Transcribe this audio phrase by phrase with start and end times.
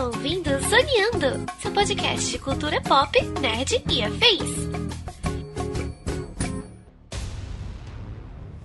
[0.00, 4.70] está ouvindo Zoneando, seu podcast de cultura pop, nerd e afins.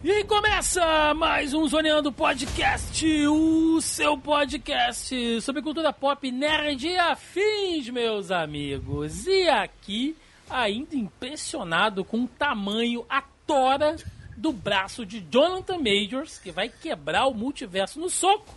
[0.02, 7.90] E começa mais um Zoneando Podcast, o seu podcast sobre cultura pop, nerd e afins,
[7.90, 9.28] meus amigos.
[9.28, 10.16] E aqui,
[10.50, 13.98] ainda impressionado com o tamanho, a tora
[14.38, 18.56] do braço de Jonathan Majors, que vai quebrar o multiverso no soco.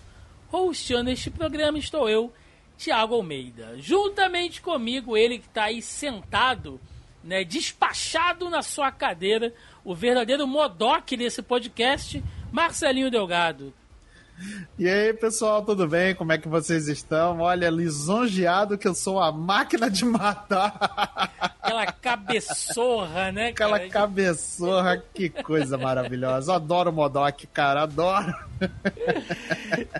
[0.52, 2.32] Hosteando este programa estou eu,
[2.78, 3.74] Tiago Almeida.
[3.76, 6.80] Juntamente comigo, ele que está aí sentado,
[7.22, 9.52] né, despachado na sua cadeira,
[9.84, 13.74] o verdadeiro modoc desse podcast, Marcelinho Delgado.
[14.78, 16.14] E aí, pessoal, tudo bem?
[16.14, 17.40] Como é que vocês estão?
[17.40, 21.32] Olha, lisonjeado que eu sou a máquina de matar.
[21.60, 23.48] Aquela cabeçorra, né?
[23.48, 23.90] Aquela cara?
[23.90, 26.54] cabeçorra, que coisa maravilhosa.
[26.54, 28.32] Adoro o Modok, cara, adoro.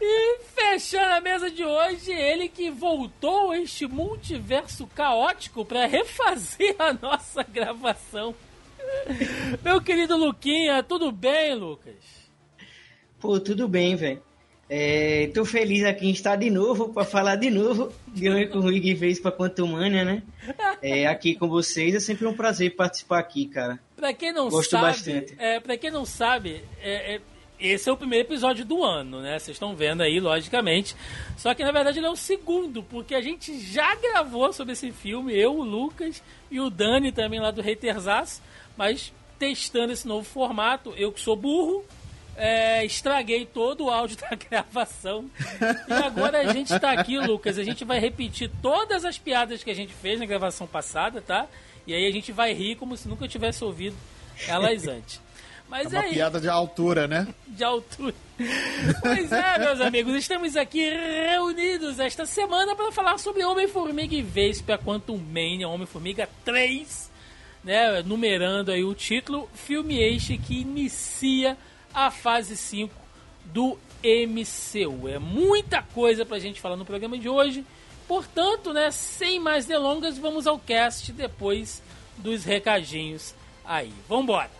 [0.00, 6.76] E fechando a mesa de hoje, ele que voltou a este multiverso caótico para refazer
[6.78, 8.34] a nossa gravação.
[9.64, 11.94] Meu querido Luquinha, tudo bem, Lucas?
[13.20, 14.27] Pô, tudo bem, velho.
[14.70, 18.58] É, tô feliz aqui em estar de novo para falar de novo de onde que
[18.58, 20.22] o Rui fez para Quantumania, né?
[20.82, 23.80] É, aqui com vocês é sempre um prazer participar aqui, cara.
[23.96, 25.34] Pra quem não Gosto sabe, bastante.
[25.38, 27.20] É, pra quem não sabe, é, é,
[27.58, 29.38] esse é o primeiro episódio do ano, né?
[29.38, 30.94] Vocês estão vendo aí, logicamente.
[31.38, 34.92] Só que na verdade ele é o segundo, porque a gente já gravou sobre esse
[34.92, 38.42] filme, eu, o Lucas e o Dani também lá do Haterzaço,
[38.76, 41.84] mas testando esse novo formato, eu que sou burro,
[42.38, 45.28] é, estraguei todo o áudio da gravação.
[45.88, 47.58] E agora a gente tá aqui, Lucas.
[47.58, 51.46] A gente vai repetir todas as piadas que a gente fez na gravação passada, tá?
[51.86, 53.96] E aí a gente vai rir como se nunca tivesse ouvido
[54.46, 55.20] elas antes.
[55.68, 57.26] Mas É uma aí, piada de altura, né?
[57.46, 58.14] de altura.
[59.02, 64.78] Pois é, meus amigos, estamos aqui reunidos esta semana para falar sobre Homem-Formiga e Vespa
[64.78, 67.10] Quantum Mania, Homem-Formiga 3,
[67.62, 71.54] né, numerando aí o título, filme este que inicia
[72.06, 72.94] a fase 5
[73.46, 75.08] do MCU.
[75.08, 77.64] É muita coisa pra gente falar no programa de hoje.
[78.06, 81.82] Portanto, né, sem mais delongas, vamos ao cast depois
[82.16, 83.92] dos recadinhos aí.
[84.08, 84.50] Vambora!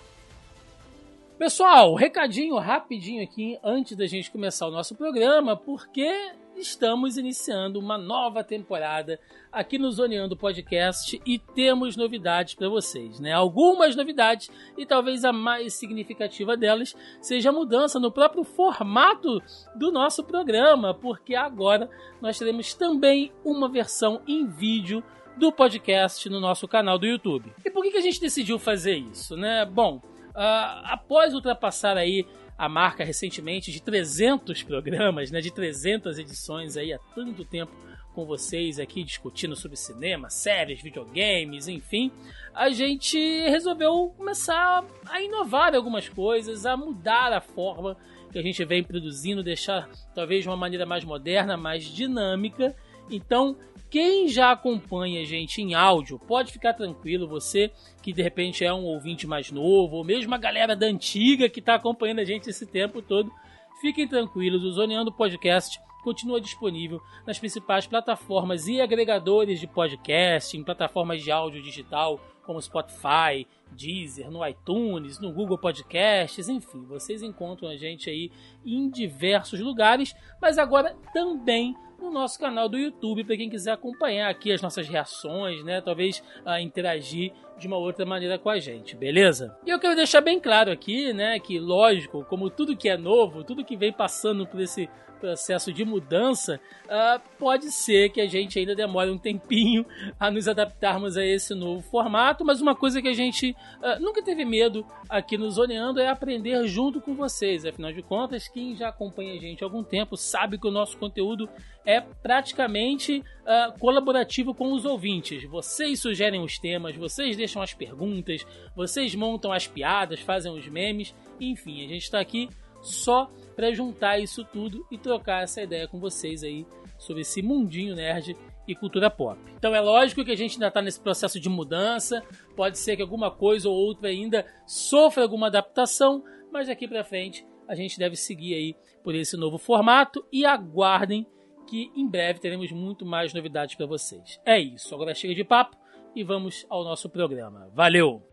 [1.39, 7.97] Pessoal, recadinho rapidinho aqui antes da gente começar o nosso programa, porque estamos iniciando uma
[7.97, 9.19] nova temporada
[9.51, 13.33] aqui no Zoneando Podcast e temos novidades para vocês, né?
[13.33, 19.41] Algumas novidades e talvez a mais significativa delas seja a mudança no próprio formato
[19.77, 21.89] do nosso programa, porque agora
[22.21, 25.03] nós teremos também uma versão em vídeo
[25.37, 27.53] do podcast no nosso canal do YouTube.
[27.65, 29.65] E por que a gente decidiu fazer isso, né?
[29.65, 30.03] Bom,
[30.35, 32.27] ah, após ultrapassar aí
[32.59, 37.73] a marca recentemente de 300 programas, né, de 300 edições aí há tanto tempo
[38.13, 42.11] com vocês aqui discutindo sobre cinema, séries, videogames, enfim,
[42.53, 43.17] a gente
[43.49, 47.97] resolveu começar a inovar algumas coisas, a mudar a forma
[48.33, 52.75] que a gente vem produzindo, deixar talvez de uma maneira mais moderna, mais dinâmica.
[53.09, 53.57] Então,
[53.91, 57.71] quem já acompanha a gente em áudio, pode ficar tranquilo, você
[58.03, 61.61] que de repente é um ouvinte mais novo, ou mesmo a galera da antiga que
[61.61, 63.33] está acompanhando a gente esse tempo todo,
[63.81, 70.65] fiquem tranquilos, o Zoneando Podcast continua disponível nas principais plataformas e agregadores de podcast, em
[70.65, 77.69] plataformas de áudio digital como Spotify, Deezer, no iTunes, no Google Podcasts, enfim, vocês encontram
[77.69, 78.31] a gente aí
[78.65, 84.31] em diversos lugares, mas agora também no nosso canal do YouTube para quem quiser acompanhar
[84.31, 85.81] aqui as nossas reações, né?
[85.81, 89.57] Talvez ah, interagir de uma outra maneira com a gente, beleza?
[89.67, 93.43] E eu quero deixar bem claro aqui, né, que lógico, como tudo que é novo,
[93.43, 94.89] tudo que vem passando por esse
[95.19, 99.85] processo de mudança, ah, pode ser que a gente ainda demore um tempinho
[100.19, 104.23] a nos adaptarmos a esse novo formato, mas uma coisa que a gente ah, nunca
[104.23, 107.65] teve medo aqui no Zoneando é aprender junto com vocês.
[107.65, 110.97] Afinal de contas, quem já acompanha a gente há algum tempo sabe que o nosso
[110.97, 111.49] conteúdo
[111.85, 115.45] é praticamente ah, colaborativo com os ouvintes.
[115.45, 121.15] Vocês sugerem os temas, vocês deixam as perguntas, vocês montam as piadas, fazem os memes,
[121.41, 122.49] enfim, a gente está aqui
[122.83, 126.65] só para juntar isso tudo e trocar essa ideia com vocês aí
[126.97, 128.37] sobre esse mundinho nerd
[128.69, 129.37] e cultura pop.
[129.57, 132.23] Então é lógico que a gente ainda está nesse processo de mudança,
[132.55, 136.23] pode ser que alguma coisa ou outra ainda sofra alguma adaptação,
[136.53, 141.27] mas daqui para frente a gente deve seguir aí por esse novo formato e aguardem
[141.67, 144.41] que em breve teremos muito mais novidades para vocês.
[144.47, 145.77] É isso, agora chega de papo
[146.15, 147.69] e vamos ao nosso programa.
[147.75, 148.28] Valeu!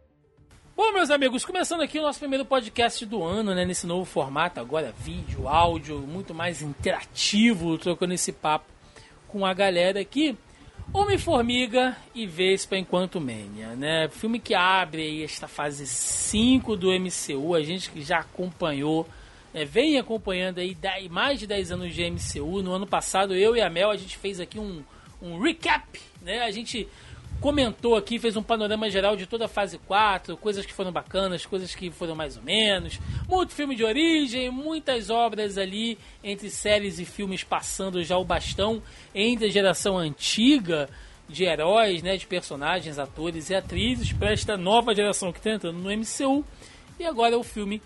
[0.78, 3.64] Bom, meus amigos, começando aqui o nosso primeiro podcast do ano, né?
[3.64, 8.66] Nesse novo formato, agora vídeo, áudio, muito mais interativo, trocando esse papo
[9.30, 10.38] com a galera aqui.
[10.92, 14.10] Homem-Formiga e Vespa enquanto Mania, né?
[14.10, 19.08] Filme que abre aí esta fase 5 do MCU, a gente que já acompanhou,
[19.54, 19.64] né?
[19.64, 20.78] vem acompanhando aí
[21.10, 22.62] mais de 10 anos de MCU.
[22.62, 24.84] No ano passado, eu e a Mel, a gente fez aqui um,
[25.22, 26.42] um recap, né?
[26.42, 26.86] A gente
[27.40, 31.46] comentou aqui, fez um panorama geral de toda a fase 4, coisas que foram bacanas,
[31.46, 33.00] coisas que foram mais ou menos.
[33.28, 38.82] Muito filme de origem, muitas obras ali entre séries e filmes passando já o bastão
[39.14, 40.90] entre a geração antiga
[41.28, 45.80] de heróis, né, de personagens, atores e atrizes para esta nova geração que está entrando
[45.80, 46.46] no MCU.
[47.00, 47.82] E agora é o filme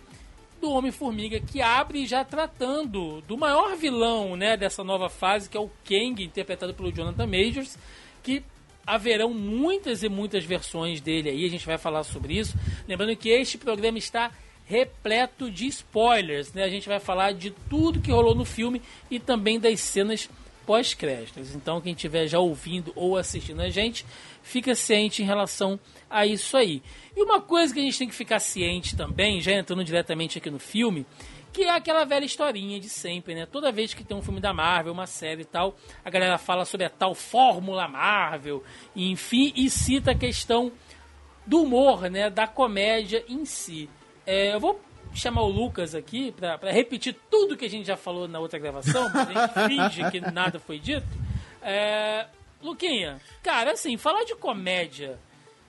[0.62, 5.60] do Homem-Formiga que abre já tratando do maior vilão, né, dessa nova fase, que é
[5.60, 7.78] o Kang, interpretado pelo Jonathan Majors,
[8.22, 8.44] que
[8.90, 12.58] haverão muitas e muitas versões dele aí, a gente vai falar sobre isso.
[12.88, 14.32] Lembrando que este programa está
[14.66, 16.64] repleto de spoilers, né?
[16.64, 20.30] A gente vai falar de tudo que rolou no filme e também das cenas
[20.66, 21.56] pós-créditos.
[21.56, 24.06] Então, quem estiver já ouvindo ou assistindo a gente,
[24.44, 26.82] fica ciente em relação a isso aí.
[27.16, 30.50] E uma coisa que a gente tem que ficar ciente também, já entrando diretamente aqui
[30.50, 31.06] no filme,
[31.52, 33.46] que é aquela velha historinha de sempre, né?
[33.46, 36.66] Toda vez que tem um filme da Marvel, uma série e tal, a galera fala
[36.66, 38.64] sobre a tal fórmula Marvel,
[38.96, 40.72] enfim, e cita a questão
[41.46, 42.30] do humor, né?
[42.30, 43.90] Da comédia em si.
[44.26, 44.80] É, eu vou
[45.14, 49.10] chamar o Lucas aqui para repetir tudo que a gente já falou na outra gravação,
[49.12, 51.08] mas a gente finge que nada foi dito.
[51.62, 52.28] É,
[52.62, 55.18] Luquinha, cara, assim, falar de comédia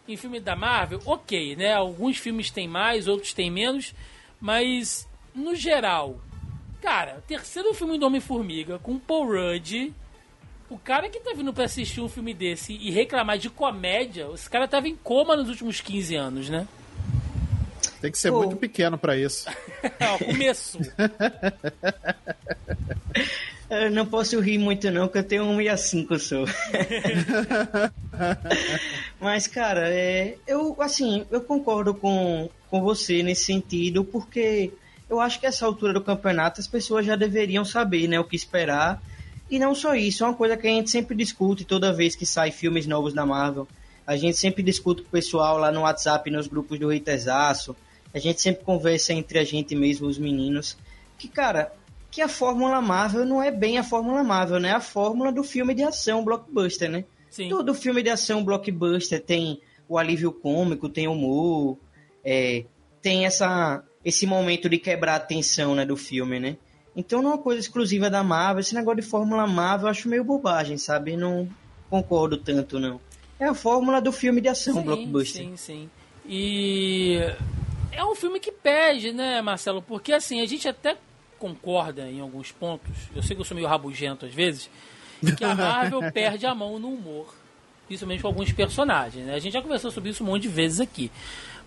[0.07, 1.73] em filme da Marvel, ok, né?
[1.73, 3.95] Alguns filmes têm mais, outros têm menos,
[4.41, 6.21] mas no geral,
[6.81, 9.93] cara, terceiro filme do Homem-Formiga com Paul Rudd.
[10.69, 14.49] O cara que tá vindo pra assistir um filme desse e reclamar de comédia, esse
[14.49, 16.67] cara tava em coma nos últimos 15 anos, né?
[18.01, 18.39] Tem que ser Pô.
[18.39, 19.49] muito pequeno para isso.
[19.83, 20.79] é, começo.
[23.69, 26.47] eu não posso rir muito não, porque eu tenho 1,65 sou.
[29.21, 34.73] Mas, cara, é, eu, assim, eu concordo com, com você nesse sentido, porque
[35.11, 38.37] eu acho que essa altura do campeonato as pessoas já deveriam saber, né, o que
[38.37, 39.03] esperar.
[39.51, 42.25] E não só isso, é uma coisa que a gente sempre discute toda vez que
[42.25, 43.67] sai filmes novos da Marvel.
[44.07, 47.75] A gente sempre discute com o pessoal lá no WhatsApp, nos grupos do Reiterzaço.
[48.15, 50.77] A gente sempre conversa entre a gente mesmo, os meninos.
[51.19, 51.73] Que, cara,
[52.11, 54.69] que a fórmula Marvel não é bem a fórmula Marvel, né?
[54.69, 57.05] É a fórmula do filme de ação blockbuster, né?
[57.29, 57.49] Sim.
[57.49, 61.77] Todo filme de ação blockbuster tem o alívio cômico, tem humor,
[62.25, 62.65] é,
[63.03, 66.57] tem essa esse momento de quebrar a tensão né, do filme, né?
[66.95, 68.61] Então não é uma coisa exclusiva da Marvel.
[68.61, 71.17] Esse negócio de Fórmula Marvel eu acho meio bobagem, sabe?
[71.17, 71.49] Não
[71.89, 73.01] concordo tanto, não.
[73.39, 75.43] É a fórmula do filme de ação, sim, blockbuster.
[75.43, 75.91] Sim, sim.
[76.27, 77.19] E
[77.93, 79.81] é um filme que pede, né, Marcelo?
[79.81, 80.97] Porque assim, a gente até
[81.39, 82.95] concorda em alguns pontos.
[83.15, 84.69] Eu sei que eu sou meio rabugento às vezes.
[85.37, 87.35] Que a Marvel perde a mão no humor.
[87.87, 89.35] Principalmente com alguns personagens, né?
[89.35, 91.11] A gente já conversou sobre isso um monte de vezes aqui.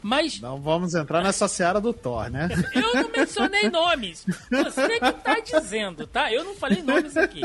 [0.04, 0.40] Mas.
[0.42, 2.50] Não vamos entrar nessa seara do Thor, né?
[2.76, 4.26] Eu não mencionei nomes.
[4.52, 6.32] Você que tá dizendo, tá?
[6.32, 7.42] Eu não falei nomes aqui.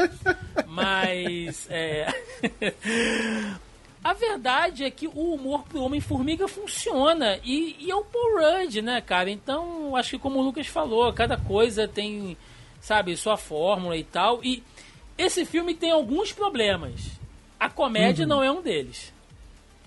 [0.66, 1.66] Mas.
[1.70, 2.12] É...
[4.02, 7.38] A verdade é que o humor pro Homem-Formiga funciona.
[7.44, 9.28] E, e, é o Paul Rudd, né, cara?
[9.28, 12.36] Então, acho que como o Lucas falou, cada coisa tem,
[12.80, 14.42] sabe, sua fórmula e tal.
[14.42, 14.62] E
[15.16, 17.18] esse filme tem alguns problemas.
[17.58, 18.28] A comédia uhum.
[18.28, 19.12] não é um deles.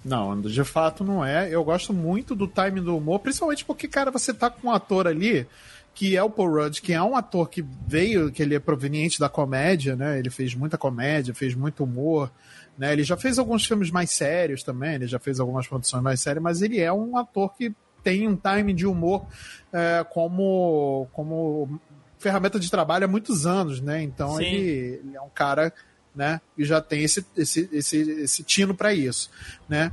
[0.03, 1.49] Não, de fato não é.
[1.49, 5.07] Eu gosto muito do timing do humor, principalmente porque, cara, você tá com um ator
[5.07, 5.47] ali
[5.93, 9.19] que é o Paul Rudd, que é um ator que veio, que ele é proveniente
[9.19, 10.17] da comédia, né?
[10.17, 12.31] Ele fez muita comédia, fez muito humor,
[12.77, 12.93] né?
[12.93, 16.41] Ele já fez alguns filmes mais sérios também, ele já fez algumas produções mais sérias,
[16.41, 19.27] mas ele é um ator que tem um timing de humor
[19.71, 21.79] é, como, como
[22.17, 24.01] ferramenta de trabalho há muitos anos, né?
[24.01, 25.73] Então ele, ele é um cara
[26.15, 26.41] né?
[26.57, 29.29] E já tem esse, esse, esse, esse tino para isso,
[29.67, 29.91] né?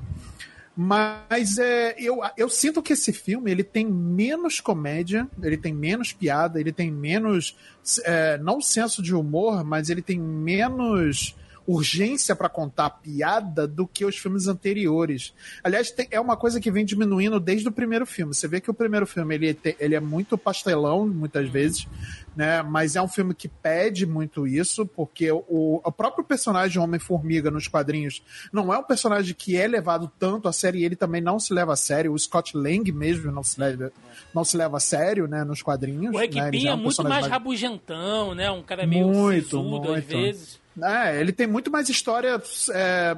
[0.80, 6.12] Mas é, eu, eu sinto que esse filme ele tem menos comédia, ele tem menos
[6.12, 7.56] piada, ele tem menos.
[8.04, 11.34] É, não senso de humor, mas ele tem menos
[11.68, 15.34] urgência para contar piada do que os filmes anteriores.
[15.62, 18.34] Aliás, tem, é uma coisa que vem diminuindo desde o primeiro filme.
[18.34, 21.52] Você vê que o primeiro filme ele, te, ele é muito pastelão, muitas uhum.
[21.52, 21.86] vezes,
[22.34, 22.62] né?
[22.62, 25.44] Mas é um filme que pede muito isso, porque o,
[25.84, 30.52] o próprio personagem Homem-Formiga nos quadrinhos não é um personagem que é levado tanto a
[30.52, 32.14] sério e ele também não se leva a sério.
[32.14, 33.92] O Scott Lang mesmo não se leva,
[34.34, 35.44] não se leva a sério, né?
[35.44, 36.14] Nos quadrinhos.
[36.14, 36.50] O Hank né?
[36.64, 38.50] é, um é muito mais, mais rabugentão, né?
[38.50, 39.92] Um cara meio muito, muito.
[39.92, 40.67] às vezes.
[40.82, 42.40] É, ele tem muito mais história
[42.72, 43.16] é,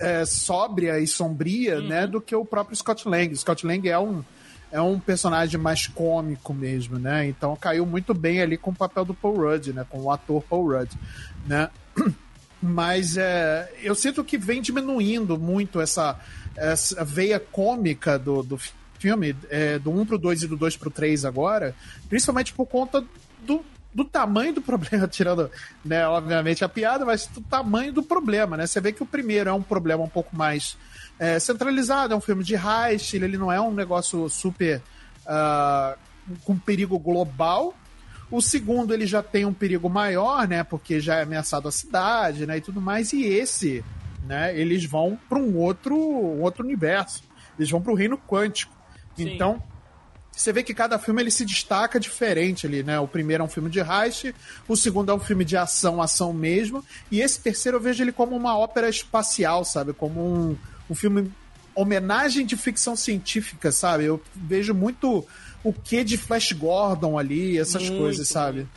[0.00, 1.88] é, sóbria e sombria, uhum.
[1.88, 3.34] né, do que o próprio Scott Lang.
[3.36, 4.24] Scott Lang é um,
[4.70, 7.26] é um personagem mais cômico mesmo, né?
[7.26, 9.86] Então caiu muito bem ali com o papel do Paul Rudd, né?
[9.88, 10.92] Com o ator Paul Rudd,
[11.46, 11.70] né?
[12.60, 16.18] Mas é, eu sinto que vem diminuindo muito essa,
[16.56, 18.58] essa veia cômica do, do
[18.98, 21.74] filme, é, do 1 pro 2 e do 2 pro 3 agora,
[22.08, 23.04] principalmente por conta
[23.46, 23.64] do,
[23.94, 25.50] do tamanho do problema, tirando,
[25.84, 28.66] né, obviamente, a piada, mas do tamanho do problema, né?
[28.66, 30.76] Você vê que o primeiro é um problema um pouco mais
[31.18, 34.82] é, centralizado, é um filme de heist, ele não é um negócio super
[35.26, 35.98] uh,
[36.44, 37.74] com perigo global,
[38.30, 40.62] o segundo, ele já tem um perigo maior, né?
[40.62, 42.58] Porque já é ameaçado a cidade, né?
[42.58, 43.12] E tudo mais.
[43.12, 43.82] E esse,
[44.26, 44.58] né?
[44.58, 47.22] Eles vão para um outro, um outro universo.
[47.58, 48.76] Eles vão para o reino quântico.
[49.16, 49.34] Sim.
[49.34, 49.62] Então,
[50.38, 53.00] você vê que cada filme ele se destaca diferente ali, né?
[53.00, 54.32] O primeiro é um filme de heist,
[54.68, 58.12] o segundo é um filme de ação, ação mesmo, e esse terceiro eu vejo ele
[58.12, 59.92] como uma ópera espacial, sabe?
[59.92, 60.56] Como um,
[60.88, 61.32] um filme
[61.74, 64.04] homenagem de ficção científica, sabe?
[64.04, 65.26] Eu vejo muito
[65.64, 68.68] o que de Flash Gordon ali, essas muito, coisas, sabe?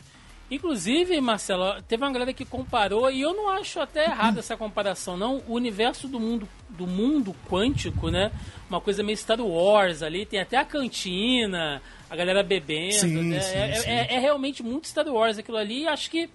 [0.52, 5.16] Inclusive, Marcelo, teve uma galera que comparou, e eu não acho até errada essa comparação,
[5.16, 5.42] não.
[5.48, 8.30] O universo do mundo, do mundo quântico, né?
[8.68, 11.80] Uma coisa meio Star Wars ali, tem até a cantina,
[12.10, 13.40] a galera bebendo, sim, né?
[13.40, 13.88] Sim, é, sim.
[13.88, 16.28] É, é, realmente muito Star Wars aquilo ali, e acho que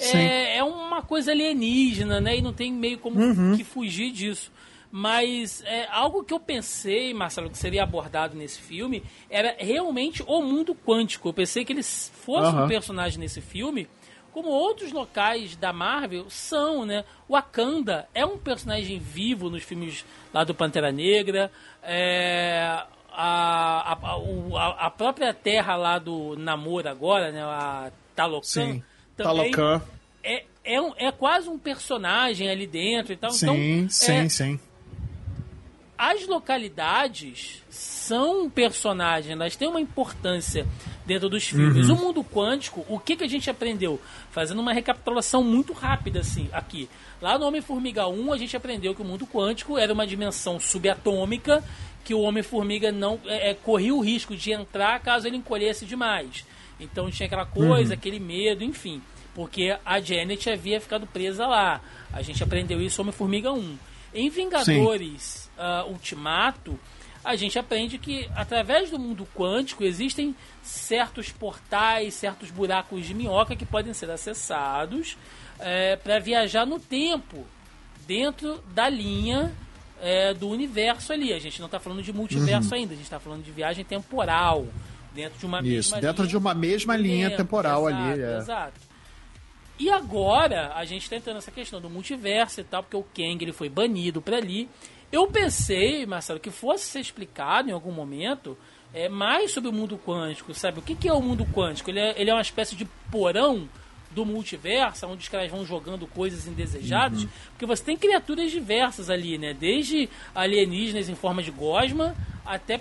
[0.00, 2.38] é, é, uma coisa alienígena, né?
[2.38, 3.54] E não tem meio como uhum.
[3.54, 4.50] que fugir disso.
[4.90, 10.42] Mas é, algo que eu pensei, Marcelo, que seria abordado nesse filme era realmente o
[10.42, 11.28] mundo quântico.
[11.28, 12.64] Eu pensei que eles fossem uhum.
[12.64, 13.86] um personagem nesse filme,
[14.32, 17.04] como outros locais da Marvel são, né?
[17.28, 21.50] O Wakanda é um personagem vivo nos filmes lá do Pantera Negra.
[21.82, 27.42] É, a, a, a, a, própria terra lá do Namor agora, né?
[27.42, 28.42] A Talocan.
[28.42, 28.82] Sim,
[29.16, 29.82] também Talocan.
[30.22, 33.30] É, é, um, é quase um personagem ali dentro e tal.
[33.30, 34.60] Sim, então, sim, é, sim
[35.98, 40.64] as localidades são personagens, elas têm uma importância
[41.04, 41.88] dentro dos filmes.
[41.88, 41.96] Uhum.
[41.96, 44.00] O mundo quântico, o que, que a gente aprendeu?
[44.30, 46.88] Fazendo uma recapitulação muito rápida assim, aqui.
[47.20, 51.64] Lá no Homem-Formiga 1, a gente aprendeu que o mundo quântico era uma dimensão subatômica
[52.08, 56.42] que o Homem-Formiga não é, é, corria o risco de entrar caso ele encolhesse demais.
[56.80, 57.98] Então tinha aquela coisa, uhum.
[57.98, 59.02] aquele medo, enfim.
[59.34, 61.82] Porque a Janet havia ficado presa lá.
[62.10, 63.76] A gente aprendeu isso no Homem-Formiga 1.
[64.14, 66.78] Em Vingadores uh, Ultimato,
[67.24, 73.54] a gente aprende que através do mundo quântico existem certos portais, certos buracos de minhoca
[73.54, 75.16] que podem ser acessados
[75.58, 77.46] é, para viajar no tempo
[78.06, 79.52] dentro da linha
[80.00, 81.32] é, do universo ali.
[81.32, 82.80] A gente não está falando de multiverso uhum.
[82.80, 84.66] ainda, a gente está falando de viagem temporal
[85.14, 88.22] dentro de uma Isso, mesma dentro linha de uma mesma linha tempo, temporal exato, ali.
[88.22, 88.38] É.
[88.38, 88.87] Exato.
[89.78, 93.42] E agora a gente está entrando nessa questão do multiverso e tal, porque o Kang
[93.44, 94.68] ele foi banido para ali.
[95.10, 98.58] Eu pensei, Marcelo, que fosse ser explicado em algum momento
[98.92, 100.80] é, mais sobre o mundo quântico, sabe?
[100.80, 101.90] O que, que é o mundo quântico?
[101.90, 103.68] Ele é, ele é uma espécie de porão
[104.10, 107.28] do multiverso, onde os caras vão jogando coisas indesejadas, uhum.
[107.50, 109.54] porque você tem criaturas diversas ali, né?
[109.54, 112.80] Desde alienígenas em forma de gosma até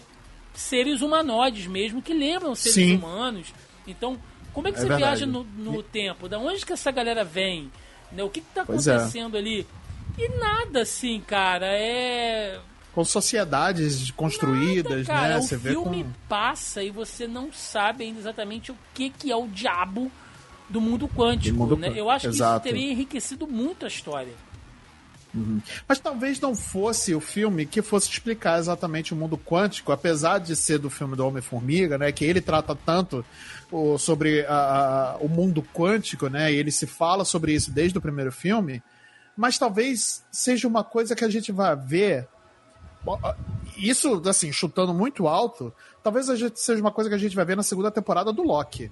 [0.54, 2.96] seres humanoides mesmo, que lembram seres Sim.
[2.96, 3.54] humanos.
[3.86, 4.18] Então,
[4.58, 5.20] como é que é você verdade.
[5.20, 6.28] viaja no, no tempo?
[6.28, 7.72] Da onde que essa galera vem?
[8.12, 8.24] Né?
[8.24, 8.64] O que está é.
[8.64, 9.40] acontecendo é.
[9.40, 9.68] ali?
[10.18, 12.60] E nada assim, cara, é.
[12.92, 15.38] Com sociedades construídas, nada, né?
[15.38, 16.10] O você filme com...
[16.28, 20.12] passa e você não sabe ainda exatamente o que, que é o diabo
[20.68, 21.78] do mundo quântico, mundo...
[21.78, 21.94] né?
[21.96, 22.64] Eu acho Exato.
[22.64, 24.34] que isso teria enriquecido muito a história.
[25.36, 25.62] Uhum.
[25.88, 30.56] Mas talvez não fosse o filme que fosse explicar exatamente o mundo quântico, apesar de
[30.56, 32.12] ser do filme do Homem-Formiga, né?
[32.12, 33.24] Que ele trata tanto
[33.72, 36.52] o, sobre a, a, o mundo quântico, né?
[36.52, 38.82] E ele se fala sobre isso desde o primeiro filme
[39.38, 42.28] mas talvez seja uma coisa que a gente vai ver.
[43.78, 45.72] Isso, assim, chutando muito alto,
[46.04, 48.92] talvez seja uma coisa que a gente vai ver na segunda temporada do Loki.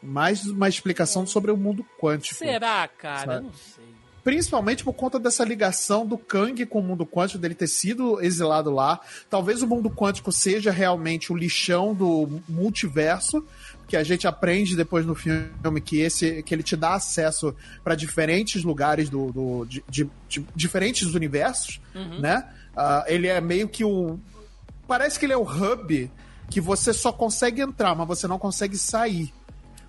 [0.00, 2.38] Mais uma explicação sobre o mundo quântico.
[2.38, 3.34] Será, cara?
[3.34, 3.84] Eu não sei.
[4.22, 8.70] Principalmente por conta dessa ligação do Kang com o mundo quântico, dele ter sido exilado
[8.70, 9.00] lá.
[9.30, 13.44] Talvez o mundo quântico seja realmente o lixão do multiverso,
[13.90, 17.96] que a gente aprende depois no filme que esse que ele te dá acesso para
[17.96, 22.20] diferentes lugares do, do de, de, de, diferentes universos, uhum.
[22.20, 22.48] né?
[22.72, 24.16] Uh, ele é meio que o
[24.86, 26.08] parece que ele é o hub
[26.48, 29.34] que você só consegue entrar, mas você não consegue sair.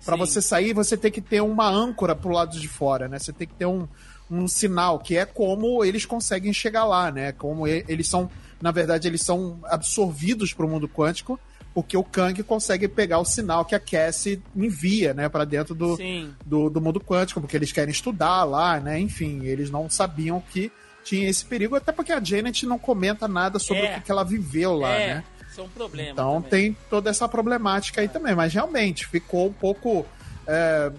[0.04, 3.20] Para você sair, você tem que ter uma âncora pro lado de fora, né?
[3.20, 3.86] Você tem que ter um,
[4.28, 7.30] um sinal, que é como eles conseguem chegar lá, né?
[7.30, 8.28] Como eles são,
[8.60, 11.38] na verdade, eles são absorvidos pro mundo quântico
[11.74, 15.98] porque o Kang consegue pegar o sinal que a Cassie envia, né, para dentro do,
[16.44, 20.70] do, do, mundo quântico, porque eles querem estudar lá, né, enfim, eles não sabiam que
[21.02, 23.90] tinha esse perigo, até porque a Janet não comenta nada sobre é.
[23.90, 25.06] o que, que ela viveu lá, é.
[25.14, 25.24] né.
[25.50, 26.12] Isso é um problema.
[26.12, 26.72] Então também.
[26.72, 30.06] tem toda essa problemática aí também, mas realmente ficou um pouco.
[30.46, 30.90] É,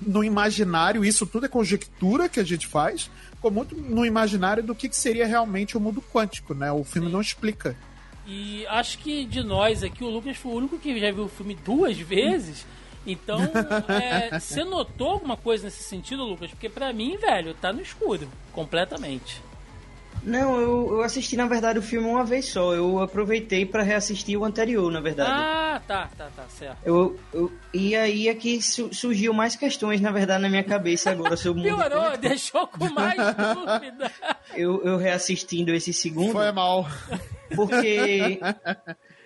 [0.00, 4.74] no imaginário, isso tudo é conjectura que a gente faz, ficou muito no imaginário do
[4.74, 6.72] que, que seria realmente o mundo quântico, né?
[6.72, 7.12] O filme Sim.
[7.12, 7.76] não explica.
[8.26, 11.28] E acho que de nós aqui, o Lucas foi o único que já viu o
[11.28, 12.66] filme duas vezes.
[13.06, 13.38] Então,
[13.88, 16.50] é, você notou alguma coisa nesse sentido, Lucas?
[16.50, 19.42] Porque para mim, velho, tá no escuro, completamente.
[20.24, 22.74] Não, eu, eu assisti na verdade o filme uma vez só.
[22.74, 25.30] Eu aproveitei para reassistir o anterior, na verdade.
[25.30, 26.78] Ah, tá, tá, tá, certo.
[26.84, 31.10] Eu, eu, e aí é que su surgiu mais questões, na verdade, na minha cabeça
[31.10, 31.76] agora sobre o mundo.
[31.76, 34.10] Piorou, deixou com mais dúvida.
[34.54, 36.32] Eu, eu reassistindo esse segundo.
[36.32, 36.86] Foi mal.
[37.54, 38.40] Porque.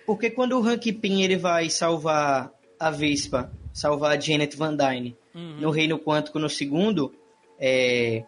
[0.05, 5.15] Porque quando o Hank Pym ele vai salvar a Vespa, salvar a Janet Van Dyne
[5.35, 5.57] uhum.
[5.59, 7.13] no Reino Quântico no segundo,
[7.59, 8.23] é,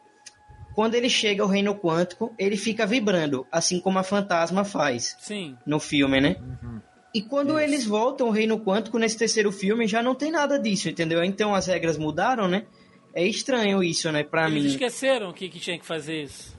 [0.81, 5.55] quando ele chega ao reino quântico, ele fica vibrando, assim como a fantasma faz Sim.
[5.63, 6.37] no filme, né?
[6.41, 6.81] Uhum.
[7.13, 7.59] E quando Isso.
[7.59, 11.23] eles voltam ao reino quântico nesse terceiro filme, já não tem nada disso, entendeu?
[11.23, 12.65] Então as regras mudaram, né?
[13.13, 14.59] É estranho isso, né, pra eles mim.
[14.61, 16.57] Eles esqueceram que, que tinha que fazer isso.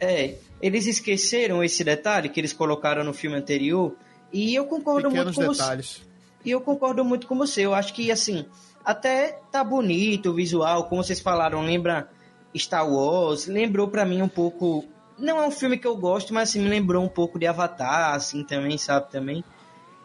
[0.00, 3.94] É, eles esqueceram esse detalhe que eles colocaram no filme anterior,
[4.32, 5.86] e eu concordo Pequenos muito com detalhes.
[5.98, 6.02] você.
[6.44, 7.64] E eu concordo muito com você.
[7.64, 8.44] Eu acho que, assim,
[8.84, 12.10] até tá bonito o visual, como vocês falaram, lembra
[12.56, 14.84] Star Wars, lembrou para mim um pouco.
[15.18, 18.14] Não é um filme que eu gosto, mas assim, me lembrou um pouco de Avatar,
[18.14, 19.44] assim, também, sabe, também.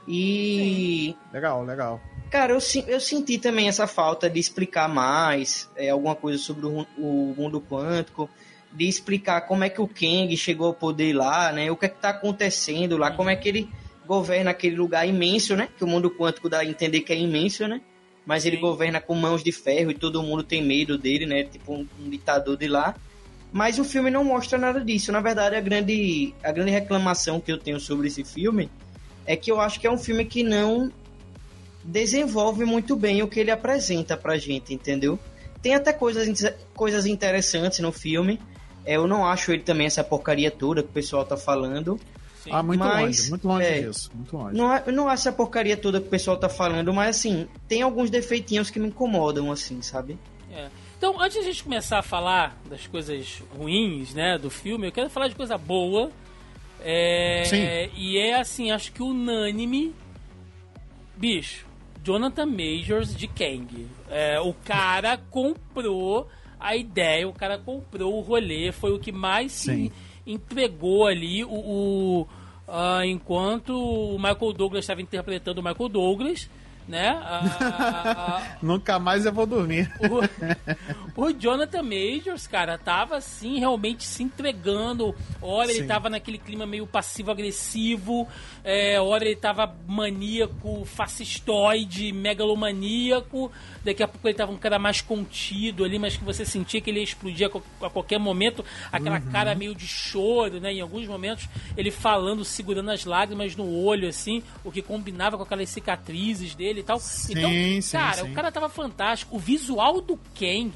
[0.08, 1.16] E.
[1.16, 1.34] Sim.
[1.34, 2.02] Legal, legal.
[2.30, 6.86] Cara, eu, eu senti também essa falta de explicar mais é, alguma coisa sobre o,
[6.98, 8.30] o, mundo quântico,
[8.72, 11.72] de explicar como é que o Kang chegou ao poder lá, né?
[11.72, 13.70] O que é que tá acontecendo lá, como é que ele
[14.06, 15.70] governa aquele lugar imenso, né?
[15.78, 17.82] Que o mundo quântico dá a entender que é imenso, né?
[18.28, 21.46] Mas ele governa com mãos de ferro e todo mundo tem medo dele, né?
[21.46, 22.94] Tipo um, um, ditador de lá.
[23.54, 25.14] Mas o filme não mostra nada disso.
[25.14, 28.70] Na verdade, a grande, a grande reclamação que eu tenho sobre esse filme
[29.26, 30.92] é que eu acho que é um filme que não
[31.82, 35.18] desenvolve muito bem o que ele apresenta pra gente, entendeu?
[35.62, 38.42] Tem até coisas, coisas interessantes no filme.
[38.86, 41.98] É, eu não acho ele também essa porcaria toda que o pessoal tá falando.
[42.48, 42.54] Sim.
[42.54, 44.10] Ah, muito mas, longe, muito longe é, disso.
[44.14, 44.58] Muito longe.
[44.58, 47.82] Não, é, não é essa porcaria toda que o pessoal tá falando, mas assim, tem
[47.82, 50.18] alguns defeitinhos que me incomodam, assim, sabe?
[50.52, 50.70] É.
[50.98, 54.92] Então, antes de a gente começar a falar das coisas ruins, né, do filme, eu
[54.92, 56.10] quero falar de coisa boa.
[56.82, 58.00] É, Sim.
[58.02, 59.94] E é assim, acho que unânime.
[61.16, 61.66] Bicho,
[62.04, 63.88] Jonathan Majors de Kang.
[64.10, 66.30] É, o cara comprou
[66.60, 69.90] a ideia, o cara comprou o rolê, foi o que mais Sim.
[69.90, 69.94] se
[70.28, 72.28] entregou ali o, o
[72.68, 76.50] uh, enquanto o Michael Douglas estava interpretando o Michael Douglas,
[76.88, 77.20] né?
[78.62, 79.92] Nunca mais eu vou dormir.
[81.16, 85.14] O, o, Jonathan Majors, cara, tava assim, realmente se entregando.
[85.42, 85.80] Ora, Sim.
[85.80, 88.28] ele tava naquele clima meio passivo-agressivo,
[88.64, 93.52] é, ora ele tava maníaco, fascistoide, megalomaníaco.
[93.84, 96.90] Daqui a pouco ele tava um cara mais contido ali, mas que você sentia que
[96.90, 98.64] ele ia explodir a, a qualquer momento.
[98.92, 99.32] Aquela uhum.
[99.32, 100.74] cara meio de choro, né?
[100.74, 105.44] Em alguns momentos ele falando, segurando as lágrimas no olho, assim, o que combinava com
[105.44, 107.00] aquelas cicatrizes dele dele e tal.
[107.00, 108.32] Sim, então, sim, cara, sim.
[108.32, 109.36] o cara tava fantástico.
[109.36, 110.72] O visual do Kang,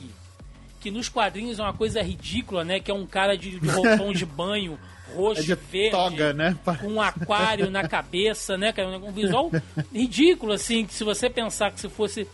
[0.79, 2.79] que nos quadrinhos é uma coisa ridícula, né?
[2.79, 4.79] Que é um cara de, de roupão de banho,
[5.15, 6.57] roxo, é de verde, toga, né?
[6.79, 8.71] com um aquário na cabeça, né?
[8.71, 9.51] Que é um visual
[9.93, 12.27] ridículo, assim, que se você pensar que se fosse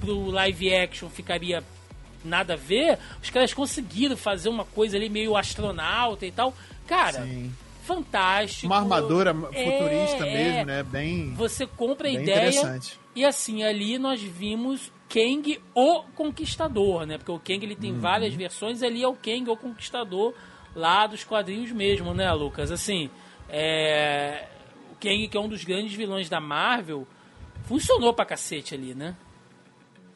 [0.00, 1.62] pro live action ficaria
[2.24, 6.54] nada a ver, os caras conseguiram fazer uma coisa ali meio astronauta e tal.
[6.86, 8.66] Cara, Sim fantástico.
[8.66, 10.82] Uma armadura futurista é, mesmo, né?
[10.82, 11.34] Bem.
[11.34, 12.80] Você compra a ideia.
[13.14, 17.18] E assim, ali nós vimos Kang o Conquistador, né?
[17.18, 18.00] Porque o Kang ele tem uhum.
[18.00, 20.34] várias versões, ali é o Kang o Conquistador
[20.74, 22.70] lá dos quadrinhos mesmo, né, Lucas?
[22.70, 23.10] Assim,
[23.48, 24.46] é...
[24.90, 27.06] o Kang, que é um dos grandes vilões da Marvel,
[27.64, 29.14] funcionou pra cacete ali, né?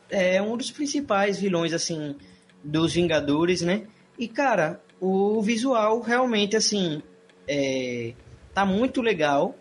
[0.09, 2.17] É um dos principais vilões, assim,
[2.63, 3.87] dos Vingadores, né?
[4.19, 7.03] E, cara, o visual realmente, assim,
[7.47, 8.15] é,
[8.55, 9.55] tá muito legal.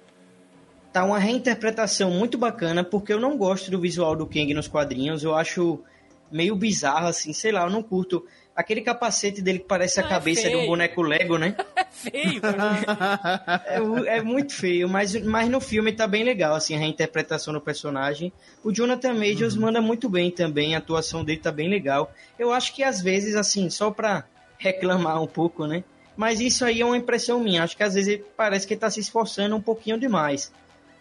[0.96, 5.26] Tá uma reinterpretação muito bacana, porque eu não gosto do visual do Kang nos quadrinhos.
[5.26, 5.84] Eu acho
[6.32, 8.26] meio bizarro, assim, sei lá, eu não curto.
[8.56, 11.54] Aquele capacete dele que parece a ah, cabeça é de um boneco Lego, né?
[11.76, 12.42] É feio.
[14.08, 17.60] é, é, muito feio, mas, mas no filme tá bem legal, assim, a reinterpretação do
[17.60, 18.32] personagem.
[18.64, 19.64] O Jonathan Majors uhum.
[19.64, 22.10] manda muito bem também, a atuação dele tá bem legal.
[22.40, 24.24] Eu acho que às vezes, assim, só pra
[24.58, 25.84] reclamar um pouco, né?
[26.16, 27.64] Mas isso aí é uma impressão minha.
[27.64, 30.54] Acho que às vezes parece que ele tá se esforçando um pouquinho demais.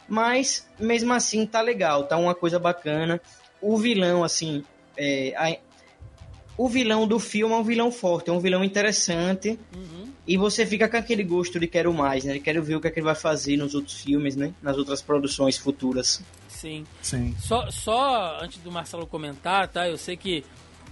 [0.09, 3.21] Mas, mesmo assim, tá legal, tá uma coisa bacana.
[3.61, 4.63] O vilão, assim,
[4.97, 5.57] é, a,
[6.57, 9.59] o vilão do filme é um vilão forte, é um vilão interessante.
[9.75, 10.13] Uhum.
[10.27, 12.35] E você fica com aquele gosto de quero mais, né?
[12.35, 14.55] De quero ver o que, é que ele vai fazer nos outros filmes, né?
[14.63, 16.23] Nas outras produções futuras.
[16.49, 16.87] Sim.
[17.03, 17.35] Sim.
[17.39, 19.89] Só, só antes do Marcelo comentar, tá?
[19.89, 20.45] Eu sei que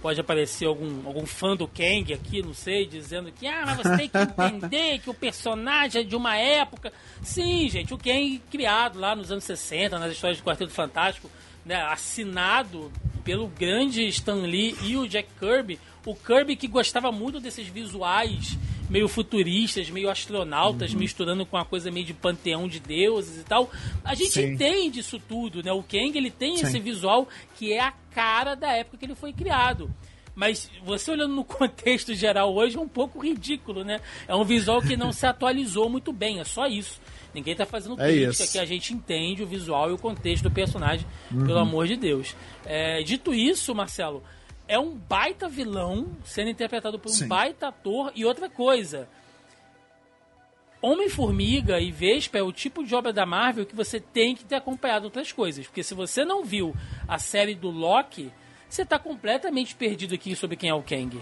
[0.03, 3.97] pode aparecer algum, algum fã do Kang aqui, não sei, dizendo que ah, mas você
[3.97, 6.91] tem que entender que o personagem é de uma época.
[7.21, 11.31] Sim, gente, o Kang criado lá nos anos 60, nas histórias do Quarteto Fantástico,
[11.65, 12.91] né, assinado
[13.23, 15.79] pelo grande Stan Lee e o Jack Kirby.
[16.05, 18.57] O Kirby que gostava muito desses visuais
[18.89, 20.99] meio futuristas, meio astronautas, uhum.
[20.99, 23.71] misturando com uma coisa meio de panteão de deuses e tal.
[24.03, 24.53] A gente Sim.
[24.53, 25.71] entende isso tudo, né?
[25.71, 26.65] O Kang, ele tem Sim.
[26.65, 29.89] esse visual que é a cara da época que ele foi criado.
[30.35, 33.99] Mas você olhando no contexto geral hoje é um pouco ridículo, né?
[34.27, 36.99] É um visual que não se atualizou muito bem, é só isso.
[37.33, 40.51] Ninguém tá fazendo é crítica que a gente entende o visual e o contexto do
[40.51, 41.45] personagem, uhum.
[41.45, 42.35] pelo amor de Deus.
[42.63, 44.23] É, dito isso, Marcelo,
[44.67, 47.27] é um baita vilão sendo interpretado por um Sim.
[47.27, 48.11] baita ator.
[48.15, 49.07] E outra coisa,
[50.81, 54.55] Homem-Formiga e Vespa é o tipo de obra da Marvel que você tem que ter
[54.55, 55.65] acompanhado outras coisas.
[55.65, 56.75] Porque se você não viu
[57.07, 58.31] a série do Loki,
[58.69, 61.21] você está completamente perdido aqui sobre quem é o Kang.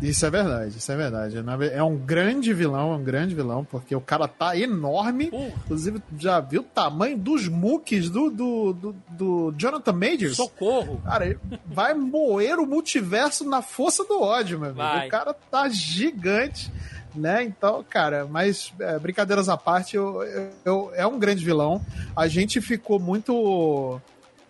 [0.00, 1.36] Isso é verdade, isso é verdade.
[1.72, 5.30] É um grande vilão, é um grande vilão, porque o cara tá enorme.
[5.32, 5.52] Uh.
[5.64, 10.36] Inclusive, já viu o tamanho dos muques do, do, do, do, Jonathan Majors?
[10.36, 11.00] Socorro!
[11.04, 15.06] Cara, vai moer o multiverso na força do ódio, meu amigo.
[15.06, 16.72] O cara tá gigante,
[17.14, 17.42] né?
[17.42, 21.84] Então, cara, mas é, brincadeiras à parte, eu, eu, eu, é um grande vilão.
[22.16, 24.00] A gente ficou muito.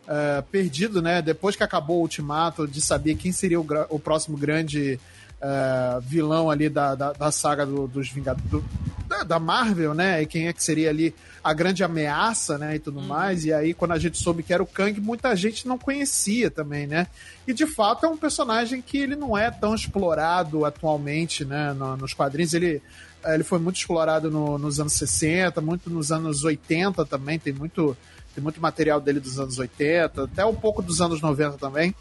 [0.08, 1.22] É, perdido, né?
[1.22, 4.98] Depois que acabou o ultimato, de saber quem seria o, o próximo grande
[5.40, 8.50] uh, vilão ali da, da, da saga do, dos Vingadores.
[8.50, 8.64] Do,
[9.08, 10.22] da, da, Marvel, né?
[10.22, 12.76] E quem é que seria ali a grande ameaça, né?
[12.76, 13.06] E tudo hum.
[13.06, 13.44] mais.
[13.44, 16.86] E aí, quando a gente soube que era o Kang, muita gente não conhecia também,
[16.86, 17.06] né?
[17.46, 21.72] E de fato é um personagem que ele não é tão explorado atualmente, né?
[21.72, 22.54] No, nos quadrinhos.
[22.54, 22.82] Ele,
[23.24, 27.38] eh, ele foi muito explorado no, nos anos 60, muito nos anos 80 também.
[27.38, 27.96] Tem muito,
[28.34, 31.94] tem muito material dele dos anos 80, até um pouco dos anos 90 também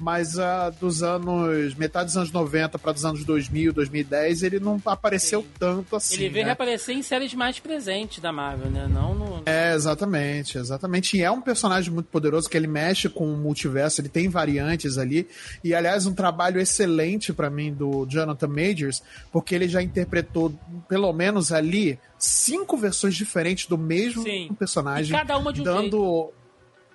[0.00, 1.74] mas uh, dos anos.
[1.74, 5.48] metade dos anos 90 para dos anos 2000, 2010, ele não apareceu Sim.
[5.58, 6.14] tanto assim.
[6.14, 6.50] Ele veio né?
[6.50, 8.86] reaparecer em séries mais presentes da Marvel, né?
[8.88, 9.42] Não no.
[9.46, 11.16] É, exatamente, exatamente.
[11.16, 14.98] E é um personagem muito poderoso que ele mexe com o multiverso, ele tem variantes
[14.98, 15.28] ali.
[15.62, 20.52] E aliás, um trabalho excelente para mim do Jonathan Majors, porque ele já interpretou,
[20.88, 24.50] pelo menos ali, cinco versões diferentes do mesmo Sim.
[24.58, 25.14] personagem.
[25.14, 26.37] E cada uma de um dando jeito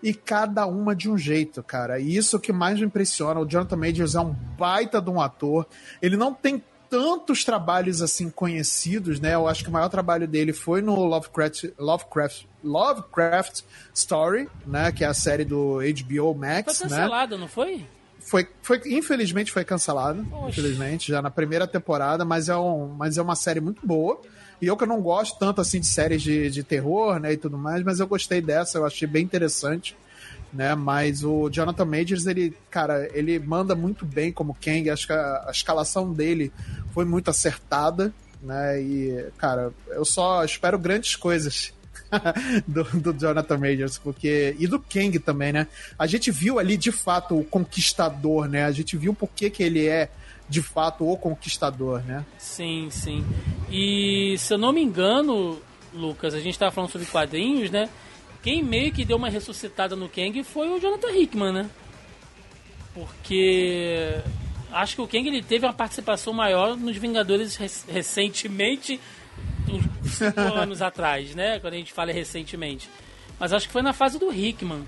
[0.03, 1.97] e cada uma de um jeito, cara.
[1.97, 3.39] E isso que mais me impressiona.
[3.39, 5.65] O Jonathan Majors é um baita de um ator.
[6.01, 9.33] Ele não tem tantos trabalhos assim conhecidos, né?
[9.33, 13.61] Eu acho que o maior trabalho dele foi no Lovecraft, Lovecraft, Lovecraft
[13.95, 14.91] Story, né?
[14.91, 16.95] Que é a série do HBO Max, foi né?
[16.97, 17.41] cancelado, né?
[17.41, 17.85] não foi?
[18.19, 20.49] Foi, foi, infelizmente foi cancelado, Oxe.
[20.49, 24.21] infelizmente, já na primeira temporada, mas é, um, mas é uma série muito boa.
[24.63, 27.57] E eu que não gosto tanto assim de séries de, de terror, né, e tudo
[27.57, 29.93] mais, mas eu gostei dessa, eu achei bem interessante,
[30.53, 30.73] né?
[30.73, 35.43] Mas o Jonathan Majors, ele, cara, ele manda muito bem como Kang, acho que a,
[35.47, 36.49] a escalação dele
[36.93, 38.81] foi muito acertada, né?
[38.81, 41.73] E, cara, eu só espero grandes coisas
[42.65, 44.55] do, do, Jonathan Majors, porque.
[44.57, 45.67] E do Kang também, né?
[45.99, 48.63] A gente viu ali de fato o conquistador, né?
[48.63, 50.09] A gente viu por que, que ele é
[50.53, 52.23] de fato o conquistador, né?
[52.37, 53.25] Sim, sim.
[53.71, 55.59] E se eu não me engano,
[55.91, 57.89] Lucas, a gente estava falando sobre quadrinhos, né?
[58.43, 61.69] Quem meio que deu uma ressuscitada no Kang foi o Jonathan Hickman, né?
[62.93, 64.21] Porque
[64.71, 67.55] acho que o Kang ele teve uma participação maior nos Vingadores
[67.87, 68.99] recentemente,
[69.67, 69.83] uns
[70.17, 71.59] 5 anos atrás, né?
[71.59, 72.87] Quando a gente fala recentemente.
[73.39, 74.83] Mas acho que foi na fase do Hickman.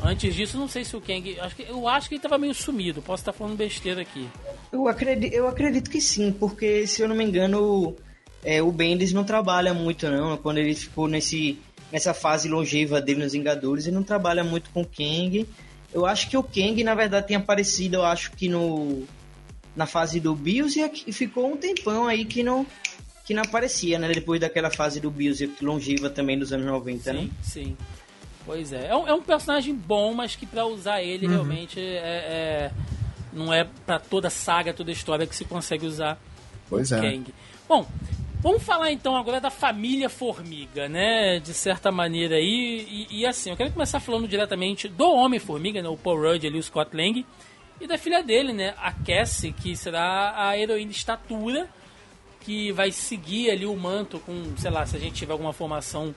[0.00, 1.40] Antes disso, não sei se o Kang.
[1.40, 3.02] Acho que, eu acho que ele estava meio sumido.
[3.02, 4.28] Posso estar falando besteira aqui.
[4.72, 7.96] Eu acredito, eu acredito que sim, porque se eu não me engano,
[8.44, 10.36] é, o Bendis não trabalha muito, não.
[10.36, 11.58] Quando ele ficou nesse,
[11.90, 15.46] nessa fase longeva dele nos Vingadores, ele não trabalha muito com o Kang.
[15.92, 19.04] Eu acho que o Kang, na verdade, tem aparecido, eu acho que no
[19.74, 20.76] na fase do Bills
[21.06, 22.66] e ficou um tempão aí que não
[23.24, 24.08] que não aparecia, né?
[24.08, 27.30] Depois daquela fase do Bills longeva também dos anos 90, sim, né?
[27.42, 27.76] Sim.
[28.44, 28.88] Pois é.
[28.88, 31.32] É um, é um personagem bom, mas que para usar ele uhum.
[31.32, 32.70] realmente é, é,
[33.32, 36.18] não é para toda saga, toda história que se consegue usar
[36.68, 37.00] pois o é.
[37.00, 37.34] Kang.
[37.68, 37.86] Bom,
[38.40, 41.38] vamos falar então agora da família Formiga, né?
[41.40, 43.06] De certa maneira aí.
[43.10, 45.88] E, e assim, eu quero começar falando diretamente do Homem-Formiga, né?
[45.88, 47.24] O Paul Rudd ali, o Scott Lang.
[47.80, 48.74] E da filha dele, né?
[48.78, 51.68] A Cassie, que será a heroína estatura
[52.40, 56.14] que vai seguir ali o manto com, sei lá, se a gente tiver alguma formação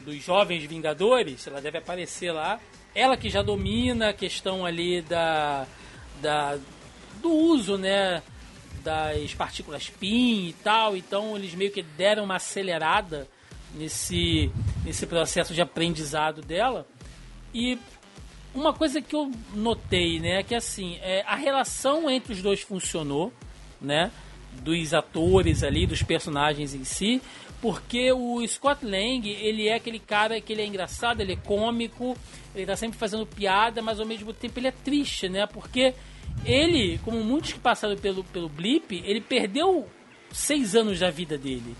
[0.00, 2.60] dos Jovens Vingadores, ela deve aparecer lá.
[2.94, 5.66] Ela que já domina a questão ali da,
[6.22, 6.58] da
[7.20, 8.22] do uso, né,
[8.82, 13.28] das partículas PIN e tal, então eles meio que deram uma acelerada
[13.74, 14.50] nesse,
[14.84, 16.86] nesse processo de aprendizado dela.
[17.54, 17.78] E
[18.54, 22.60] uma coisa que eu notei, né, é que assim, é, a relação entre os dois
[22.60, 23.32] funcionou,
[23.80, 24.10] né?
[24.62, 27.22] Dos atores ali, dos personagens em si,
[27.62, 32.14] porque o Scott Lang, ele é aquele cara que ele é engraçado, ele é cômico,
[32.54, 35.46] ele tá sempre fazendo piada, mas ao mesmo tempo ele é triste, né?
[35.46, 35.94] Porque
[36.44, 39.88] ele, como muitos que passaram pelo, pelo Blip, ele perdeu
[40.32, 41.76] seis anos da vida dele.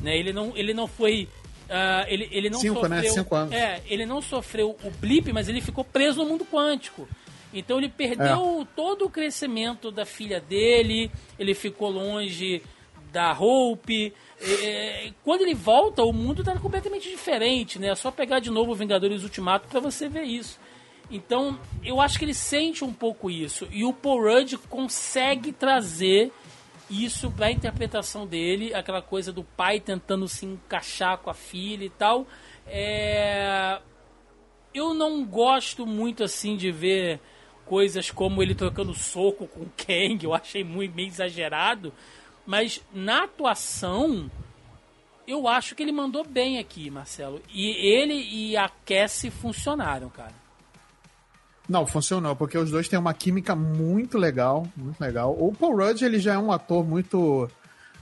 [0.00, 0.16] Né?
[0.16, 1.28] Ele, não, ele não foi.
[1.68, 2.96] Uh, ele, ele não Cinco, né?
[2.96, 3.08] sofreu, né?
[3.08, 3.54] Cinco anos.
[3.54, 7.08] É, ele não sofreu o blip, mas ele ficou preso no mundo quântico.
[7.52, 8.66] Então ele perdeu é.
[8.76, 12.62] todo o crescimento da filha dele, ele ficou longe
[13.10, 14.12] da Hope.
[14.40, 17.88] É, quando ele volta, o mundo está completamente diferente, né?
[17.88, 20.58] É só pegar de novo o Vingadores Ultimato para você ver isso.
[21.10, 23.68] Então, eu acho que ele sente um pouco isso.
[23.70, 26.32] E o Paul Rudd consegue trazer
[26.90, 31.84] isso para a interpretação dele, aquela coisa do pai tentando se encaixar com a filha
[31.84, 32.26] e tal.
[32.66, 33.80] É...
[34.74, 37.20] Eu não gosto muito assim de ver
[37.64, 41.92] coisas como ele trocando soco com o Kang, eu achei muito meio exagerado,
[42.46, 44.30] mas na atuação
[45.26, 47.42] eu acho que ele mandou bem aqui, Marcelo.
[47.52, 50.45] E ele e a Cassie funcionaram, cara.
[51.68, 55.36] Não, funcionou, porque os dois têm uma química muito legal, muito legal.
[55.38, 57.48] O Paul Rudd, ele já é um ator muito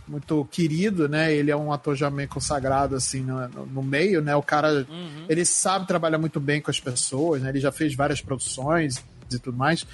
[0.07, 1.35] muito querido, né?
[1.35, 4.37] Ele é um ator já meio consagrado, assim, no, no meio, né?
[4.37, 5.25] O cara, uhum.
[5.29, 7.49] ele sabe trabalhar muito bem com as pessoas, né?
[7.49, 9.87] Ele já fez várias produções e tudo mais.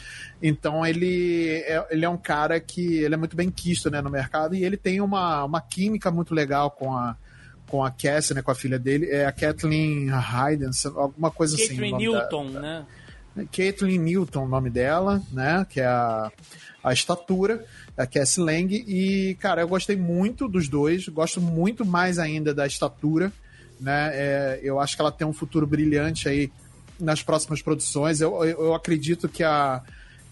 [0.43, 4.11] Então, ele é, ele é um cara que, ele é muito bem quisto, né, no
[4.11, 7.17] mercado, e ele tem uma, uma química muito legal com a
[7.69, 11.87] com a Cassie, né, com a filha dele, é a Kathleen Hayden, alguma coisa Catherine
[11.87, 11.97] assim.
[11.99, 12.87] Newton, da, né?
[13.53, 15.67] Caitlin Newton, o nome dela, né?
[15.69, 16.31] Que é a,
[16.83, 17.65] a estatura,
[17.97, 18.75] a Cassie Lang.
[18.75, 23.33] E, cara, eu gostei muito dos dois, gosto muito mais ainda da estatura,
[23.81, 24.11] né?
[24.13, 26.51] É, eu acho que ela tem um futuro brilhante aí
[26.99, 28.21] nas próximas produções.
[28.21, 29.83] Eu, eu, eu acredito que a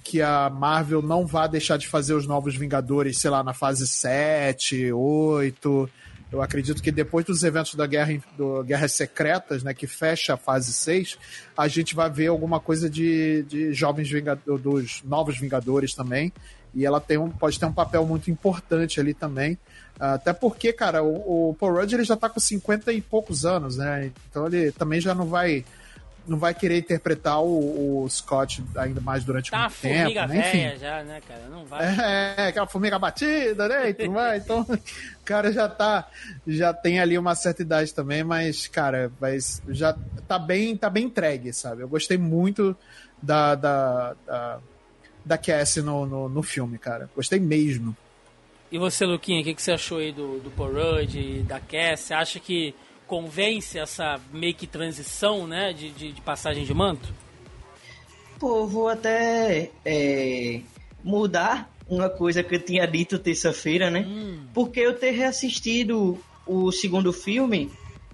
[0.08, 3.87] que a Marvel não vá deixar de fazer os novos Vingadores, sei lá, na fase
[3.87, 5.90] 7, 8.
[6.31, 10.37] Eu acredito que depois dos eventos da Guerra, do Guerras Secretas, né, que fecha a
[10.37, 11.19] fase 6,
[11.57, 16.33] a gente vai ver alguma coisa de, de jovens Vingadores, dos novos Vingadores também.
[16.75, 19.59] E ela tem um, pode ter um papel muito importante ali também.
[19.99, 23.79] Até porque, cara, o, o Paul Rudd ele já tá com 50 e poucos anos,
[23.79, 24.12] né?
[24.31, 25.64] Então ele também já não vai
[26.29, 30.29] não vai querer interpretar o, o Scott ainda mais durante tá muito tempo.
[30.29, 30.38] Né?
[30.38, 30.79] Enfim.
[30.79, 31.49] já, né, cara?
[31.51, 31.87] Não vai.
[32.38, 33.91] É, aquela formiga batida, né?
[33.91, 34.45] E tudo mais.
[34.45, 36.09] Então, o cara já tá.
[36.47, 41.07] Já tem ali uma certa idade também, mas, cara, mas já tá bem, tá bem
[41.07, 41.83] entregue, sabe?
[41.83, 42.77] Eu gostei muito
[43.23, 43.55] da.
[43.55, 44.59] da, da
[45.25, 47.11] da Cassie no, no, no filme, cara.
[47.14, 47.95] Gostei mesmo.
[48.73, 52.14] E você, Luquinha, o que, que você achou aí do, do Paul Rudd da Cassie?
[52.14, 52.75] Acha que
[53.09, 57.12] convence essa meio que transição, né, de, de, de passagem de manto?
[58.38, 60.61] Pô, vou até é,
[61.03, 64.05] mudar uma coisa que eu tinha dito terça-feira, né?
[64.07, 64.47] Hum.
[64.53, 67.71] Porque eu ter reassistido o segundo filme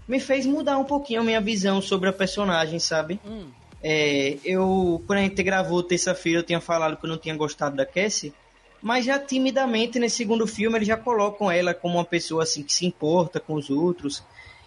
[0.07, 3.21] me fez mudar um pouquinho a minha visão sobre a personagem, sabe?
[3.27, 3.47] Hum.
[3.83, 7.77] É, eu, quando a gente gravou terça-feira, eu tinha falado que eu não tinha gostado
[7.77, 8.33] da Cassie,
[8.81, 12.73] mas já timidamente nesse segundo filme eles já colocam ela como uma pessoa assim que
[12.73, 14.23] se importa com os outros,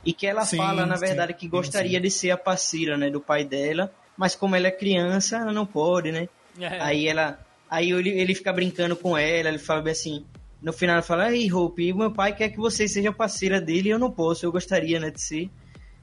[0.07, 2.01] e que ela sim, fala, na verdade, sim, que gostaria sim.
[2.01, 5.65] de ser a parceira, né, do pai dela, mas como ela é criança, ela não
[5.65, 6.29] pode, né?
[6.57, 6.79] É.
[6.79, 7.37] Aí ela,
[7.69, 10.25] aí ele, ele fica brincando com ela, ele fala bem assim,
[10.61, 13.91] no final ela fala, ei, Hope, meu pai quer que você seja parceira dele e
[13.91, 15.49] eu não posso, eu gostaria, né, de ser.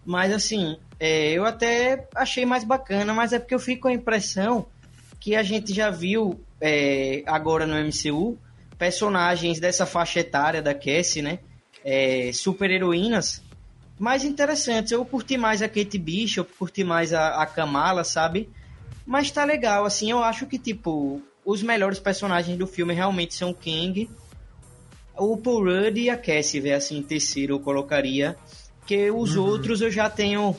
[0.04, 3.94] Mas assim, é, eu até achei mais bacana, mas é porque eu fico com a
[3.94, 4.66] impressão
[5.18, 8.38] que a gente já viu é, agora no MCU
[8.76, 11.38] personagens dessa faixa etária da Cassie, né?
[11.82, 13.42] É, super heroínas
[13.98, 14.92] mais interessantes.
[14.92, 18.50] Eu curti mais a Kate Bishop, curti mais a, a Kamala, sabe?
[19.06, 23.50] Mas tá legal, assim, eu acho que, tipo, os melhores personagens do filme realmente são
[23.50, 24.08] o Kang,
[25.16, 28.36] o Paul Rudd e a Cassie, velho, assim, terceiro eu colocaria.
[28.86, 29.44] Que os uhum.
[29.44, 30.54] outros eu já tenho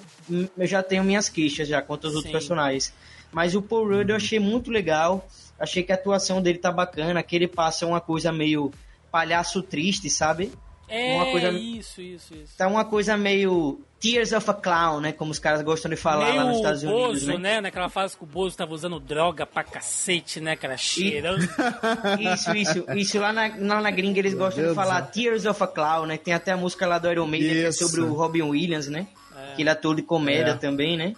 [0.58, 2.18] eu já tenho minhas queixas já quanto aos Sim.
[2.18, 2.94] outros personagens.
[3.32, 5.28] Mas o Paul Rudd eu achei muito legal.
[5.60, 8.72] Achei que a atuação dele tá bacana, que ele passa uma coisa meio
[9.12, 10.52] palhaço triste, sabe?
[10.88, 12.58] É, uma coisa, isso, isso, isso.
[12.58, 15.12] Tá uma coisa meio Tears of a Clown, né?
[15.12, 17.38] Como os caras gostam de falar meio lá nos Estados Bozo, Unidos, né?
[17.38, 17.62] né?
[17.62, 20.78] Naquela fase que o Bozo tava usando droga pra cacete, né, cara?
[20.78, 21.42] Cheirando.
[22.34, 22.86] isso, isso.
[22.96, 25.14] Isso lá na, lá na gringa eles gostam Deus de falar Deus.
[25.14, 26.18] Tears of a Clown, né?
[26.18, 29.08] Tem até a música lá do Iron Maiden que é sobre o Robin Williams, né?
[29.36, 29.56] É.
[29.56, 30.56] Que ele é ator de comédia é.
[30.56, 31.16] também, né?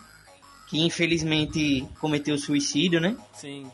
[0.70, 3.18] Que infelizmente cometeu suicídio, né?
[3.34, 3.70] Sim.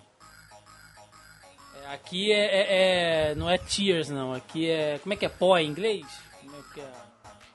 [1.94, 4.34] Aqui é, é, é, Não é tears, não.
[4.34, 5.00] Aqui é.
[5.00, 6.06] Como é que é pó em inglês?
[6.42, 6.92] Como é que é?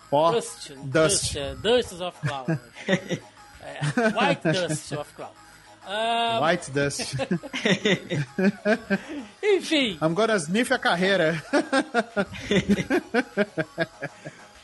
[0.09, 0.31] Pó?
[0.33, 0.71] Dust.
[0.71, 0.85] Dust.
[0.85, 2.61] Dust, é, dust of cloud.
[2.89, 3.81] é,
[4.17, 5.33] white dust of cloud.
[5.89, 6.45] Uh...
[6.45, 7.15] White Dust.
[9.43, 9.99] Enfim.
[10.03, 11.43] I'm gonna sniff a carreira.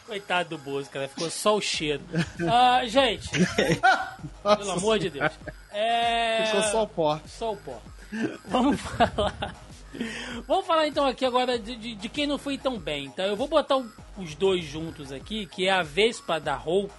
[0.06, 1.08] Coitado do Bozo, cara.
[1.08, 2.02] Ficou só o cheiro.
[2.12, 3.30] Uh, gente.
[4.44, 5.32] Nossa pelo amor de Deus.
[5.72, 6.44] É...
[6.44, 7.20] Ficou só o pó.
[7.26, 7.80] Só o pó.
[8.46, 9.54] Vamos falar.
[10.46, 13.06] Vamos falar então aqui agora de, de, de, quem não foi tão bem.
[13.06, 13.76] Então eu vou botar
[14.16, 16.92] os dois juntos aqui, que é a Vespa da Hope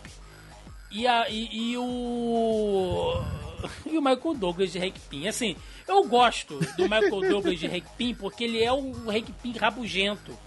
[0.91, 3.21] e, a, e, e o.
[3.83, 5.27] E o Michael Douglas de Hank Pym.
[5.27, 5.55] Assim,
[5.87, 10.37] eu gosto do Michael Douglas de Hank Pym porque ele é o Hank Pym rabugento.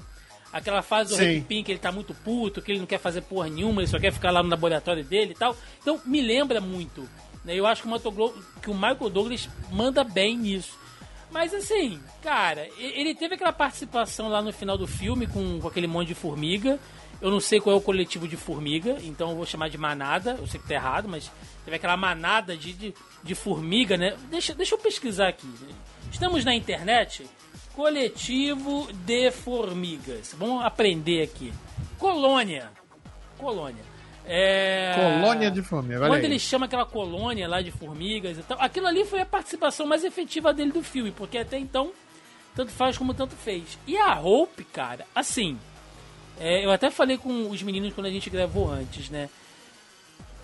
[0.53, 1.39] Aquela fase do Sim.
[1.39, 3.91] Hank Pym que ele tá muito puto, que ele não quer fazer porra nenhuma, ele
[3.91, 5.57] só quer ficar lá no laboratório dele e tal.
[5.83, 7.09] Então me lembra muito.
[7.45, 7.55] Né?
[7.55, 10.79] Eu acho que o, que o Michael Douglas manda bem nisso.
[11.31, 15.87] Mas assim, cara, ele teve aquela participação lá no final do filme com, com aquele
[15.87, 16.79] monte de formiga.
[17.21, 20.37] Eu não sei qual é o coletivo de formiga, então eu vou chamar de manada.
[20.39, 21.31] Eu sei que tá errado, mas
[21.65, 24.17] teve aquela manada de, de, de formiga, né?
[24.31, 25.53] Deixa, deixa eu pesquisar aqui.
[26.13, 27.27] Estamos na internet.
[27.75, 30.35] Coletivo de formigas.
[30.39, 31.53] Vamos aprender aqui.
[31.99, 32.71] Colônia.
[33.37, 33.88] Colônia.
[34.29, 34.93] É...
[34.95, 36.07] Colônia de formigas.
[36.07, 39.87] Quando ele chama aquela colônia lá de formigas e tal, aquilo ali foi a participação
[39.87, 41.93] mais efetiva dele do filme, porque até então
[42.55, 43.79] tanto faz como tanto fez.
[43.87, 45.59] E a Hope, cara, assim,
[46.39, 49.31] é, eu até falei com os meninos quando a gente gravou antes, né?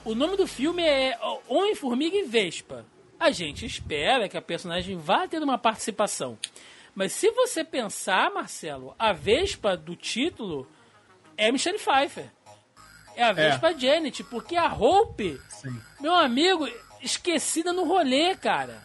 [0.04, 1.18] O nome do filme é
[1.48, 2.84] Homem-Formiga e Vespa.
[3.18, 6.38] A gente espera que a personagem vá ter uma participação.
[6.94, 10.66] Mas se você pensar, Marcelo, a Vespa do título
[11.36, 12.30] é Michelle Pfeiffer.
[13.16, 13.78] É a Vespa é.
[13.78, 15.80] Janet, porque a Hope, Sim.
[16.00, 16.68] meu amigo,
[17.02, 18.82] esquecida no rolê, cara.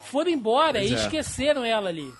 [0.00, 0.96] Foram embora pois e é.
[0.98, 2.12] esqueceram ela ali.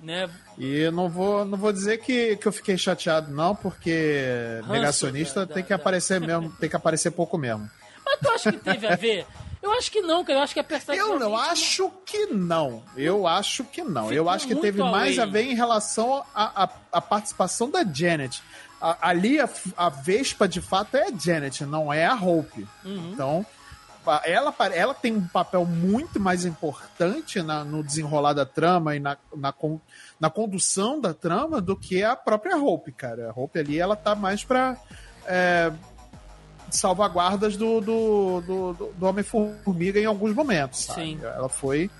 [0.00, 0.28] Né?
[0.58, 5.46] E não vou, não vou dizer que, que eu fiquei chateado, não, porque Hanso, negacionista
[5.46, 6.26] da, tem que da, aparecer da...
[6.26, 7.70] mesmo, tem que aparecer pouco mesmo.
[8.04, 9.26] Mas tu acha que teve a ver?
[9.62, 10.40] Eu acho que não, cara.
[10.40, 11.08] Eu acho que a personagem.
[11.08, 12.82] Eu não acho que não.
[12.94, 14.12] Eu acho que não.
[14.12, 14.92] eu acho que teve além.
[14.92, 18.42] mais a ver em relação à participação da Janet
[18.84, 22.68] a, ali a, a, Vespa de fato é a Janet, não é a Hope.
[22.84, 23.12] Uhum.
[23.12, 23.46] Então,
[24.24, 29.16] ela, ela tem um papel muito mais importante na, no desenrolar da trama e na,
[29.34, 29.54] na,
[30.20, 33.30] na, condução da trama do que a própria Hope, cara.
[33.30, 34.76] A Hope ali, ela tá mais pra
[35.24, 35.72] é,
[36.68, 41.00] salvaguardas do, do, do, do Homem-Formiga em alguns momentos, sabe?
[41.00, 41.20] Sim.
[41.22, 41.90] Ela foi,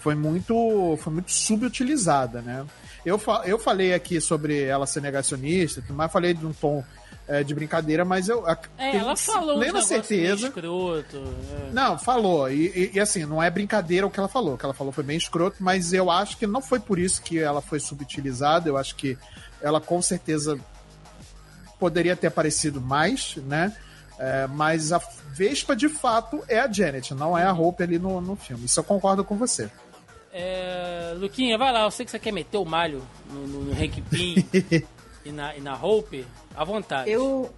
[0.00, 2.66] foi, muito, foi muito subutilizada, né?
[3.06, 6.84] Eu, eu falei aqui sobre ela ser negacionista, mas falei de um tom
[7.28, 8.44] é, de brincadeira, mas eu.
[8.76, 10.48] É, ela falou plena certeza.
[10.48, 11.22] Escroto,
[11.68, 11.72] é.
[11.72, 12.50] Não, falou.
[12.50, 14.54] E, e, e, assim, não é brincadeira o que ela falou.
[14.54, 17.22] O que ela falou foi bem escroto, mas eu acho que não foi por isso
[17.22, 18.68] que ela foi subutilizada.
[18.68, 19.16] Eu acho que
[19.62, 20.58] ela com certeza
[21.78, 23.72] poderia ter aparecido mais, né?
[24.18, 25.00] É, mas a
[25.32, 28.64] Vespa de fato é a Janet, não é a Hope ali no, no filme.
[28.64, 29.70] Isso eu concordo com você.
[30.38, 33.72] É, Luquinha, vai lá, eu sei que você quer meter o malho no, no, no
[33.72, 34.34] Hank Pym
[35.24, 37.10] e, na, e na Hope, à vontade.
[37.10, 37.50] Eu,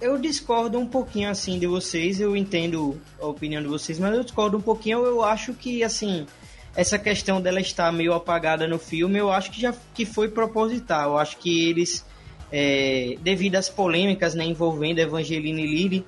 [0.00, 4.24] eu discordo um pouquinho assim de vocês, eu entendo a opinião de vocês, mas eu
[4.24, 6.26] discordo um pouquinho, eu acho que assim,
[6.74, 11.10] essa questão dela estar meio apagada no filme, eu acho que já que foi proposital,
[11.10, 12.02] eu acho que eles,
[12.50, 16.02] é, devido às polêmicas né, envolvendo Evangeline Lilly,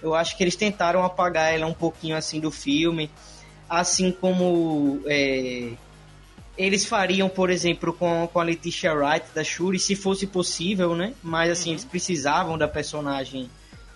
[0.00, 3.10] eu acho que eles tentaram apagar ela um pouquinho assim do filme,
[3.68, 5.72] assim como é,
[6.56, 11.14] eles fariam, por exemplo, com, com a Letitia Wright da Shuri, se fosse possível, né?
[11.22, 11.74] Mas assim, uhum.
[11.74, 13.50] eles precisavam da personagem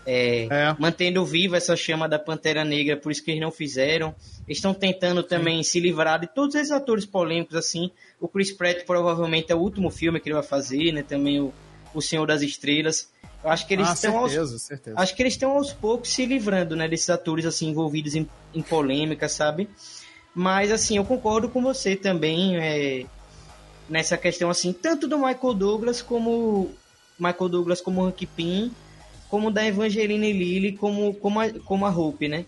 [0.05, 0.77] é, é.
[0.79, 4.15] mantendo viva essa chama da Pantera Negra, por isso que eles não fizeram.
[4.49, 5.71] Estão tentando também Sim.
[5.71, 7.91] se livrar de todos esses atores polêmicos, assim.
[8.19, 11.03] O Chris Pratt provavelmente é o último filme que ele vai fazer, né?
[11.03, 11.53] Também o,
[11.95, 13.09] o Senhor das Estrelas.
[13.43, 15.01] Eu acho que eles ah, estão certeza, aos, certeza.
[15.01, 18.63] acho que eles estão aos poucos se livrando, né, desses atores assim envolvidos em, em
[18.63, 19.69] polêmica, sabe?
[20.35, 23.07] Mas assim, eu concordo com você também é,
[23.89, 26.71] nessa questão assim, tanto do Michael Douglas como
[27.19, 28.73] Michael Douglas como Hank Pym,
[29.29, 32.45] como da Evangeline Lilly como como a, como a Hope, né?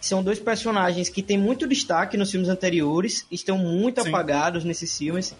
[0.00, 4.08] São dois personagens que têm muito destaque nos filmes anteriores, estão muito Sim.
[4.08, 5.34] apagados nesses filmes.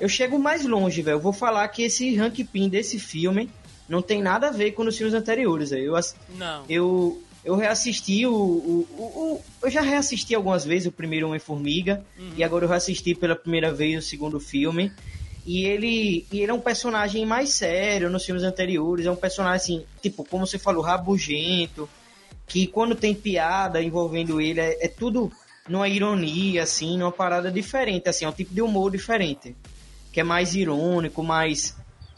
[0.00, 1.16] Eu chego mais longe, velho.
[1.16, 3.50] Eu vou falar que esse Hank Pym desse filme
[3.88, 5.72] não tem nada a ver com os filmes anteriores.
[5.72, 5.94] Eu,
[6.36, 6.64] não.
[6.68, 12.02] eu, eu reassisti o, o, o, o, Eu já reassisti algumas vezes o primeiro Homem-Formiga.
[12.18, 12.32] Uhum.
[12.36, 14.90] E agora eu reassisti pela primeira vez o segundo filme.
[15.44, 19.04] E ele, e ele é um personagem mais sério nos filmes anteriores.
[19.04, 21.88] É um personagem assim, tipo, como você falou, rabugento.
[22.46, 25.30] Que quando tem piada envolvendo ele, é, é tudo
[25.68, 29.54] numa ironia, assim, numa parada diferente, assim, é um tipo de humor diferente.
[30.12, 31.76] Que é mais irônico, mais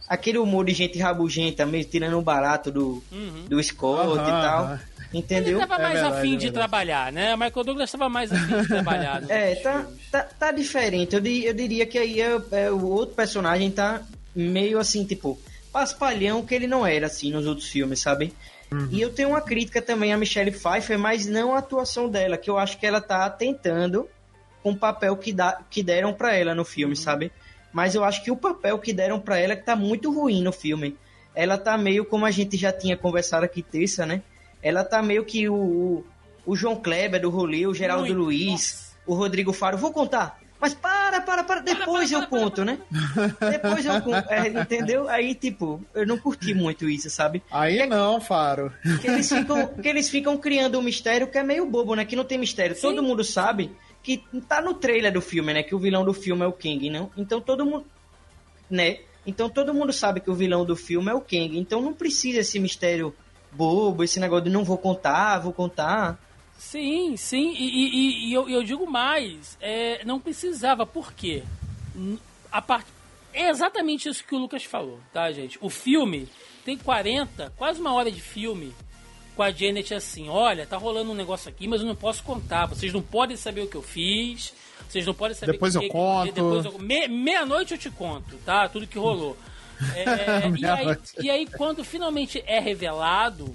[0.09, 3.45] aquele humor de gente rabugenta, mesmo tirando um barato do, uhum.
[3.49, 4.79] do Scott uhum, e tal.
[5.13, 5.59] Entendeu?
[5.59, 7.35] Ele tava É mais verdade, afim é de trabalhar, né?
[7.35, 9.21] O Michael Douglas tava mais afim de trabalhar.
[9.21, 11.15] nos É, tá, tá, tá diferente.
[11.15, 14.03] Eu, di- eu diria que aí é, é, o outro personagem tá
[14.35, 15.39] meio assim, tipo,
[15.71, 18.35] paspalhão que ele não era, assim, nos outros filmes, sabe?
[18.91, 22.49] E eu tenho uma crítica também a Michelle Pfeiffer, mas não a atuação dela, que
[22.49, 24.09] eu acho que ela tá tentando
[24.63, 27.31] com o papel que, dá, que deram pra ela no filme, sabe?
[27.73, 30.43] Mas eu acho que o papel que deram pra ela é que tá muito ruim
[30.43, 30.97] no filme.
[31.35, 34.23] Ela tá meio como a gente já tinha conversado aqui terça, né?
[34.63, 36.05] Ela tá meio que o, o,
[36.45, 38.19] o João Kleber do rolê, o Geraldo Muito.
[38.19, 38.97] Luiz, Nossa.
[39.07, 39.79] o Rodrigo Faro.
[39.79, 40.39] Vou contar.
[40.61, 42.79] Mas para, para, para, depois eu conto, né?
[43.51, 44.31] Depois eu conto.
[44.31, 45.09] É, entendeu?
[45.09, 47.43] Aí, tipo, eu não curti muito isso, sabe?
[47.51, 48.73] Aí não, Faro.
[49.01, 52.05] Que eles ficam, que eles ficam criando um mistério que é meio bobo, né?
[52.05, 52.77] Que não tem mistério.
[52.77, 52.83] Sim.
[52.83, 53.73] Todo mundo sabe
[54.03, 55.63] que tá no trailer do filme, né?
[55.63, 57.11] Que o vilão do filme é o Kang, não?
[57.17, 57.87] Então todo mundo.
[58.71, 59.01] Né?
[59.27, 61.57] Então todo mundo sabe que o vilão do filme é o Kang.
[61.59, 63.15] Então não precisa esse mistério
[63.53, 66.19] bobo, esse negócio de não vou contar, vou contar.
[66.59, 71.43] Sim, sim, e, e- e- eu, eu digo mais, é, não precisava, por quê?
[72.51, 72.87] A part...
[73.35, 75.59] É exatamente isso que o Lucas falou, tá, gente?
[75.61, 76.29] O filme
[76.65, 78.73] tem 40, quase uma hora de filme
[79.37, 82.67] com a Janet assim, olha, tá rolando um negócio aqui, mas eu não posso contar,
[82.67, 84.53] vocês não podem saber o que eu fiz,
[84.89, 86.33] vocês não podem saber Depois o eu que conto.
[86.33, 86.79] Depois eu...
[86.79, 88.69] Me- Meia-noite eu te conto, tá?
[88.69, 89.37] Tudo que rolou.
[89.97, 93.53] É, e, aí, e aí, quando finalmente é revelado,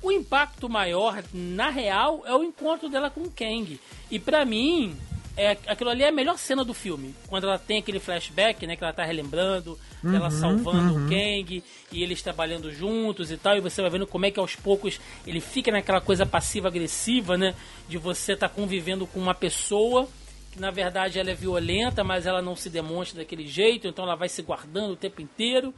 [0.00, 3.78] o impacto maior, na real, é o encontro dela com o Kang.
[4.10, 4.96] E pra mim,
[5.40, 7.14] é, aquilo ali é a melhor cena do filme.
[7.26, 8.76] Quando ela tem aquele flashback, né?
[8.76, 13.56] Que ela tá relembrando, ela salvando o Kang e eles trabalhando juntos e tal.
[13.56, 17.54] E você vai vendo como é que aos poucos ele fica naquela coisa passiva-agressiva, né?
[17.88, 20.06] De você estar convivendo com uma pessoa
[20.52, 24.16] que na verdade ela é violenta, mas ela não se demonstra daquele jeito, então ela
[24.16, 25.72] vai se guardando o tempo inteiro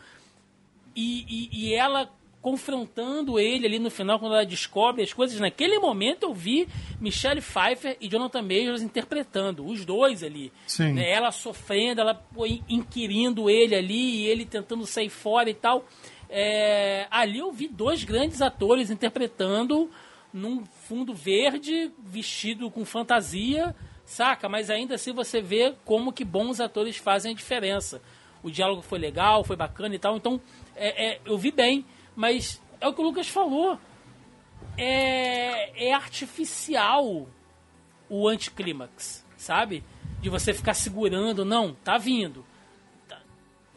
[0.96, 2.10] e, e, e ela
[2.42, 5.38] confrontando ele ali no final, quando ela descobre as coisas.
[5.38, 6.68] Naquele momento eu vi
[7.00, 10.52] Michelle Pfeiffer e Jonathan Majors interpretando, os dois ali.
[10.66, 10.94] Sim.
[10.94, 11.08] Né?
[11.08, 15.86] Ela sofrendo, ela pô, inquirindo ele ali, e ele tentando sair fora e tal.
[16.28, 19.88] É, ali eu vi dois grandes atores interpretando
[20.32, 23.74] num fundo verde, vestido com fantasia,
[24.04, 24.48] saca?
[24.48, 28.02] Mas ainda assim você vê como que bons atores fazem a diferença.
[28.42, 30.40] O diálogo foi legal, foi bacana e tal, então
[30.74, 31.84] é, é, eu vi bem,
[32.16, 33.78] mas é o que o Lucas falou.
[34.76, 37.26] É, é artificial
[38.08, 39.84] o anticlímax, sabe?
[40.20, 42.44] De você ficar segurando, não, tá vindo.
[43.08, 43.20] Tá-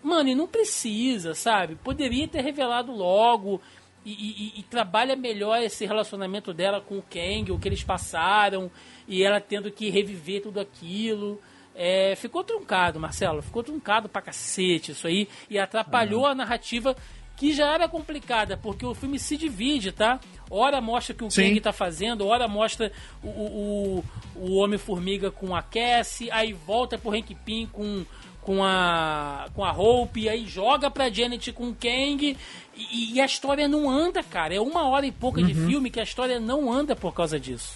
[0.03, 1.75] Mano, e não precisa, sabe?
[1.75, 3.61] Poderia ter revelado logo
[4.05, 8.69] e, e- e trabalha melhor esse relacionamento dela com o Kang, o que eles passaram,
[9.07, 11.41] e ela tendo que reviver tudo aquilo.
[11.73, 16.95] É, ficou truncado, Marcelo, ficou truncado pra cacete isso aí, e atrapalhou a narrativa
[17.35, 20.19] que já era complicada, porque o filme se divide, tá?
[20.49, 21.49] Ora mostra que o Sim.
[21.49, 22.91] Kang tá fazendo, ora mostra
[23.23, 24.03] o, o, o-
[24.37, 28.05] o Homem-Formiga com a Cassie, aí volta pro Hank Pym com,
[28.41, 32.37] com, a, com a Hope, e aí joga pra Janet com o Kang,
[32.77, 34.53] e, e a história não anda, cara.
[34.55, 35.67] É uma hora e pouca de Uhum.
[35.67, 37.73] filme que a história não anda por causa disso.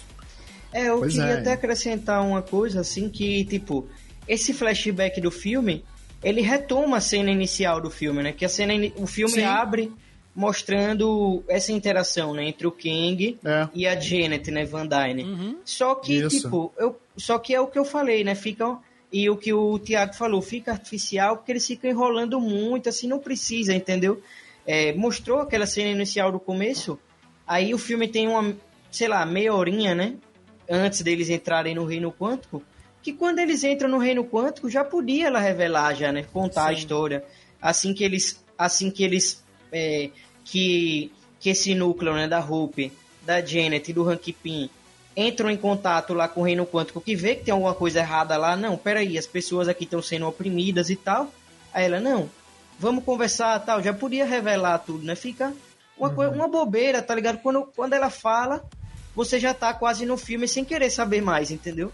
[0.72, 1.40] É, eu Pois queria é.
[1.40, 3.88] até acrescentar uma coisa assim que, tipo,
[4.28, 5.84] esse flashback do filme,
[6.22, 8.32] ele retoma a cena inicial do filme, né?
[8.32, 9.44] Que a cena, o filme Sim.
[9.44, 9.92] abre
[10.34, 13.68] mostrando essa interação, né, entre o Kang É.
[13.74, 15.24] e a Janet, né, Van Dyne.
[15.24, 15.56] Uhum.
[15.64, 16.42] Só que, Isso.
[16.42, 18.34] tipo, eu, só que é o que eu falei, né?
[18.34, 18.78] Fica
[19.12, 23.18] e o que o Thiago falou, fica artificial porque eles ficam enrolando muito, assim, não
[23.18, 24.22] precisa, entendeu?
[24.64, 26.96] É, mostrou aquela cena inicial do começo,
[27.44, 28.54] aí o filme tem uma,
[28.90, 30.14] sei lá, meia horinha, né?
[30.70, 32.62] Antes deles entrarem no reino quântico,
[33.02, 36.24] que quando eles entram no reino quântico já podia ela revelar já, né?
[36.32, 36.80] Contar a Sim.
[36.80, 37.24] história.
[37.60, 39.42] Assim que eles, assim que eles,
[39.72, 40.10] é,
[40.44, 42.92] que que esse núcleo, né, da Hope,
[43.22, 44.68] da Janet e do Hank Pym
[45.16, 48.36] entram em contato lá com o reino quântico, que vê que tem alguma coisa errada
[48.36, 51.32] lá, não, peraí, as pessoas aqui estão sendo oprimidas e tal.
[51.72, 52.28] Aí ela, não,
[52.78, 55.14] vamos conversar tal, já podia revelar tudo, né?
[55.14, 55.52] Fica
[55.96, 57.38] uma, coi- uma bobeira, tá ligado?
[57.38, 58.62] Quando, quando ela fala,
[59.16, 61.90] você já tá quase no filme sem querer saber mais, entendeu?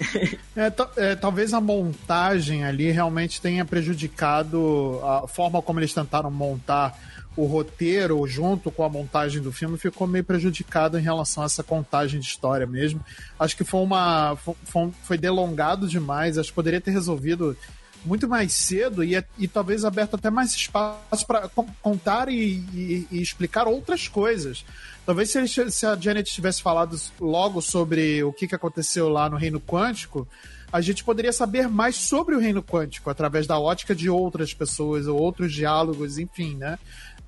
[0.56, 6.98] É, é, talvez a montagem ali realmente tenha prejudicado a forma como eles tentaram montar
[7.36, 11.62] o roteiro junto com a montagem do filme ficou meio prejudicado em relação a essa
[11.62, 13.04] contagem de história mesmo.
[13.38, 17.54] Acho que foi uma fo- foi, foi delongado demais, acho que poderia ter resolvido
[18.02, 21.50] muito mais cedo e, e talvez aberto até mais espaço para
[21.82, 24.64] contar e, e- e explicar outras coisas.
[25.06, 29.30] Talvez se, eles- se a Janet tivesse falado logo sobre o que, que aconteceu lá
[29.30, 30.26] no Reino Quântico,
[30.72, 35.06] a gente poderia saber mais sobre o Reino Quântico através da ótica de outras pessoas
[35.06, 36.76] ou outros diálogos, enfim, né?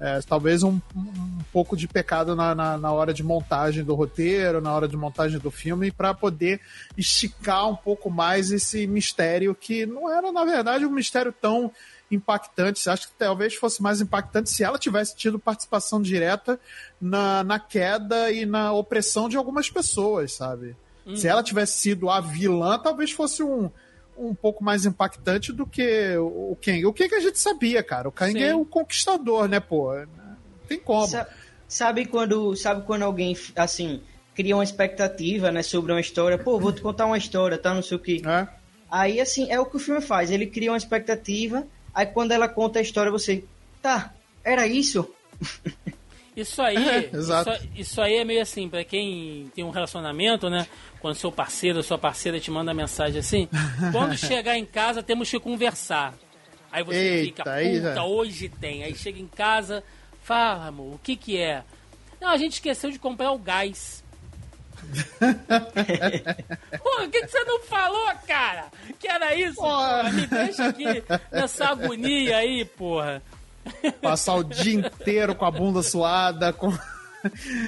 [0.01, 4.61] É, talvez um, um, pouco de pecado na, na, na, hora de montagem do roteiro,
[4.61, 6.61] na hora de montagem do filme, para poder
[6.97, 11.73] esticar um pouco mais esse mistério que não era, na verdade, um mistério tão
[12.11, 12.89] impactante.
[12.89, 16.59] Acho que talvez fosse mais impactante se ela tivesse tido participação direta
[17.01, 20.77] na, na queda e na opressão de algumas pessoas, sabe?
[21.07, 21.17] Uhum.
[21.17, 23.71] Se ela tivesse sido a vilã, talvez fosse um,
[24.17, 26.85] um pouco mais impactante do que o Kang.
[26.87, 28.09] O que a gente sabia, cara?
[28.09, 28.43] O Kang Sim.
[28.43, 29.93] é o conquistador, né, pô?
[30.69, 31.09] Tem como.
[31.67, 34.01] Sabe quando, sabe quando alguém, assim,
[34.35, 36.39] cria uma expectativa, né, sobre uma história?
[36.39, 37.75] Pô, vou te contar uma história, tá?
[37.75, 38.23] Não sei o que.
[38.27, 38.49] É.
[38.91, 40.31] Aí, assim, é o que o filme faz.
[40.31, 41.67] Ele cria uma expectativa,
[41.99, 43.43] aí quando ela conta a história, você...
[43.83, 45.13] Tá, era isso?
[46.37, 47.33] Isso aí, é, isso,
[47.75, 50.69] isso, aí é meio assim, para quem tem um relacionamento, né?
[51.01, 53.49] Quando seu parceiro ou sua parceira te manda mensagem assim,
[53.91, 56.15] quando chegar em casa temos que conversar.
[56.71, 58.85] Aí você Eita, fica, puta, hoje tem.
[58.85, 59.83] Aí chega em casa,
[60.23, 61.65] fala, amor, o que que é?
[62.21, 64.05] Não, a gente esqueceu de comprar o gás.
[66.83, 68.67] Porra, o que, que você não falou, cara?
[68.99, 69.57] Que era isso?
[69.57, 70.11] Porra.
[70.11, 73.23] Me deixa aqui nessa agonia aí, porra.
[74.01, 76.73] Passar o dia inteiro com a bunda suada, com,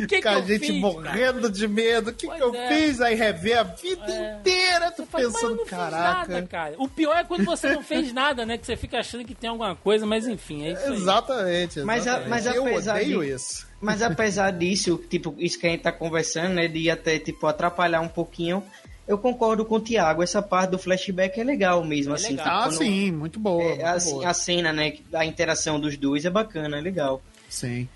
[0.09, 1.53] que com a gente fiz, morrendo cara?
[1.53, 2.11] de medo.
[2.11, 2.69] O que, que eu é.
[2.69, 3.01] fiz?
[3.01, 4.39] Aí rever a vida é.
[4.39, 6.33] inteira, tu faz, pensando, caraca.
[6.33, 6.75] Nada, cara.
[6.79, 8.57] O pior é quando você não fez nada, né?
[8.57, 11.85] Que você fica achando que tem alguma coisa, mas enfim, é isso Exatamente, exatamente.
[11.85, 13.70] Mas, a, mas eu odeio de, isso.
[13.81, 16.69] Mas apesar disso, tipo, isso que a gente tá conversando, né?
[16.69, 18.63] De até, tipo, atrapalhar um pouquinho
[19.11, 22.37] eu concordo com o Thiago, essa parte do flashback é legal mesmo, é assim.
[22.37, 22.69] Legal.
[22.69, 23.61] Ah, sim, muito boa.
[23.61, 24.29] É, muito assim, boa.
[24.29, 27.21] A cena, né, a interação dos dois é bacana, é legal.
[27.49, 27.89] Sim.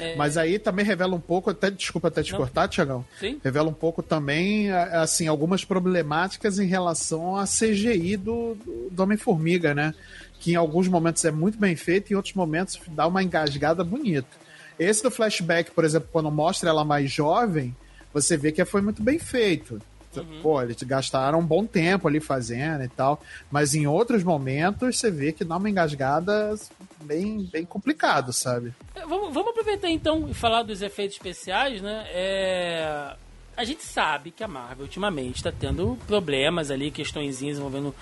[0.00, 0.16] É...
[0.16, 2.38] Mas aí também revela um pouco, até desculpa até te Não.
[2.38, 3.04] cortar, Tiagão.
[3.20, 3.40] Sim.
[3.44, 8.56] Revela um pouco também, assim, algumas problemáticas em relação a CGI do,
[8.90, 9.94] do Homem-Formiga, né?
[10.40, 13.84] Que em alguns momentos é muito bem feito e em outros momentos dá uma engasgada
[13.84, 14.45] bonita.
[14.78, 17.74] Esse do flashback, por exemplo, quando mostra ela mais jovem,
[18.12, 19.80] você vê que foi muito bem feito.
[20.16, 20.40] Uhum.
[20.42, 23.20] Pô, eles gastaram um bom tempo ali fazendo e tal.
[23.50, 26.54] Mas em outros momentos você vê que dá uma engasgada
[27.02, 28.72] bem, bem complicado, sabe?
[28.94, 32.06] É, vamos, vamos aproveitar então e falar dos efeitos especiais, né?
[32.08, 33.16] É...
[33.56, 37.94] A gente sabe que a Marvel ultimamente está tendo problemas ali, questõezinhas envolvendo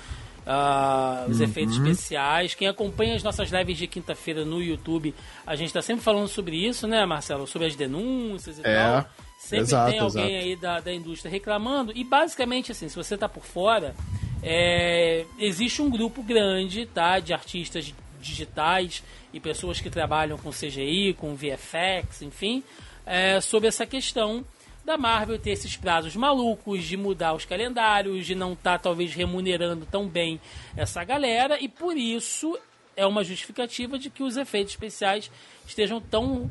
[0.47, 1.45] Uh, os uhum.
[1.45, 2.55] efeitos especiais.
[2.55, 5.15] Quem acompanha as nossas lives de quinta-feira no YouTube,
[5.47, 7.47] a gente está sempre falando sobre isso, né, Marcelo?
[7.47, 8.75] Sobre as denúncias e é.
[8.75, 9.07] tal.
[9.39, 10.47] Sempre exato, tem alguém exato.
[10.47, 11.93] aí da, da indústria reclamando.
[11.95, 13.95] E basicamente, assim, se você tá por fora,
[14.43, 17.19] é, existe um grupo grande, tá?
[17.19, 22.63] De artistas digitais e pessoas que trabalham com CGI, com VFX, enfim,
[23.05, 24.45] é, sobre essa questão
[24.85, 29.15] da Marvel ter esses prazos malucos, de mudar os calendários, de não estar tá, talvez
[29.15, 30.41] remunerando tão bem
[30.77, 32.59] essa galera, e por isso
[32.97, 35.31] é uma justificativa de que os efeitos especiais
[35.67, 36.51] estejam tão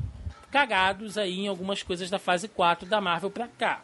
[0.52, 3.82] cagados aí em algumas coisas da fase 4 da Marvel pra cá.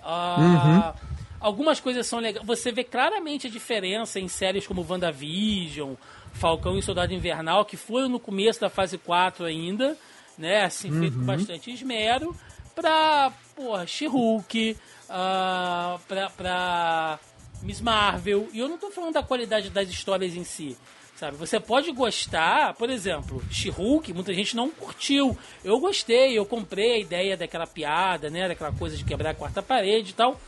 [0.00, 0.92] Uh, uhum.
[1.40, 2.44] Algumas coisas são legais.
[2.46, 5.94] Você vê claramente a diferença em séries como WandaVision,
[6.32, 9.96] Falcão e Soldado Invernal, que foram no começo da fase 4 ainda,
[10.38, 10.64] né?
[10.64, 11.00] Assim, uhum.
[11.00, 12.34] feito com bastante esmero,
[12.74, 17.18] pra, porra, She-Hulk, uh, pra, pra
[17.62, 18.48] Miss Marvel.
[18.52, 20.76] E eu não tô falando da qualidade das histórias em si.
[21.16, 21.36] Sabe?
[21.36, 25.38] Você pode gostar, por exemplo, She-Hulk, muita gente não curtiu.
[25.62, 28.48] Eu gostei, eu comprei a ideia daquela piada, né?
[28.48, 30.40] Daquela coisa de quebrar a quarta parede e tal.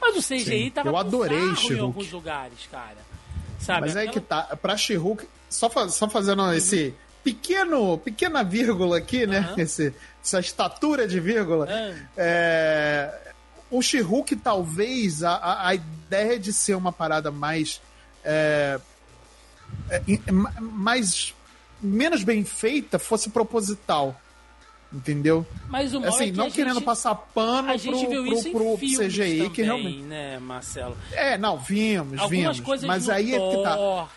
[0.00, 2.96] Mas o CGI Sim, tava eu adorei em alguns lugares, cara.
[3.58, 3.82] Sabe?
[3.82, 6.52] Mas é que tá, pra She-Hulk, só, só fazendo uhum.
[6.52, 9.50] esse pequeno, pequena vírgula aqui, né?
[9.50, 9.62] Uhum.
[9.62, 9.94] Esse,
[10.26, 11.66] essa estatura de vírgula.
[11.66, 11.94] Uhum.
[12.16, 13.32] É,
[13.70, 17.80] o She-Hulk, talvez, a, a ideia de ser uma parada mais.
[18.24, 18.80] É,
[19.88, 21.32] é, é mais
[21.80, 24.20] menos bem feita fosse proposital.
[24.92, 25.44] Entendeu?
[25.68, 28.50] Mas o assim, é que não querendo gente, passar pano a gente pro, viu isso
[28.52, 30.02] pro, pro CGI também, que realmente.
[30.02, 30.96] né, Marcelo?
[31.12, 32.60] É, não, vimos, Algumas vimos.
[32.60, 34.08] Coisas mas aí é que tá.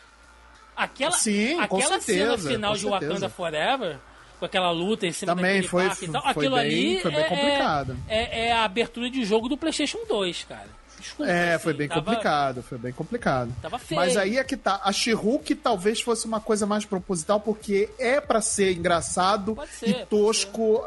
[0.77, 3.99] Aquela, Sim, aquela certeza, cena final de Wakanda Forever,
[4.39, 7.19] com aquela luta em cima Também foi, e tal, foi aquilo bem, ali foi bem
[7.19, 7.97] é, complicado.
[8.07, 10.79] É, é, a abertura de jogo do PlayStation 2, cara.
[10.99, 12.01] Desculpa, é, assim, foi bem tava...
[12.01, 13.53] complicado, foi bem complicado.
[13.61, 13.99] Tava feio.
[13.99, 14.81] Mas aí é que tá.
[14.83, 15.11] A she
[15.61, 20.83] talvez fosse uma coisa mais proposital, porque é para ser engraçado ser, e tosco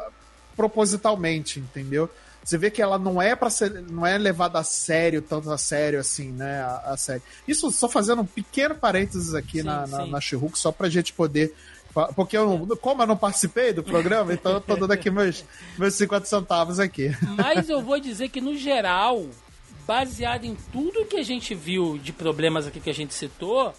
[0.55, 2.09] propositalmente, entendeu?
[2.43, 5.57] Você vê que ela não é para ser, não é levada a sério, tanto a
[5.57, 6.61] sério assim, né?
[6.61, 7.23] A, a sério.
[7.47, 11.13] Isso só fazendo um pequeno parênteses aqui sim, na, na, na She-Hulk, só pra gente
[11.13, 11.55] poder
[12.15, 15.43] porque eu não, como eu não participei do programa, então eu tô dando aqui meus,
[15.77, 17.11] meus 50 centavos aqui.
[17.37, 19.25] Mas eu vou dizer que, no geral,
[19.85, 23.73] baseado em tudo que a gente viu de problemas aqui que a gente citou,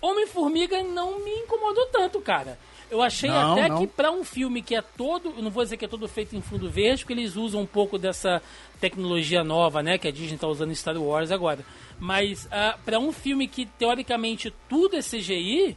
[0.00, 2.58] Homem-Formiga não me incomodou tanto, cara.
[2.90, 3.78] Eu achei Não, até não.
[3.78, 6.40] que pra um filme que é todo, não vou dizer que é todo feito em
[6.40, 8.42] fundo verde, porque eles usam um pouco dessa
[8.80, 11.60] tecnologia nova, né, que a Disney tá usando em Star Wars agora.
[12.00, 15.76] Mas ah, pra um filme que teoricamente tudo é CGI,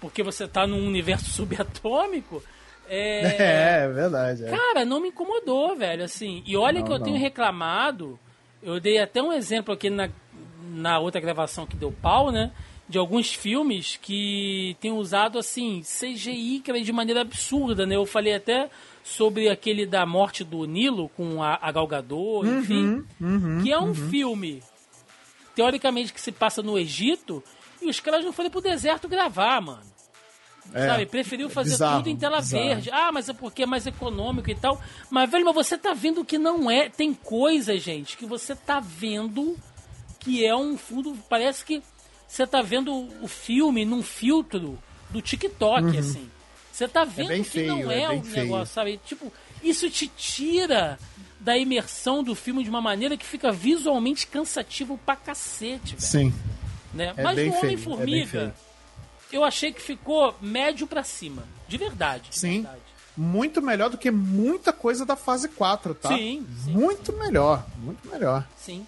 [0.00, 2.42] porque você tá num universo subatômico,
[2.88, 4.44] É, é verdade.
[4.44, 4.50] é.
[4.50, 6.42] Cara, não me incomodou, velho, assim.
[6.46, 7.04] E olha Não, que eu não.
[7.04, 8.18] tenho reclamado,
[8.62, 10.08] eu dei até um exemplo aqui na,
[10.72, 12.50] na outra gravação que deu pau, né?
[12.88, 17.94] De alguns filmes que tem usado, assim, CGI, cara, de maneira absurda, né?
[17.94, 18.68] Eu falei até
[19.04, 23.04] sobre aquele da morte do Nilo com a, a Gal Gadot, enfim.
[23.62, 24.60] que é um filme,
[25.54, 27.42] teoricamente, que se passa no Egito,
[27.80, 29.89] e os caras não foram pro deserto gravar, mano.
[30.72, 30.86] É.
[30.86, 32.64] Sabe, preferiu fazer Bizarro, tudo em tela bizarro.
[32.64, 32.90] verde.
[32.92, 34.80] Ah, mas é porque é mais econômico e tal.
[35.10, 36.88] Mas, velho, mas você tá vendo que não é.
[36.88, 39.56] Tem coisa, gente, que você tá vendo
[40.20, 41.16] que é um fundo.
[41.28, 41.82] Parece que
[42.28, 42.92] você tá vendo
[43.22, 44.78] o filme num filtro
[45.10, 46.30] do TikTok, assim.
[46.72, 47.34] Você tá vendo Uhum.
[47.34, 48.44] bem que feio, não é é, o feio.
[48.44, 49.00] negócio, sabe?
[49.04, 50.98] Tipo, isso te tira
[51.40, 56.34] da imersão do filme de uma maneira que fica visualmente cansativo pra cacete, velho Sim.
[56.94, 57.12] né?
[57.16, 58.54] É Mas feio, é Homem-Formiga.
[59.32, 61.44] Eu achei que ficou médio pra cima.
[61.68, 62.30] De verdade.
[62.30, 62.62] de Sim.
[62.62, 62.80] verdade.
[63.16, 66.08] Muito melhor do que muita coisa da fase 4, tá?
[66.08, 66.72] Sim, sim.
[66.72, 68.46] Muito melhor, muito melhor.
[68.56, 68.86] Sim.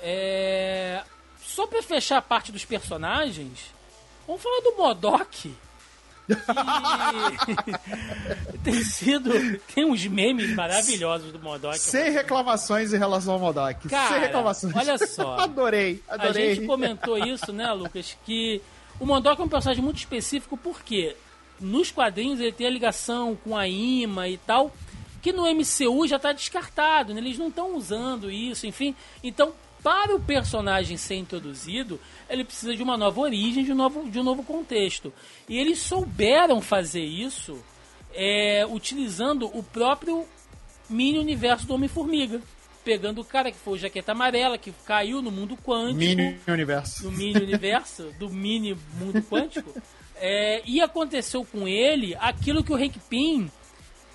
[0.00, 1.02] É...
[1.40, 3.66] Só pra fechar a parte dos personagens,
[4.26, 5.54] vamos falar do Modok.
[6.28, 6.36] Que
[8.64, 9.30] tem sido.
[9.74, 11.78] Tem uns memes maravilhosos do Modok.
[11.78, 13.88] Sem reclamações em relação ao Modok.
[13.88, 14.76] Cara, Sem reclamações.
[14.76, 15.38] olha só.
[15.40, 16.54] adorei, A adorei.
[16.54, 18.16] gente comentou isso, né, Lucas?
[18.26, 18.60] Que
[19.00, 21.16] o Modok é um personagem muito específico porque
[21.60, 24.72] nos quadrinhos ele tem a ligação com a Ima e tal,
[25.20, 27.20] que no MCU já está descartado, né?
[27.20, 28.94] eles não estão usando isso, enfim.
[29.22, 34.08] Então, para o personagem ser introduzido, ele precisa de uma nova origem, de um novo,
[34.08, 35.12] de um novo contexto.
[35.48, 37.58] E eles souberam fazer isso
[38.14, 40.26] é, utilizando o próprio
[40.88, 42.40] mini universo do Homem-Formiga.
[42.88, 47.04] Pegando o cara que foi o Jaqueta Amarela, que caiu no mundo quântico Mini universo.
[47.04, 49.70] no mini universo, do mini mundo quântico.
[50.20, 53.48] É, e aconteceu com ele aquilo que o Hank Pym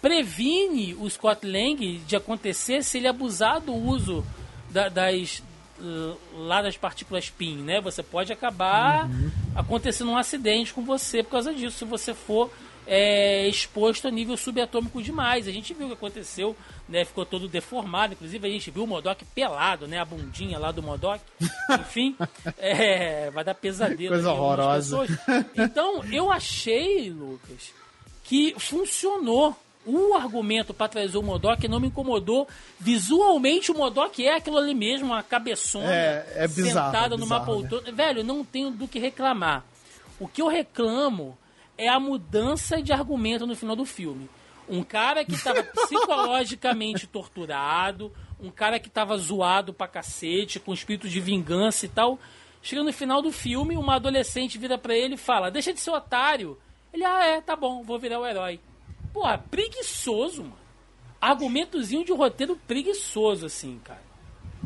[0.01, 4.25] previne o Scott Lang de acontecer se ele abusar do uso
[4.69, 5.41] da- das
[5.79, 7.79] uh, lá das partículas PIN, né?
[7.79, 9.09] Você pode acabar
[9.55, 12.51] acontecendo um acidente com você por causa disso, se você for
[12.85, 15.47] é, exposto a nível subatômico demais.
[15.47, 16.55] A gente viu o que aconteceu,
[16.87, 17.05] né?
[17.05, 18.13] Ficou todo deformado.
[18.13, 19.99] Inclusive, a gente viu o Modok pelado, né?
[19.99, 21.21] A bundinha lá do Modok.
[21.79, 22.15] Enfim,
[22.57, 24.09] é, vai dar pesadelo.
[24.09, 24.97] Coisa horrorosa.
[25.55, 27.73] Então, eu achei, Lucas,
[28.23, 29.55] que funcionou.
[29.85, 32.47] O argumento para trazer o Modok não me incomodou.
[32.79, 37.39] Visualmente, o Modok é aquilo ali mesmo, uma cabeçona É, é bizarro, sentada é numa
[37.39, 37.69] bizarro, né?
[37.69, 37.91] poltrona.
[37.91, 39.65] Velho, não tenho do que reclamar.
[40.17, 41.37] O que eu reclamo
[41.77, 44.29] é a mudança de argumento no final do filme.
[44.67, 51.09] Um cara que estava psicologicamente torturado, um cara que estava zoado pra cacete, com espírito
[51.09, 52.19] de vingança e tal.
[52.61, 55.91] Chega no final do filme, uma adolescente vira pra ele e fala: Deixa de ser
[55.91, 56.57] otário.
[56.93, 58.59] Ele, ah, é, tá bom, vou virar o herói.
[59.11, 60.63] Porra, preguiçoso, mano.
[61.19, 64.01] Argumentozinho de roteiro preguiçoso, assim, cara.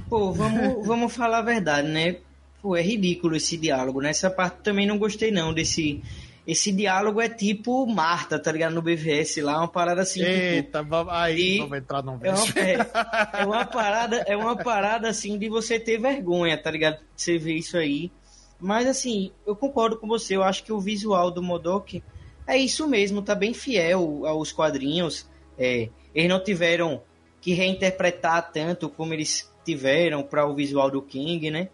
[0.10, 2.18] Pô, vamos, vamos falar a verdade, né?
[2.62, 4.10] Pô, é ridículo esse diálogo, né?
[4.10, 6.02] Essa parte também não gostei, não, desse...
[6.48, 8.74] Esse diálogo é tipo Marta, tá ligado?
[8.74, 10.32] No BVS lá, uma parada assim, tipo...
[10.32, 14.56] Eita, vamos, aí E vamos entrar num É uma, é, é uma parada, é uma
[14.56, 17.00] parada assim de você ter vergonha, tá ligado?
[17.14, 18.10] Você vê isso aí.
[18.62, 22.02] Mas assim, eu concordo com você, eu acho que o visual do Modok
[22.48, 25.30] é isso mesmo, tá bem fiel aos quadrinhos.
[25.60, 27.02] É, eles não tiveram
[27.42, 31.68] que reinterpretar tanto como eles tiveram para o visual do King, né?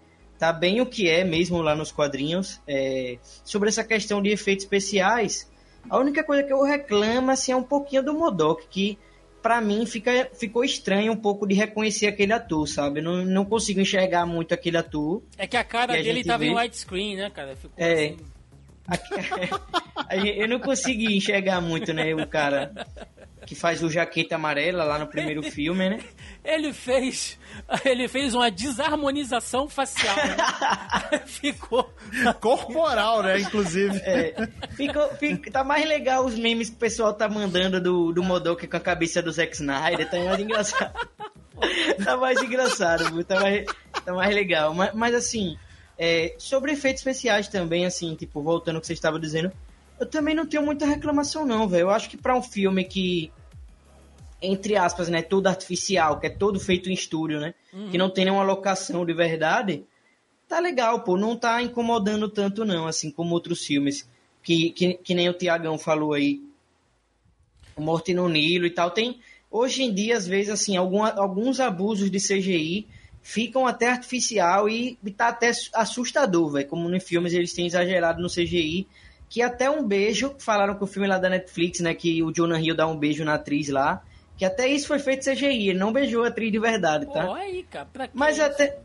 [0.44, 2.60] Tá bem o que é mesmo lá nos quadrinhos.
[2.68, 5.50] É, sobre essa questão de efeitos especiais,
[5.90, 8.98] a única coisa que eu reclamo assim, é um pouquinho do Modok, que
[9.42, 13.00] pra mim fica, ficou estranho um pouco de reconhecer aquele ator, sabe?
[13.00, 15.24] Não, não consigo enxergar muito aquele ator.
[15.38, 17.56] É que a cara a dele gente tava em vê- widescreen, né, cara?
[17.56, 17.94] Ficou É.
[18.08, 18.18] assim.
[20.10, 22.14] A eu não consegui enxergar muito, né?
[22.14, 22.74] O cara
[23.46, 26.00] que faz o jaqueta amarela lá no primeiro filme, né?
[26.44, 27.38] Ele fez.
[27.86, 30.16] Ele fez uma desarmonização facial.
[30.16, 31.20] né?
[31.26, 31.94] Ficou.
[32.40, 33.40] Corporal, né?
[33.40, 33.98] Inclusive.
[34.04, 38.24] É, ficou, fica- tá mais legal os memes que o pessoal tá mandando do, do
[38.24, 40.94] Modok com a cabeça do Zack Snyder, tá mais engraçado.
[42.04, 43.66] tá mais engraçado, tá mais,
[44.06, 44.74] tá mais legal.
[44.74, 45.58] Mas, mas assim,
[45.98, 49.52] é, sobre efeitos especiais também, assim, tipo, voltando ao que você estava dizendo,
[50.00, 51.84] eu também não tenho muita reclamação não, velho.
[51.84, 53.32] Eu acho que pra um filme que,
[54.42, 57.54] entre aspas, né, todo artificial, que é todo feito em estúdio, né,
[57.92, 59.86] que não tem nenhuma locação de verdade,
[60.48, 64.08] tá legal, pô, não tá incomodando tanto não, assim como outros filmes.
[64.44, 66.42] que, que, que nem o Tiagão falou aí,
[67.78, 69.20] Morte no Nilo e tal, tem
[69.50, 72.88] hoje em dia, às vezes, assim, alguns abusos de CGI
[73.22, 76.68] ficam até artificial e, tá até assustador, velho.
[76.68, 78.88] Como em filmes eles têm exagerado no CGI,
[79.34, 82.62] que até um beijo, falaram que o filme lá da Netflix, né, que o Jonah
[82.62, 84.04] Hill dá um beijo na atriz lá,
[84.38, 87.26] que até isso foi feito CGI, ele não beijou a atriz de verdade, tá?
[87.26, 88.46] Pô, aí, cara, pra que Mas isso?
[88.46, 88.78] até,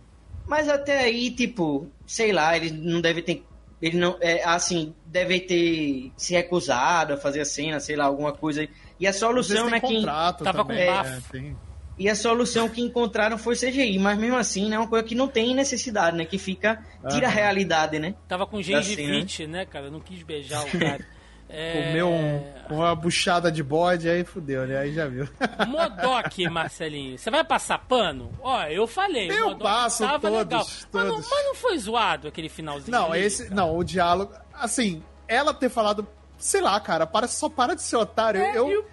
[0.47, 3.45] mas até aí, tipo, sei lá, ele não deve ter.
[3.83, 4.17] Ele não.
[4.23, 8.67] É, assim, deve ter se recusado a fazer a cena, sei lá, alguma coisa.
[8.99, 9.87] E a solução, né, que.
[9.97, 11.11] contrato Tava com bafo.
[11.11, 11.57] é, tem-
[11.99, 15.15] E a solução que encontraram foi CGI, mas mesmo assim, né, é uma coisa que
[15.15, 16.25] não tem necessidade, né?
[16.25, 16.83] Que fica.
[17.11, 17.35] Tira a Aham.
[17.37, 18.15] realidade, né?
[18.29, 18.83] Tava com Assim, né?
[18.83, 19.91] gengivite, né, cara?
[19.91, 21.05] Não quis beijar o cara.
[21.51, 21.73] É...
[21.89, 24.77] Comeu um, uma buchada de bode, aí fudeu, né?
[24.79, 25.27] Aí já viu.
[25.67, 27.19] Modok, Marcelinho.
[27.19, 28.31] Você vai passar pano?
[28.43, 29.31] Ó, eu falei.
[29.31, 30.67] Eu o Modok passo tava todos, legal.
[30.93, 31.31] Mas não, todos.
[31.31, 33.45] mas não foi zoado aquele finalzinho Não, ali, esse.
[33.45, 33.55] cara?
[33.55, 34.35] Não, o diálogo.
[34.53, 36.07] Assim, ela ter falado.
[36.39, 38.41] Sei lá, cara, para, só para de ser otário.
[38.43, 38.85] É, eu, e o-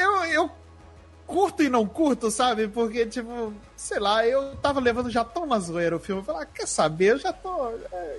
[0.00, 0.50] eu, eu
[1.26, 2.68] curto e não curto, sabe?
[2.68, 6.20] Porque, tipo, sei lá, eu tava levando já tão na zoeira o filme.
[6.20, 7.12] Eu falei, ah, quer saber?
[7.12, 7.68] Eu já tô.
[7.92, 8.18] É,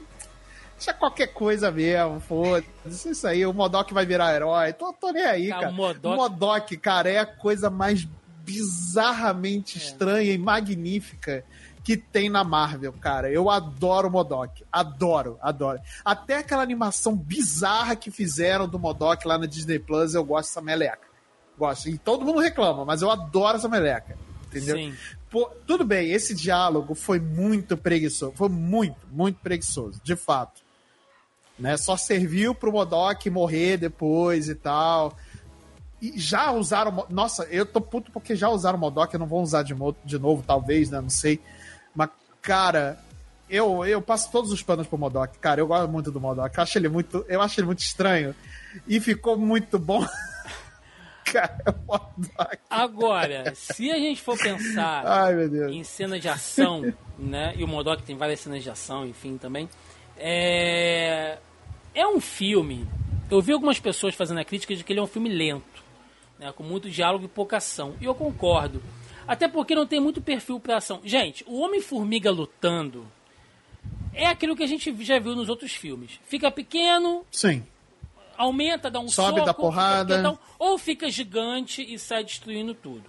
[0.75, 3.09] deixa qualquer coisa mesmo, foda-se.
[3.09, 4.73] Isso aí, o Modok vai virar herói.
[4.73, 5.71] Tô, tô nem aí, Cara, cara.
[5.73, 8.07] o Modok- Modok, cara, é a coisa mais
[8.43, 11.43] bizarramente estranha e magnífica
[11.83, 13.29] que tem na Marvel, cara.
[13.31, 14.63] Eu adoro o Modok.
[14.71, 15.79] Adoro, adoro.
[16.03, 20.61] Até aquela animação bizarra que fizeram do Modok lá na Disney Plus, eu gosto dessa
[20.61, 21.05] meleca.
[21.57, 21.89] Gosto.
[21.89, 24.17] E todo mundo reclama, mas eu adoro essa meleca.
[24.47, 24.77] Entendeu?
[24.77, 24.93] Sim.
[25.29, 28.33] Pô, tudo bem, esse diálogo foi muito preguiçoso.
[28.35, 30.61] Foi muito, muito preguiçoso, de fato.
[31.57, 31.75] Né?
[31.77, 35.17] Só serviu pro Modok morrer depois e tal.
[36.01, 37.05] E já usaram.
[37.09, 40.19] Nossa, eu tô puto porque já usaram o Modok, eu não vou usar de, de
[40.19, 41.01] novo, talvez, né?
[41.01, 41.39] Não sei.
[41.93, 42.09] Mas,
[42.41, 42.99] cara,
[43.49, 45.37] eu, eu passo todos os panos pro Modok.
[45.39, 46.57] Cara, eu gosto muito do Modok.
[46.57, 48.35] Eu acho ele muito, eu acho ele muito estranho.
[48.87, 50.05] E ficou muito bom.
[51.25, 51.57] cara,
[52.51, 52.57] é.
[52.69, 55.33] Agora, se a gente for pensar Ai,
[55.71, 57.53] em cena de ação, né?
[57.57, 59.67] E o Modok tem várias cenas de ação, enfim, também.
[60.17, 61.37] É,
[61.93, 62.87] é um filme.
[63.29, 65.83] Eu vi algumas pessoas fazendo a crítica de que ele é um filme lento,
[66.39, 66.51] né?
[66.51, 67.95] Com muito diálogo e pouca ação.
[67.99, 68.81] E eu concordo.
[69.27, 71.01] Até porque não tem muito perfil pra ação.
[71.03, 73.07] Gente, o Homem-Formiga lutando
[74.13, 76.19] é aquilo que a gente já viu nos outros filmes.
[76.25, 77.65] Fica pequeno, Sim.
[78.37, 80.39] Aumenta, dá um Sobe, soco, dá porrada.
[80.59, 83.03] ou fica gigante e sai destruindo tudo.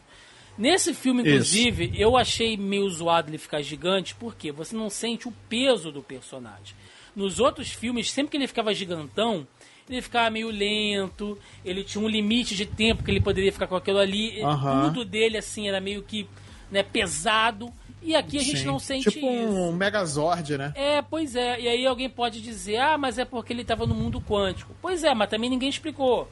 [0.58, 1.30] Nesse filme, Isso.
[1.30, 6.02] inclusive, eu achei meio zoado ele ficar gigante, porque você não sente o peso do
[6.02, 6.74] personagem.
[7.14, 9.46] Nos outros filmes, sempre que ele ficava gigantão,
[9.88, 13.76] ele ficava meio lento, ele tinha um limite de tempo que ele poderia ficar com
[13.76, 14.42] aquilo ali.
[14.42, 14.84] Aham.
[14.88, 16.26] Tudo dele, assim, era meio que
[16.70, 17.72] né, pesado.
[18.06, 18.66] E aqui a gente Sim.
[18.66, 19.52] não sente Tipo isso.
[19.52, 20.72] um Megazord, né?
[20.76, 21.60] É, pois é.
[21.60, 24.72] E aí alguém pode dizer, ah, mas é porque ele estava no mundo quântico.
[24.80, 26.30] Pois é, mas também ninguém explicou.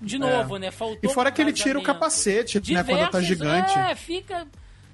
[0.00, 0.70] De novo, né?
[0.72, 0.98] Faltou.
[1.02, 2.82] E fora que ele tira o capacete, né?
[2.82, 3.78] Quando tá Diversos- gigante.
[3.78, 4.46] É, fica.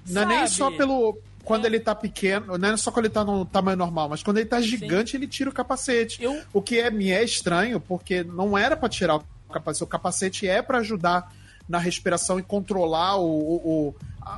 [0.07, 1.17] Não é nem só pelo.
[1.43, 1.67] Quando É.
[1.67, 4.45] ele tá pequeno, não é só quando ele tá no tamanho normal, mas quando ele
[4.45, 6.21] tá gigante, ele tira o capacete.
[6.21, 9.83] Eu- O que é, me é estranho, porque não era pra tirar o capacete.
[9.83, 11.33] O capacete é pra ajudar
[11.69, 13.95] na respiração e controlar o, o,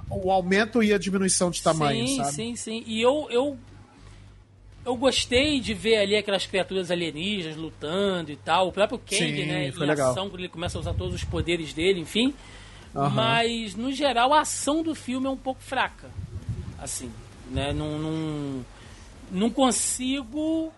[0.10, 2.32] o, o aumento e a diminuição de tamanho, sim, sabe?
[2.34, 2.84] sim, sim.
[2.86, 3.58] E eu, eu.
[4.84, 8.68] Eu gostei de ver ali aquelas criaturas alienígenas lutando e tal.
[8.68, 9.72] O próprio Kang, Sim, né?
[9.72, 10.10] foi em legal.
[10.10, 12.34] ação, quando ele começa a usar todos os poderes dele, enfim.
[12.96, 13.10] Aham.
[13.10, 16.10] Mas, no geral, a ação do filme é um pouco fraca.
[16.80, 17.12] Assim,
[17.52, 17.72] né?
[17.72, 18.66] Não, não,
[19.32, 20.74] não consigo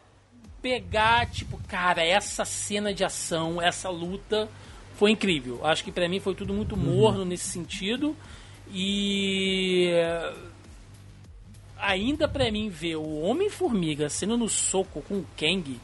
[0.62, 4.50] pegar, tipo, cara, essa cena de ação, essa luta
[4.96, 5.66] foi incrível.
[5.66, 8.16] Acho que pra mim foi tudo muito morno nesse sentido.
[8.72, 10.34] E eh,
[11.78, 15.80] ainda pra mim ver o Homem-Formiga sendo no soco com o Kang.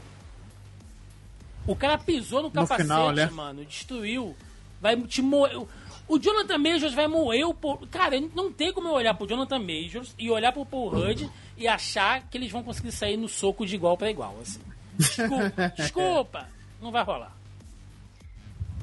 [1.67, 3.29] O cara pisou no capacete, final, né?
[3.29, 4.35] mano, destruiu.
[4.81, 5.61] Vai te moer.
[6.07, 7.87] O Jonathan Majors vai moer o Paul...
[7.91, 11.67] Cara, não tem como eu olhar pro Jonathan Majors e olhar pro Paul Rudd e
[11.67, 14.59] achar que eles vão conseguir sair no soco de igual pra igual, assim.
[14.97, 16.49] Desculpa, desculpa.
[16.81, 17.38] Não vai rolar.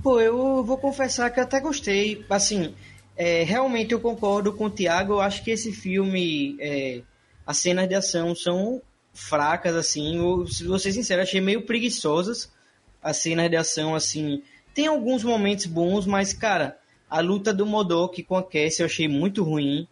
[0.06, 2.24] Pô, eu vou confessar que até gostei.
[2.30, 2.72] Assim,
[3.16, 5.14] é, realmente eu concordo com o Thiago.
[5.14, 7.02] Eu acho que esse filme, é,
[7.44, 8.80] as cenas de ação são
[9.12, 10.16] fracas, assim.
[10.16, 12.52] Eu, se vou ser sincero, achei meio preguiçosas
[13.02, 14.44] as cenas de ação, assim.
[14.72, 16.78] Tem alguns momentos bons, mas, cara,
[17.10, 19.88] a luta do Modok com a Cassie eu achei muito ruim.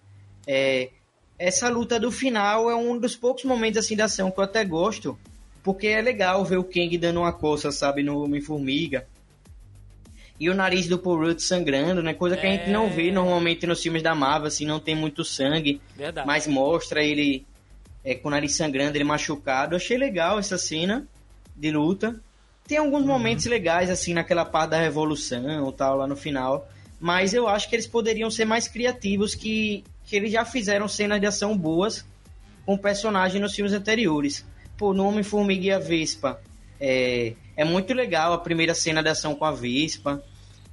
[0.46, 0.90] É,
[1.36, 4.64] essa luta do final é um dos poucos momentos assim de ação que eu até
[4.64, 5.18] gosto,
[5.64, 9.08] porque é legal ver o Kang dando uma coça, sabe, no Homem-Formiga.
[10.38, 12.12] E o nariz do Paul Rudd sangrando, né?
[12.12, 15.24] Coisa que a gente não vê normalmente nos filmes da Marvel, assim, não tem muito
[15.24, 16.26] sangue, Verdade.
[16.26, 17.46] mas mostra ele
[18.04, 19.76] é, com o nariz sangrando, ele machucado.
[19.76, 21.06] Achei legal essa cena
[21.56, 22.20] de luta.
[22.66, 23.08] Tem alguns uhum.
[23.08, 26.68] momentos legais, assim, naquela parte da revolução tal, lá no final.
[26.98, 31.20] Mas eu acho que eles poderiam ser mais criativos, que, que eles já fizeram cenas
[31.20, 32.04] de ação boas
[32.66, 34.44] com personagens nos filmes anteriores.
[34.76, 36.40] Pô, no Homem-Formiga e a Vespa,
[36.80, 40.22] é, é muito legal a primeira cena de ação com a Vespa.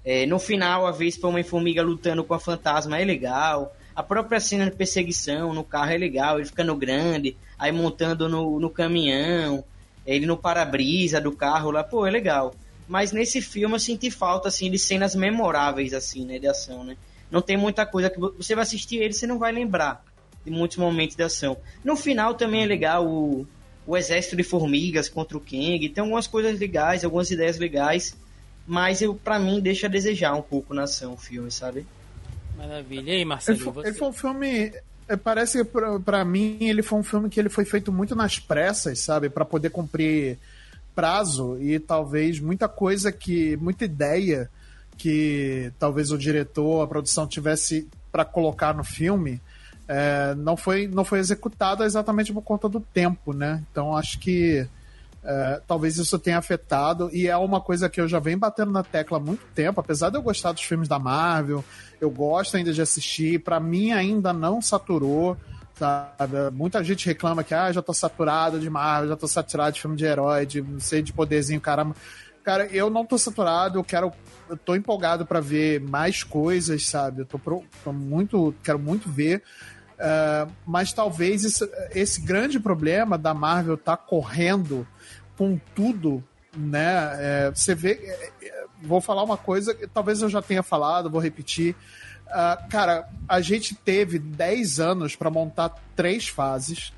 [0.04, 3.76] É, no final, a Vespa Homem-Formiga lutando com a Fantasma é legal.
[3.96, 8.60] A própria cena de perseguição no carro é legal, ele ficando grande, aí montando no,
[8.60, 9.64] no caminhão,
[10.06, 12.56] ele no para-brisa do carro lá, pô, é legal.
[12.88, 16.98] Mas nesse filme eu senti falta, assim, de cenas memoráveis, assim, né, de ação, né?
[17.30, 20.04] Não tem muita coisa que você vai assistir ele, você não vai lembrar
[20.44, 21.56] de muitos momentos de ação.
[21.84, 23.48] No final também é legal o,
[23.92, 28.16] o exército de formigas contra o Kang, tem algumas coisas legais, algumas ideias legais,
[28.66, 31.86] mas eu para mim deixa a desejar um pouco na ação o filme, sabe?
[32.58, 33.12] Maravilha.
[33.12, 33.58] E aí, Marcelo?
[33.58, 34.74] Ele foi, ele foi um filme.
[35.10, 35.72] É, parece que
[36.06, 39.30] para mim ele foi um filme que ele foi feito muito nas pressas, sabe?
[39.30, 40.40] para poder cumprir
[40.96, 43.58] prazo e talvez muita coisa que.
[43.58, 44.50] muita ideia
[44.98, 49.42] que talvez o diretor, a produção tivesse para colocar no filme.
[49.94, 53.62] É, não, foi, não foi executada exatamente por conta do tempo, né?
[53.70, 54.66] Então acho que
[55.22, 58.84] é, talvez isso tenha afetado, e é uma coisa que eu já venho batendo na
[58.84, 61.62] tecla há muito tempo, apesar de eu gostar dos filmes da Marvel,
[62.00, 65.36] eu gosto ainda de assistir, para mim ainda não saturou,
[65.76, 66.38] sabe?
[66.54, 69.98] Muita gente reclama que, ah, já tô saturado de Marvel, já tô saturado de filme
[69.98, 71.98] de herói, de não sei, de poderzinho, caramba.
[72.46, 74.12] Cara, eu não tô saturado, eu quero.
[74.50, 77.22] Eu tô empolgado para ver mais coisas, sabe?
[77.22, 78.56] Eu tô, pro, tô muito.
[78.64, 79.44] Quero muito ver.
[80.02, 84.88] Uh, mas talvez esse, esse, grande problema da Marvel tá correndo
[85.38, 86.24] com tudo,
[86.58, 87.12] né?
[87.20, 87.92] É, você vê.
[87.92, 91.76] É, é, vou falar uma coisa que talvez eu já tenha falado, vou repetir.
[92.26, 96.92] Uh, cara, a gente teve 10 anos para montar três fases.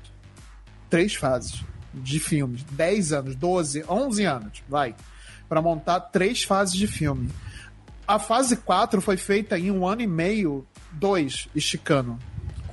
[0.88, 2.62] Três fases de filmes.
[2.62, 4.94] 10 anos, 12, 11 anos, vai.
[5.46, 7.30] para montar três fases de filme.
[8.08, 12.18] A fase 4 foi feita em um ano e meio, dois, esticando.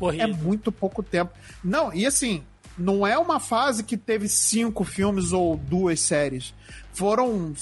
[0.09, 1.31] É muito pouco tempo.
[1.63, 2.43] Não, e assim,
[2.77, 6.53] não é uma fase que teve cinco filmes ou duas séries.
[6.93, 7.53] Foram,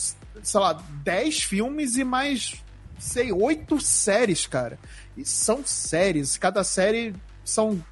[0.42, 2.56] sei lá, dez filmes e mais,
[2.98, 4.80] sei, oito séries, cara.
[5.18, 6.38] E são séries.
[6.38, 7.14] Cada série
[7.44, 7.84] são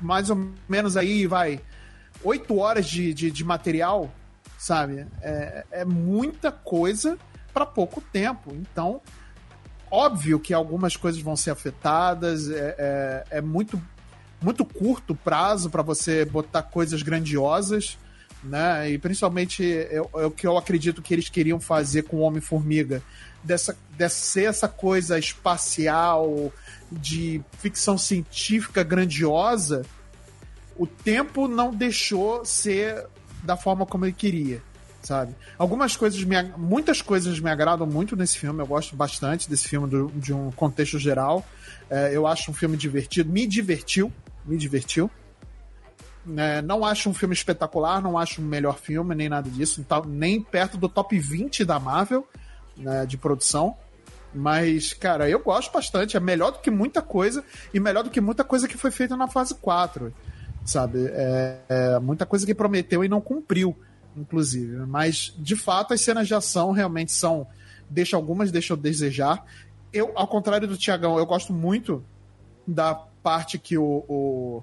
[0.00, 1.60] mais ou menos aí, vai,
[2.22, 4.10] oito horas de, de, de material,
[4.58, 5.06] sabe?
[5.20, 7.18] É, é muita coisa
[7.52, 8.52] para pouco tempo.
[8.54, 9.00] Então,
[9.90, 13.80] óbvio que algumas coisas vão ser afetadas, é, é, é muito,
[14.40, 17.98] muito curto prazo para você botar coisas grandiosas,
[18.42, 18.90] né?
[18.90, 23.02] E principalmente é, o que eu acredito que eles queriam fazer com o Homem-Formiga,
[23.42, 26.52] dessa, dessa ser essa coisa espacial,
[26.90, 29.84] de ficção científica grandiosa,
[30.76, 33.06] o tempo não deixou ser
[33.42, 34.62] da forma como ele queria
[35.06, 35.36] sabe?
[35.56, 39.88] Algumas coisas, me, muitas coisas me agradam muito nesse filme, eu gosto bastante desse filme
[39.88, 41.46] do, de um contexto geral.
[41.88, 44.12] É, eu acho um filme divertido, me divertiu,
[44.44, 45.08] me divertiu.
[46.36, 50.42] É, não acho um filme espetacular, não acho um melhor filme, nem nada disso, nem
[50.42, 52.26] perto do top 20 da Marvel
[52.76, 53.76] né, de produção.
[54.34, 56.16] Mas, cara, eu gosto bastante.
[56.16, 59.16] É melhor do que muita coisa, e melhor do que muita coisa que foi feita
[59.16, 60.12] na fase 4.
[60.64, 61.06] Sabe?
[61.12, 63.76] É, é muita coisa que prometeu e não cumpriu
[64.16, 64.76] inclusive.
[64.86, 67.46] Mas, de fato, as cenas de ação realmente são.
[67.88, 69.44] Deixa algumas deixam a desejar.
[69.92, 72.04] Eu, ao contrário do Tiagão, eu gosto muito
[72.66, 74.62] da parte que o, o,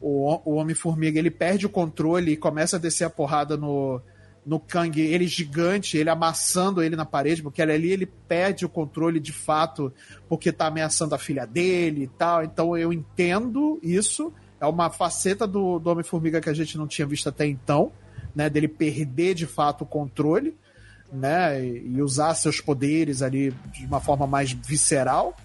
[0.00, 4.00] o, o Homem-Formiga ele perde o controle e começa a descer a porrada no,
[4.44, 9.20] no Kang, ele gigante, ele amassando ele na parede, porque ali ele perde o controle
[9.20, 9.92] de fato,
[10.28, 12.42] porque tá ameaçando a filha dele e tal.
[12.42, 14.32] Então eu entendo isso.
[14.60, 17.92] É uma faceta do, do Homem-Formiga que a gente não tinha visto até então
[18.34, 20.56] né, dele perder de fato o controle,
[21.12, 25.36] né, e usar seus poderes ali de uma forma mais visceral,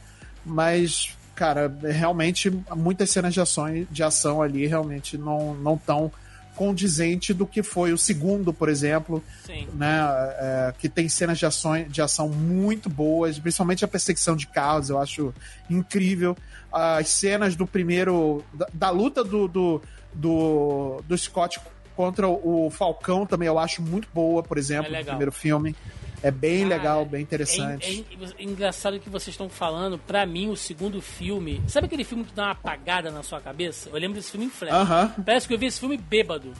[0.45, 6.11] mas cara, realmente muitas cenas de ação, de ação ali realmente não não tão
[6.57, 9.67] condizente do que foi o segundo, por exemplo, Sim.
[9.75, 9.99] né,
[10.39, 14.89] é, que tem cenas de ação, de ação muito boas, principalmente a perseguição de carros,
[14.89, 15.31] eu acho
[15.69, 16.35] incrível.
[16.73, 19.81] As cenas do primeiro, da, da luta do, do,
[20.11, 21.59] do, do Scott
[21.97, 25.75] contra o Falcão também eu acho muito boa, por exemplo, é no primeiro filme.
[26.21, 28.05] É bem Cara, legal, bem interessante.
[28.09, 29.97] É, é, é engraçado que vocês estão falando.
[29.97, 31.61] Pra mim, o segundo filme.
[31.67, 33.89] Sabe aquele filme que dá uma apagada na sua cabeça?
[33.89, 34.73] Eu lembro desse filme em flash.
[34.73, 35.23] Uh -huh.
[35.23, 36.53] Parece que eu vi esse filme bêbado.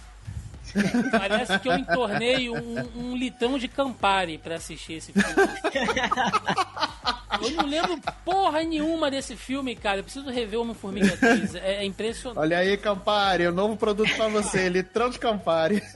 [1.12, 5.28] Parece que eu entornei um, um litrão de Campari para assistir esse filme.
[7.42, 10.00] Eu não lembro porra nenhuma desse filme, cara.
[10.00, 11.56] Eu preciso rever Homem-Formiga 3.
[11.56, 12.40] É, é, impressionante.
[12.40, 15.84] Olha aí, Campari, o um novo produto para você, litrão de Campari.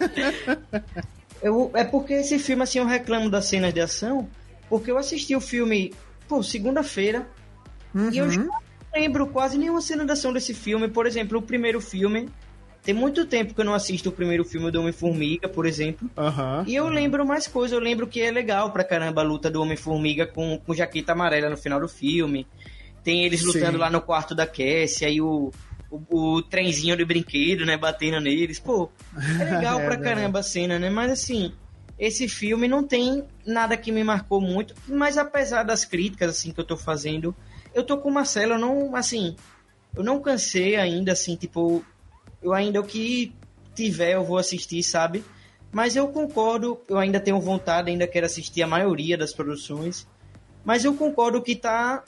[1.41, 4.29] Eu, é porque esse filme, assim, eu reclamo das cenas de ação,
[4.69, 5.91] porque eu assisti o filme,
[6.27, 7.27] pô, segunda-feira,
[7.93, 8.09] Uhum.
[8.11, 8.57] e eu já não
[8.93, 10.87] lembro quase nenhuma cena de ação desse filme.
[10.87, 12.29] Por exemplo, o primeiro filme,
[12.83, 16.09] tem muito tempo que eu não assisto o primeiro filme do Homem-Formiga, por exemplo.
[16.17, 16.63] Aham.
[16.67, 19.61] E eu lembro mais coisas, eu lembro que é legal pra caramba a luta do
[19.61, 22.47] Homem-Formiga com, com jaqueta amarela no final do filme.
[23.03, 23.77] Tem eles lutando Sim.
[23.77, 25.51] lá no quarto da Cassie, aí o,
[25.89, 28.59] o, o trenzinho de brinquedo, né, batendo neles.
[28.59, 28.89] Pô,
[29.39, 30.03] é legal É pra verdade.
[30.03, 30.89] caramba a cena, né?
[30.89, 31.51] Mas assim,
[31.99, 36.59] esse filme não tem nada que me marcou muito, mas apesar das críticas, assim, que
[36.59, 37.35] eu tô fazendo,
[37.75, 39.35] eu tô com o Marcelo, eu não, assim,
[39.95, 41.83] eu não cansei ainda, assim, tipo,
[42.41, 43.33] eu ainda o que
[43.75, 45.23] tiver eu vou assistir, sabe?
[45.71, 50.07] Mas eu concordo, eu ainda tenho vontade, ainda quero assistir a maioria das produções.
[50.65, 52.03] Mas eu concordo que tá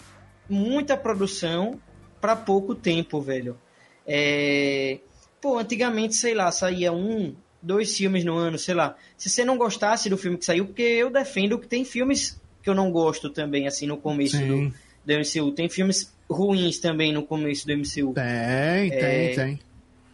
[0.50, 1.80] muita produção
[2.20, 3.58] para pouco tempo, velho.
[4.06, 5.00] É...
[5.42, 8.96] Pô, antigamente, sei lá, saía um, dois filmes no ano, sei lá.
[9.18, 12.70] Se você não gostasse do filme que saiu, porque eu defendo que tem filmes que
[12.70, 14.70] eu não gosto também, assim, no começo do,
[15.06, 15.52] do MCU.
[15.52, 18.14] Tem filmes ruins também no começo do MCU.
[18.14, 19.36] Tem, tem, É.
[19.36, 19.60] tem.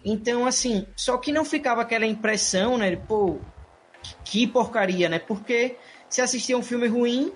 [0.04, 2.96] Então, assim, só que não ficava aquela impressão, né?
[2.96, 3.40] Pô,
[4.24, 5.20] que porcaria, né?
[5.20, 5.76] Porque
[6.10, 7.32] você assistia um filme ruim,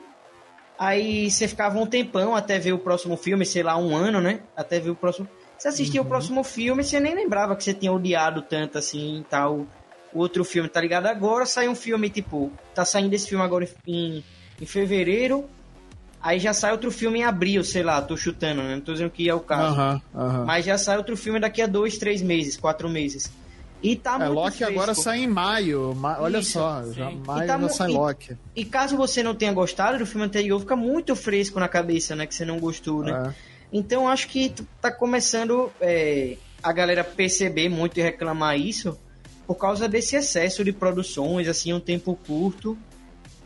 [0.77, 4.41] aí você ficava um tempão até ver o próximo filme, sei lá, um ano, né?
[4.55, 5.27] Até ver o próximo.
[5.57, 9.23] Você assistia o próximo filme, você nem lembrava que você tinha odiado tanto assim e
[9.23, 9.65] tal.
[10.13, 11.07] O outro filme, tá ligado?
[11.07, 14.23] Agora sai um filme, tipo, tá saindo esse filme agora em,
[14.61, 15.49] em fevereiro.
[16.23, 18.75] Aí já sai outro filme em abril, sei lá, tô chutando, né?
[18.75, 20.01] Não tô dizendo que é o caso.
[20.45, 23.29] Mas já sai outro filme daqui a dois, três meses, quatro meses.
[23.81, 24.73] E tá É, muito Loki fresco.
[24.73, 25.93] agora sai em maio.
[25.93, 26.93] ma- Olha Isso, só, sim.
[26.93, 28.37] já, E maio tá já sai e- Loki.
[28.55, 32.25] E caso você não tenha gostado do filme anterior, fica muito fresco na cabeça, né?
[32.25, 33.11] Que você não gostou, né?
[33.11, 33.33] É.
[33.73, 38.97] Então acho que tá começando é, a galera perceber muito e reclamar isso
[39.45, 42.77] por causa desse excesso de produções, assim, um tempo curto,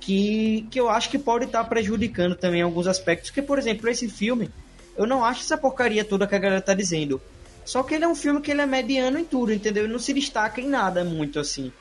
[0.07, 3.29] que, que eu acho que pode estar prejudicando também alguns aspectos.
[3.29, 4.49] Porque, por exemplo, esse filme,
[4.95, 7.21] eu não acho essa porcaria toda que a galera tá dizendo.
[7.65, 9.83] Só que ele é um filme que ele é mediano em tudo, entendeu?
[9.83, 11.73] Ele não se destaca em nada muito assim.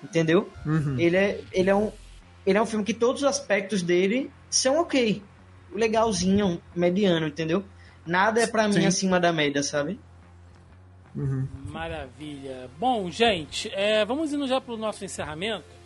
[0.00, 0.48] Entendeu?
[0.64, 0.96] Uhum.
[0.96, 1.90] Ele é, ele é um
[2.46, 5.20] ele é um filme que todos os aspectos dele são ok.
[5.74, 7.64] Legalzinho, mediano, entendeu?
[8.06, 9.98] Nada é pra mim acima da média, sabe?
[11.16, 11.48] Uhum.
[11.66, 12.70] Maravilha.
[12.78, 15.81] Bom, gente, é, vamos indo já pro nosso encerramento.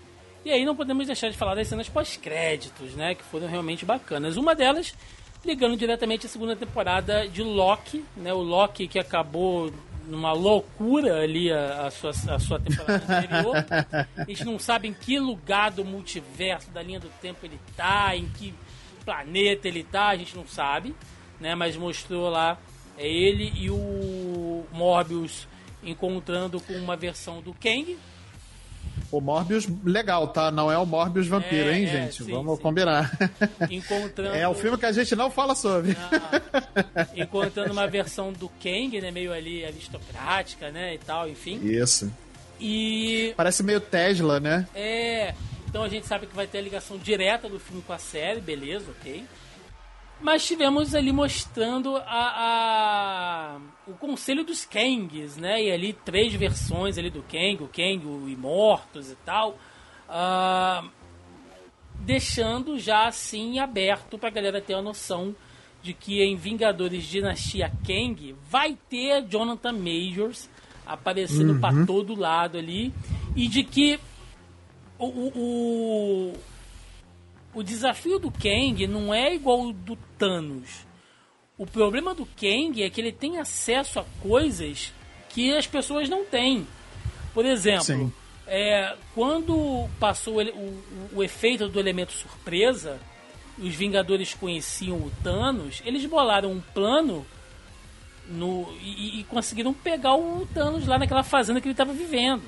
[0.47, 3.17] E aí não podemos deixar de falar das cenas pós-créditos, né?
[3.17, 4.37] Que foram realmente bacanas.
[4.37, 4.95] Uma delas
[5.45, 8.33] ligando diretamente à segunda temporada de Loki, né?
[8.33, 9.73] O Loki que acabou
[10.07, 13.57] numa loucura ali a, a sua, a sua temporada anterior.
[14.17, 18.17] A gente não sabe em que lugar do multiverso, da linha do tempo ele tá,
[18.17, 18.55] em que
[19.05, 20.95] planeta ele tá, a gente não sabe,
[21.41, 21.57] né?
[21.57, 22.57] Mas mostrou lá
[22.97, 25.49] é ele e o Morbius
[25.83, 27.99] encontrando com uma versão do Kang.
[29.11, 30.51] O Morbius, legal, tá?
[30.51, 32.25] Não é o Morbius vampiro, É, hein, é, gente?
[32.25, 32.63] sim, Vamos sim.
[32.63, 33.11] combinar.
[33.71, 34.35] Encontrando.
[34.35, 35.97] É o filme que a gente não fala sobre.
[35.97, 39.11] Ah, encontrando uma versão do Kang, né?
[39.11, 40.95] Meio ali aristocrática, né?
[40.95, 41.61] E tal, enfim.
[41.63, 42.13] Isso.
[42.61, 44.67] E Parece meio Tesla, né?
[44.75, 45.35] É.
[45.69, 48.41] Então a gente sabe que vai ter a ligação direta do filme com a série,
[48.41, 49.25] beleza, ok.
[50.21, 55.63] Mas tivemos ali mostrando a, a- o conselho dos Kangs, né?
[55.63, 59.59] E ali três versões ali do Kang, o Kang, o Imortos e tal.
[60.09, 60.85] Ah,
[62.01, 65.35] deixando já assim aberto pra galera ter a noção
[65.83, 70.49] de que em Vingadores Dinastia Kang vai ter Jonathan Majors
[70.87, 72.93] aparecendo pra todo lado ali
[73.35, 73.99] e de que
[74.99, 76.33] o, o,
[77.59, 80.87] o, desafio do Kang não é igual ao do Thanos.
[81.59, 84.93] O problema do Kang é que ele tem acesso a coisas
[85.31, 86.67] que as pessoas não têm.
[87.33, 88.13] Por exemplo, Sim.
[88.47, 90.83] é, quando passou o, o-
[91.17, 92.99] o efeito do elemento surpresa,
[93.59, 97.27] os Vingadores conheciam o Thanos, eles bolaram um plano
[98.29, 102.43] no, e, e conseguiram pegar o Thanos lá naquela fazenda que ele estava vivendo.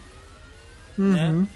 [0.99, 1.47] né?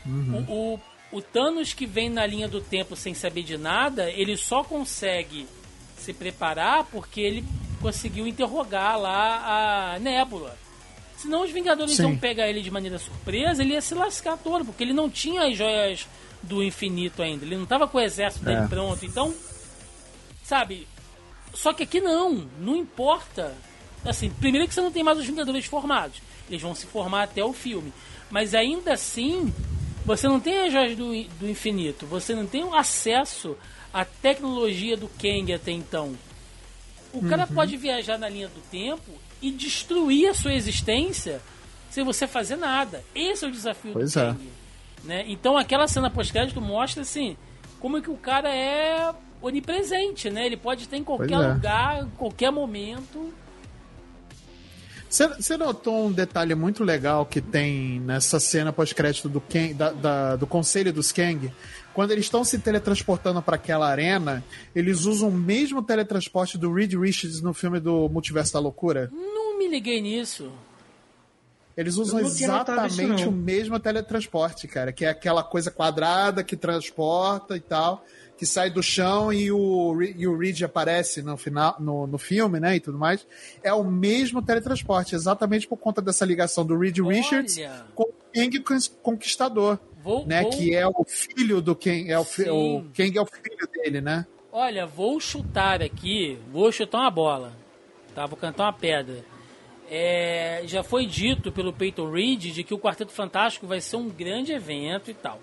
[0.49, 0.81] O, o,
[1.13, 5.47] o Thanos que vem na linha do tempo sem saber de nada, ele só consegue
[5.99, 7.45] se preparar porque ele
[7.81, 10.57] conseguiu interrogar lá a Nébula.
[11.17, 12.03] Senão os Vingadores Sim.
[12.03, 15.43] iam pegar ele de maneira surpresa, ele ia se lascar todo, porque ele não tinha
[15.47, 16.09] as joias
[16.43, 17.45] do infinito ainda.
[17.45, 18.67] Ele não estava com o exército dele É.
[18.67, 19.05] pronto.
[19.05, 19.33] Então,
[20.43, 20.89] sabe?
[21.55, 23.55] Só que aqui não, não importa.
[24.05, 26.21] Assim, primeiro que você não tem mais os Vingadores formados.
[26.51, 27.93] Eles vão se formar até o filme.
[28.31, 29.53] Mas ainda assim,
[30.05, 32.07] você não tem as joias do, do infinito.
[32.07, 33.57] Você não tem o acesso
[33.93, 36.15] à tecnologia do Kang até então.
[37.13, 37.55] O cara Uhum.
[37.55, 41.41] pode viajar na linha do tempo e destruir a sua existência
[41.91, 43.05] sem você fazer nada.
[43.15, 44.27] Esse é o desafio Pois do é.
[44.27, 44.49] Kang.
[45.05, 45.25] Né?
[45.29, 47.37] Então aquela cena pós-crédito mostra assim
[47.81, 50.47] como é que o cara é onipresente, né?
[50.47, 51.53] Ele pode estar em qualquer é.
[51.53, 53.35] lugar, em qualquer momento.
[55.13, 59.43] Você- notou um detalhe muito legal que tem nessa cena pós-crédito do,
[59.75, 61.53] da- da- do Conselho dos Kang?
[61.93, 64.43] Quando eles estão se teletransportando para aquela arena,
[64.75, 69.11] eles usam o mesmo teletransporte do Reed Richards no filme do Multiverso da Loucura.
[69.13, 70.51] Não me liguei nisso.
[71.77, 73.29] Eles usam isso, exatamente não.
[73.29, 78.05] o mesmo teletransporte, cara, que é aquela coisa quadrada que transporta e tal,
[78.43, 82.59] que sai do chão e o, e o Reed aparece no final no, no filme,
[82.59, 83.25] né, e tudo mais.
[83.63, 87.15] É o mesmo teletransporte, exatamente por conta dessa ligação do Reed Olha.
[87.15, 87.57] Richards
[87.95, 88.65] com o Kang
[89.01, 93.17] Conquistador, Vou, né, vou- que é o filho do Kang, é o, fi- o Kang
[93.17, 94.27] é o filho dele, né?
[94.51, 97.53] Olha, vou chutar aqui, vou chutar uma bola,
[98.17, 98.27] tá?
[98.27, 99.25] Vou cantar uma pedra.
[99.89, 104.09] É, já foi dito pelo Peyton Reed de que o Quarteto Fantástico vai ser um
[104.09, 105.39] grande evento e tal.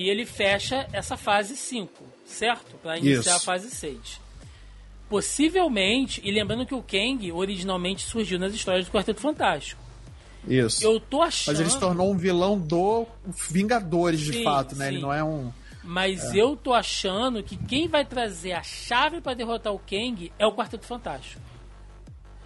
[0.00, 1.92] E ele fecha essa fase 5,
[2.24, 2.74] certo?
[2.82, 3.36] Para iniciar Isso.
[3.36, 4.18] a fase 6.
[5.10, 9.78] Possivelmente, e lembrando que o Kang originalmente surgiu nas histórias do Quarteto Fantástico.
[10.48, 10.82] Isso.
[10.82, 11.52] Eu tô achando.
[11.52, 13.06] Mas ele se tornou um vilão do
[13.50, 14.86] Vingadores, de Sim, fato, né?
[14.86, 14.94] sim.
[14.94, 15.52] Ele não é um
[15.84, 20.46] Mas eu tô achando que quem vai trazer a chave para derrotar o Kang é
[20.46, 21.42] o Quarteto Fantástico.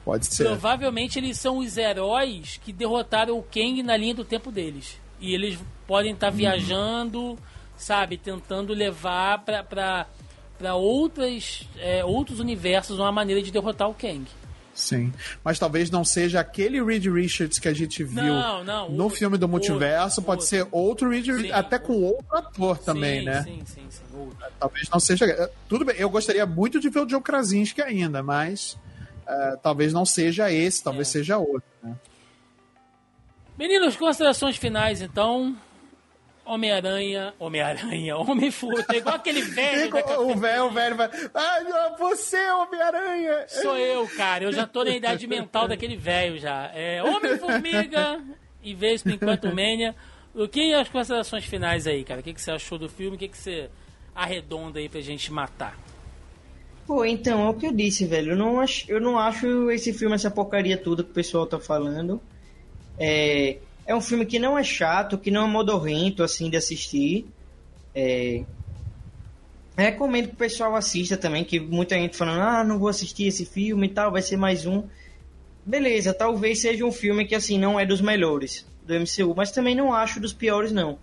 [0.04, 0.42] pode ser.
[0.42, 5.03] Provavelmente eles são os heróis que derrotaram o Kang na linha do tempo deles.
[5.24, 7.38] E eles podem estar viajando,
[7.76, 10.06] sabe, tentando levar pra,
[10.58, 14.24] pra outras, é, outros universos uma maneira de derrotar o Kang.
[14.74, 15.12] Sim.
[15.44, 19.18] Mas talvez não seja aquele Reed Richards que a gente viu Não, não, no outro,
[19.18, 20.20] filme do multiverso.
[20.20, 20.46] outro, pode outro.
[20.48, 23.42] ser outro Reed até com outro ator também, sim, né?
[23.44, 24.02] Sim, sim, sim.
[24.18, 24.36] outro.
[24.58, 25.50] Talvez não seja.
[25.68, 28.76] Tudo bem, eu gostaria muito de ver o Joe Krasinski ainda, mas
[29.28, 31.12] eh, talvez não seja esse, talvez É.
[31.12, 31.62] seja outro.
[31.80, 31.94] Né?
[33.58, 35.56] Meninos, considerações finais, então.
[36.44, 37.32] Homem-Aranha.
[37.38, 38.84] Homem-Aranha, Homem-Formiga.
[38.92, 39.96] É igual aquele velho.
[39.96, 41.10] E o velho, o velho vai.
[41.32, 43.46] Ai, não, você, Homem-Aranha!
[43.48, 44.44] Sou eu, cara.
[44.44, 46.70] Eu já tô na idade mental daquele velho já.
[46.74, 48.22] É Homem-Formiga
[48.62, 49.94] e Vespa enquanto Mania.
[50.34, 52.20] O que as considerações finais aí, cara?
[52.20, 53.16] O que, que você achou do filme?
[53.16, 53.70] O que, que você
[54.14, 55.78] arredonda aí pra gente matar?
[56.86, 58.32] Pô, então, é o que eu disse, velho.
[58.32, 61.58] Eu não acho, eu não acho esse filme, essa porcaria toda que o pessoal tá
[61.58, 62.20] falando.
[62.98, 67.26] É, é um filme que não é chato, que não é modorrento, assim, de assistir.
[67.94, 68.44] É,
[69.76, 73.44] recomendo que o pessoal assista também, que muita gente falando, ah, não vou assistir esse
[73.44, 74.84] filme e tal, vai ser mais um.
[75.64, 79.74] Beleza, talvez seja um filme que, assim, não é dos melhores do MCU, mas também
[79.74, 80.98] não acho dos piores, não.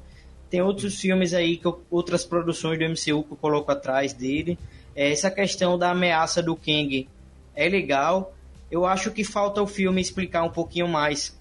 [0.50, 4.58] Tem outros filmes aí, que eu- outras produções do MCU que eu coloco atrás dele.
[4.96, 7.08] É, essa questão da ameaça do Kang
[7.56, 8.36] é legal.
[8.70, 11.36] Eu acho que falta o filme explicar um pouquinho mais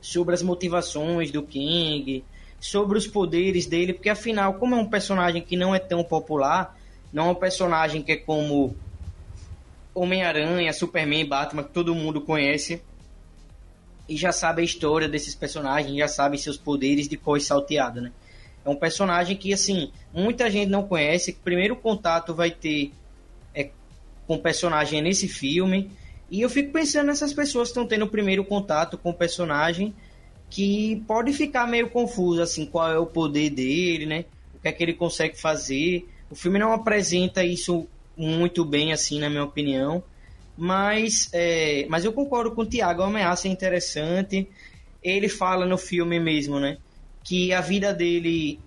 [0.00, 2.24] sobre as motivações do King,
[2.58, 6.78] sobre os poderes dele, porque afinal, como é um personagem que não é tão popular,
[7.12, 8.76] não é um personagem que é como
[9.94, 12.82] Homem-Aranha, Superman, Batman, que todo mundo conhece
[14.08, 18.10] e já sabe a história desses personagens, já sabe seus poderes de cor salteado, né?
[18.64, 22.92] É um personagem que, assim, muita gente não conhece, que primeiro contato vai ter
[23.54, 23.70] é,
[24.26, 25.90] com o personagem nesse filme.
[26.30, 29.94] E eu fico pensando nessas pessoas que estão tendo o primeiro contato com o personagem,
[30.48, 34.24] que pode ficar meio confuso, assim, qual é o poder dele, né?
[34.54, 36.08] O que é que ele consegue fazer.
[36.30, 40.02] O filme não apresenta isso muito bem, assim, na minha opinião.
[40.56, 44.48] Mas, é, mas eu concordo com o Thiago, a ameaça é interessante.
[45.02, 46.78] Ele fala no filme mesmo, né?
[47.24, 48.60] Que a vida dele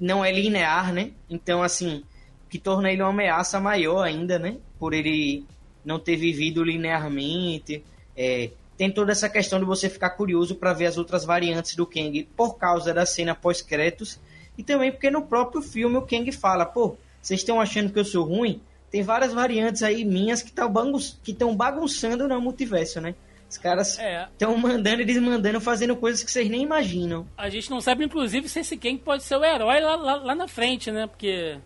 [0.00, 1.10] não é linear, né?
[1.28, 2.02] Então, assim,
[2.48, 4.56] que torna ele uma ameaça maior ainda, né?
[4.78, 5.44] Por ele
[5.84, 7.82] não ter vivido linearmente.
[8.16, 11.86] É, tem toda essa questão de você ficar curioso para ver as outras variantes do
[11.86, 14.18] Kang por causa da cena pós-créditos
[14.58, 18.04] e também porque no próprio filme o Kang fala: pô, vocês estão achando que eu
[18.04, 18.60] sou ruim?
[18.90, 21.16] Tem várias variantes aí minhas que estão bagunç
[21.56, 23.14] bagunçando no multiverso, né?
[23.50, 24.24] Os caras É.
[24.24, 27.26] estão mandando e desmandando, fazendo coisas que vocês nem imaginam.
[27.36, 30.34] A gente não sabe, inclusive, se esse Kang pode ser o herói lá, lá, lá
[30.34, 31.06] na frente, né?
[31.06, 31.58] Porque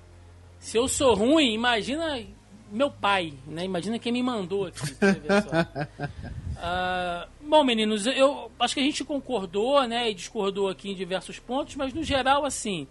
[0.58, 2.20] se eu sou ruim, imagina
[2.70, 3.64] meu pai, né?
[3.64, 4.80] Imagina quem me mandou aqui.
[6.60, 10.10] Ah, bom, meninos, eu acho que a gente concordou, né?
[10.10, 12.86] E discordou aqui em diversos pontos, mas no geral, assim,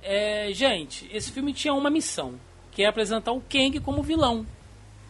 [0.00, 2.34] é, gente, esse filme tinha uma missão,
[2.70, 4.46] que é apresentar o Kang como vilão.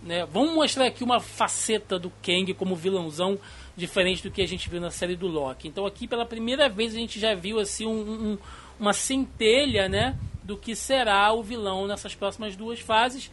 [0.02, 0.24] Né?
[0.24, 3.38] Vamos mostrar aqui uma faceta do Kang como vilãozão
[3.76, 5.68] diferente do que a gente viu na série do Loki.
[5.68, 8.38] Então aqui pela primeira vez a gente já viu assim um- um-
[8.78, 13.30] uma centelha, né, do que será o vilão nessas próximas duas fases.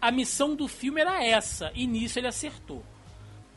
[0.00, 2.82] A missão do filme era essa, e nisso ele acertou.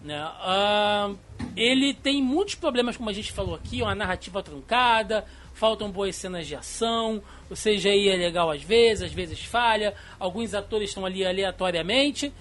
[0.03, 0.19] Né?
[0.19, 1.13] Ah,
[1.55, 6.45] ele tem muitos problemas, como a gente falou aqui, uma narrativa truncada, faltam boas cenas
[6.45, 11.25] de ação, o CGI é legal às vezes, às vezes falha, alguns atores estão ali
[11.25, 12.33] aleatoriamente.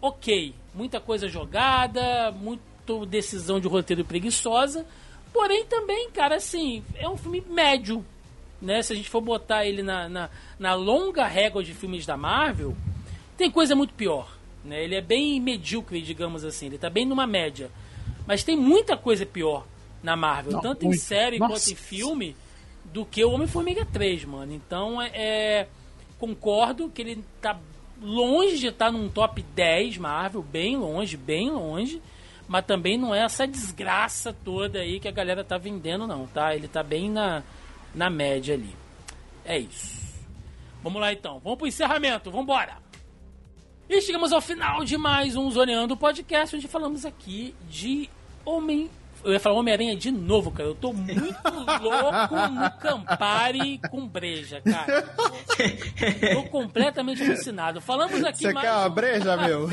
[0.00, 4.86] Ok, muita coisa jogada, muito decisão de roteiro preguiçosa,
[5.32, 8.04] porém também, cara, assim, é um filme médio,
[8.62, 8.80] né?
[8.82, 12.76] Se a gente for botar ele na, na, na longa régua de filmes da Marvel,
[13.36, 14.82] tem coisa muito pior, né?
[14.82, 17.70] Ele é bem medíocre, digamos assim, ele tá bem numa média.
[18.26, 19.66] Mas tem muita coisa pior
[20.02, 20.96] na Marvel, Não, tanto muito.
[20.96, 21.52] em série Nossa.
[21.52, 22.36] quanto em filme,
[22.84, 24.52] do que o Homem-Formiga 3, mano.
[24.52, 25.68] Então, é, é,
[26.18, 27.58] concordo que ele tá
[28.00, 32.02] longe de estar tá num top 10 Marvel, bem longe, bem longe.
[32.48, 36.54] Mas também não é essa desgraça toda aí que a galera tá vendendo, não, tá?
[36.54, 37.42] Ele tá bem na,
[37.92, 38.74] na média ali.
[39.44, 40.14] É isso.
[40.82, 42.85] Vamos lá então, vamos pro encerramento, vambora!
[43.88, 48.10] E chegamos ao final de mais um Zoneando Podcast, onde falamos aqui de
[48.44, 48.90] Homem
[49.24, 50.68] eu ia falar Homem-Aranha de novo, cara.
[50.68, 51.18] Eu tô muito
[51.82, 55.02] louco no Campari com breja, cara.
[55.02, 57.80] Tô, tô completamente alucinado.
[57.80, 58.68] Falamos aqui Você mais.
[58.68, 59.68] quer uma breja, meu?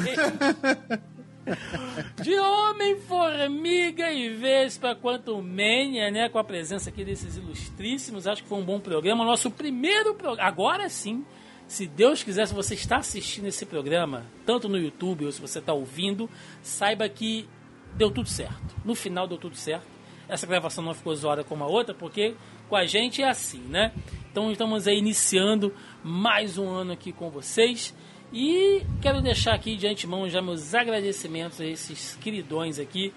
[2.20, 6.30] De Homem, Formiga e Vespa quanto Mania, né?
[6.30, 8.26] Com a presença aqui desses ilustríssimos.
[8.26, 9.24] Acho que foi um bom programa.
[9.24, 10.48] Nosso primeiro programa.
[10.48, 11.24] Agora sim.
[11.68, 15.60] Se Deus quiser, se você está assistindo esse programa, tanto no YouTube ou se você
[15.60, 16.30] está ouvindo,
[16.62, 17.48] saiba que
[17.96, 18.76] deu tudo certo.
[18.84, 19.88] No final deu tudo certo.
[20.28, 22.36] Essa gravação não ficou zoada como a outra, porque
[22.70, 23.92] com a gente é assim, né?
[24.32, 25.74] Então estamos aí iniciando
[26.04, 27.94] mais um ano aqui com vocês.
[28.32, 33.14] E quero deixar aqui de antemão já meus agradecimentos a esses queridões aqui.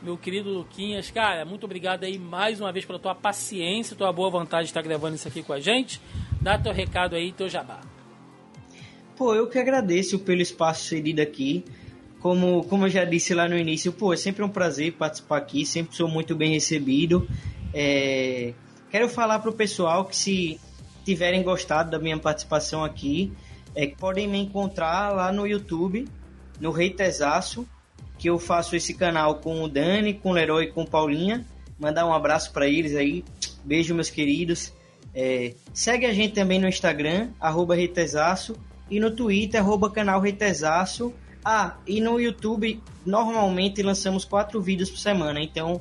[0.00, 4.30] Meu querido Luquinhas, cara, muito obrigado aí mais uma vez pela tua paciência, tua boa
[4.30, 6.00] vontade de estar gravando isso aqui com a gente.
[6.40, 7.80] Dá teu recado aí, teu jabá.
[9.16, 11.64] Pô, eu que agradeço pelo espaço cedido aqui.
[12.20, 15.66] Como, como eu já disse lá no início, pô, é sempre um prazer participar aqui,
[15.66, 17.28] sempre sou muito bem recebido.
[17.74, 18.54] É...
[18.90, 20.60] Quero falar pro pessoal que se
[21.04, 23.32] tiverem gostado da minha participação aqui,
[23.74, 26.06] é podem me encontrar lá no YouTube,
[26.60, 27.66] no Rei Tesaço,
[28.18, 31.46] que eu faço esse canal com o Dani, com o Leroy e com Paulinha.
[31.78, 33.24] Mandar um abraço para eles aí.
[33.64, 34.72] Beijo, meus queridos.
[35.14, 35.54] É...
[35.72, 37.76] segue a gente também no Instagram, arroba
[38.90, 40.22] e no Twitter, arroba canal.
[41.44, 45.80] Ah, e no YouTube, normalmente lançamos quatro vídeos por semana, então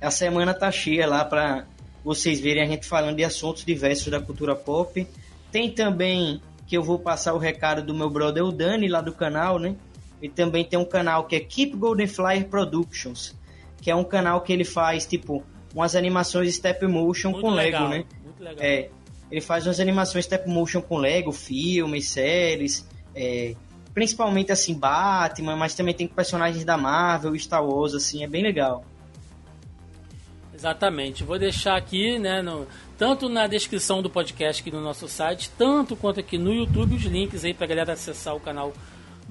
[0.00, 1.66] a semana tá cheia lá para
[2.04, 5.06] vocês verem a gente falando de assuntos diversos da cultura pop.
[5.50, 9.12] Tem também que eu vou passar o recado do meu brother o Dani lá do
[9.12, 9.76] canal, né?
[10.22, 13.36] E também tem um canal que é Keep Golden Flyer Productions,
[13.80, 15.44] que é um canal que ele faz tipo
[15.74, 17.88] umas animações step motion Muito com legal.
[17.88, 18.04] Lego, né?
[18.24, 18.64] Muito legal.
[18.64, 18.88] É,
[19.30, 23.56] ele faz umas animações step motion com Lego, filmes, séries, é,
[23.92, 28.84] principalmente assim Batman, mas também tem personagens da Marvel, Star Wars, assim, é bem legal.
[30.54, 31.24] Exatamente.
[31.24, 35.96] Vou deixar aqui, né, no, tanto na descrição do podcast aqui no nosso site, tanto
[35.96, 38.72] quanto aqui no YouTube, os links aí pra galera acessar o canal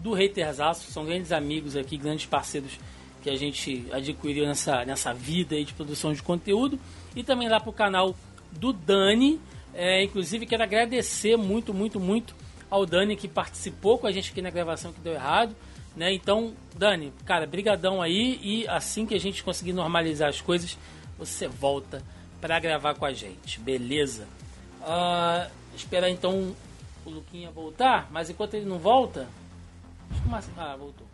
[0.01, 0.91] do Hatersaço.
[0.91, 2.79] São grandes amigos aqui, grandes parceiros
[3.21, 6.79] que a gente adquiriu nessa, nessa vida aí de produção de conteúdo.
[7.15, 8.15] E também lá pro canal
[8.51, 9.39] do Dani.
[9.73, 12.35] É, inclusive, quero agradecer muito, muito, muito
[12.69, 15.55] ao Dani que participou com a gente aqui na gravação que deu errado.
[15.95, 16.13] Né?
[16.13, 20.77] Então, Dani, cara, brigadão aí e assim que a gente conseguir normalizar as coisas,
[21.17, 22.01] você volta
[22.39, 24.25] para gravar com a gente, beleza?
[24.81, 26.55] Uh, esperar então
[27.05, 29.27] o Luquinha voltar, mas enquanto ele não volta.
[30.57, 31.07] Ah, voltou.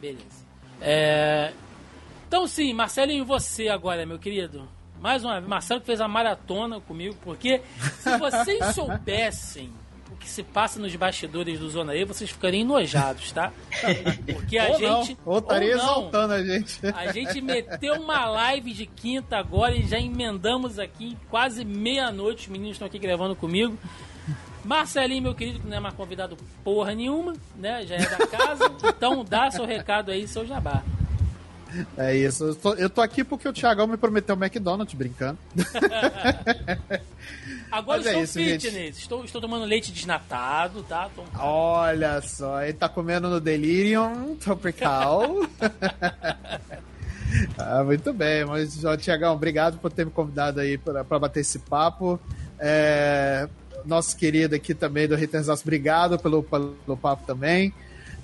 [0.00, 0.44] Beleza.
[0.80, 1.52] É...
[2.28, 4.68] Então sim, Marcelinho, você agora, meu querido.
[5.00, 7.60] Mais uma vez, Marcelo que fez a maratona comigo, porque
[8.00, 9.70] se vocês soubessem
[10.10, 13.52] o que se passa nos bastidores do Zona E, vocês ficariam enojados, tá?
[14.32, 15.18] Porque a ou gente.
[15.24, 16.80] Não, ou estaria exaltando a gente.
[16.94, 22.44] A gente meteu uma live de quinta agora e já emendamos aqui quase meia-noite.
[22.44, 23.78] Os meninos estão aqui gravando comigo.
[24.64, 27.84] Marcelinho, meu querido, que não é mais convidado porra nenhuma, né?
[27.86, 28.70] Já é da casa.
[28.96, 30.82] então dá seu recado aí, seu jabá.
[31.96, 32.44] É isso.
[32.44, 35.38] Eu tô, eu tô aqui porque o Thiagão me prometeu o McDonald's, brincando.
[37.70, 38.98] Agora Mas é estou é isso, fitness.
[38.98, 41.10] Estou, estou tomando leite desnatado, tá?
[41.14, 41.24] Tô...
[41.38, 45.40] Olha só, ele tá comendo no Delirium Tropical.
[47.58, 52.20] ah, muito bem, mas Tiagão, obrigado por ter me convidado aí para bater esse papo.
[52.60, 53.48] É,
[53.86, 57.72] nosso querido aqui também do Retensaço, obrigado pelo, pelo papo também.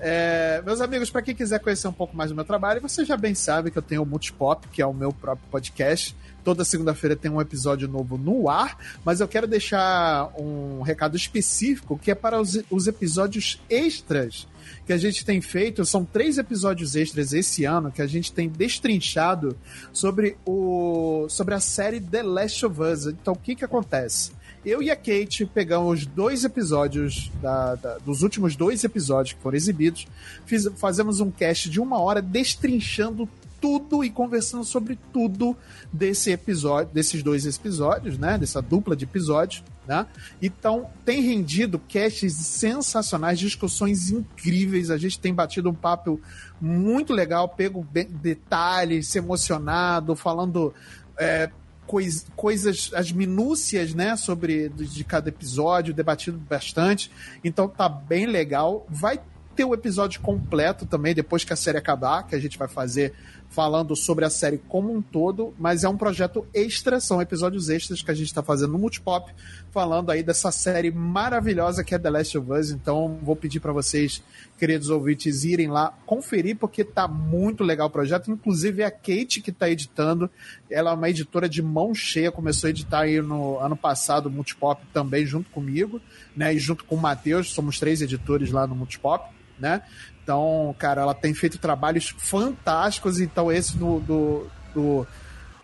[0.03, 3.19] É, meus amigos, para quem quiser conhecer um pouco mais do meu trabalho, você já
[3.19, 6.17] bem sabe que eu tenho o Multipop, que é o meu próprio podcast.
[6.43, 11.99] Toda segunda-feira tem um episódio novo no ar, mas eu quero deixar um recado específico
[11.99, 14.49] que é para os, os episódios extras
[14.87, 15.85] que a gente tem feito.
[15.85, 19.55] São três episódios extras esse ano que a gente tem destrinchado
[19.93, 23.07] sobre, o, sobre a série The Last of Us.
[23.07, 24.33] Então, o que, que acontece?
[24.65, 29.57] Eu e a Kate pegamos dois episódios, da, da, dos últimos dois episódios que foram
[29.57, 30.07] exibidos,
[30.45, 33.29] fiz, fazemos um cast de uma hora destrinchando
[33.61, 35.57] tudo e conversando sobre tudo
[35.93, 38.39] desse episódio, desses dois episódios, né?
[38.39, 40.07] Dessa dupla de episódios, né?
[40.41, 44.91] Então, tem rendido casts sensacionais, discussões incríveis.
[44.91, 46.21] A gente tem batido um papo
[46.61, 50.73] muito legal, pego detalhes, se emocionado, falando
[51.19, 51.51] é,
[51.91, 57.11] cois, coisas, as minúcias, né, sobre de cada episódio, debatido bastante.
[57.43, 58.87] Então tá bem legal.
[58.89, 59.21] Vai
[59.57, 63.13] ter o episódio completo também depois que a série acabar, que a gente vai fazer
[63.51, 68.01] falando sobre a série como um todo, mas é um projeto extra, são episódios extras
[68.01, 69.33] que a gente está fazendo no Multipop,
[69.73, 72.71] falando aí dessa série maravilhosa que é The Last of Us.
[72.71, 74.23] Então, vou pedir para vocês,
[74.57, 78.31] queridos ouvintes, irem lá conferir, porque tá muito legal o projeto.
[78.31, 80.31] Inclusive, é a Kate que está editando,
[80.71, 84.31] ela é uma editora de mão cheia, começou a editar aí no ano passado o
[84.31, 86.01] Multipop também, junto comigo,
[86.37, 86.55] né?
[86.55, 89.41] E junto com o Matheus, somos três editores lá no Multipop.
[89.61, 89.83] Né?
[90.23, 93.21] Então, cara, ela tem feito trabalhos fantásticos.
[93.21, 95.07] Então, esse do, do, do,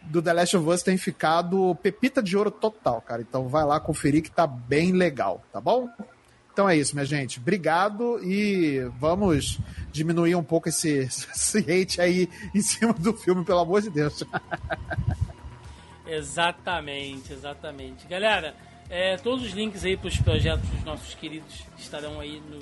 [0.02, 3.22] do The Last of Us tem ficado pepita de ouro total, cara.
[3.22, 5.88] Então, vai lá conferir que tá bem legal, tá bom?
[6.56, 7.38] Então é isso, minha gente.
[7.38, 9.58] Obrigado e vamos
[9.92, 14.24] diminuir um pouco esse, esse hate aí em cima do filme, pelo amor de Deus.
[16.08, 18.06] exatamente, exatamente.
[18.06, 18.54] Galera,
[18.88, 22.58] é, todos os links aí para os projetos dos nossos queridos estarão aí no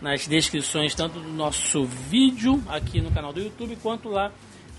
[0.00, 4.32] nas descrições tanto do nosso vídeo aqui no canal do YouTube quanto lá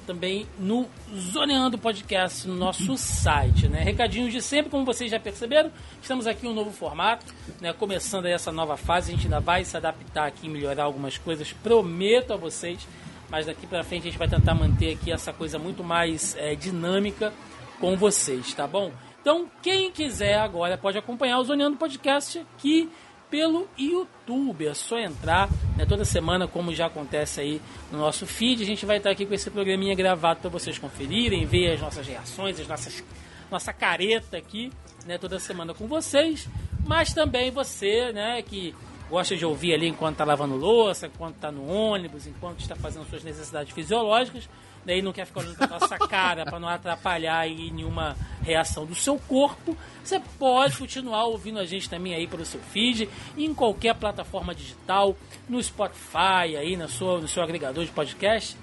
[0.09, 3.83] também no Zoneando Podcast, no nosso site, né?
[3.83, 5.71] Recadinhos de sempre, como vocês já perceberam,
[6.01, 7.27] estamos aqui em um novo formato,
[7.61, 7.73] né?
[7.73, 11.53] Começando essa nova fase, a gente ainda vai se adaptar aqui e melhorar algumas coisas,
[11.53, 12.87] prometo a vocês,
[13.29, 16.55] mas daqui para frente a gente vai tentar manter aqui essa coisa muito mais é,
[16.55, 17.31] dinâmica
[17.79, 18.91] com vocês, tá bom?
[19.21, 22.89] Então, quem quiser agora pode acompanhar o Zoneando Podcast que
[23.29, 24.67] pelo YouTube.
[24.67, 27.61] É só entrar, né, toda semana, como já acontece aí
[27.91, 28.63] no nosso feed.
[28.63, 32.07] A gente vai estar aqui com esse programinha gravado para vocês conferirem, ver as nossas
[32.07, 33.03] reações, as nossas
[33.49, 34.71] nossa careta aqui,
[35.05, 36.47] né, toda semana com vocês.
[36.85, 38.75] Mas também você, né, que
[39.09, 43.09] gosta de ouvir ali enquanto está lavando louça, enquanto está no ônibus, enquanto está fazendo
[43.09, 44.47] suas necessidades fisiológicas,
[44.85, 48.95] daí não quer ficar olhando para nossa cara para não atrapalhar aí nenhuma reação do
[48.95, 53.95] seu corpo, você pode continuar ouvindo a gente também aí pelo seu feed, em qualquer
[53.95, 55.15] plataforma digital,
[55.47, 58.57] no Spotify, aí na sua, no seu agregador de podcast.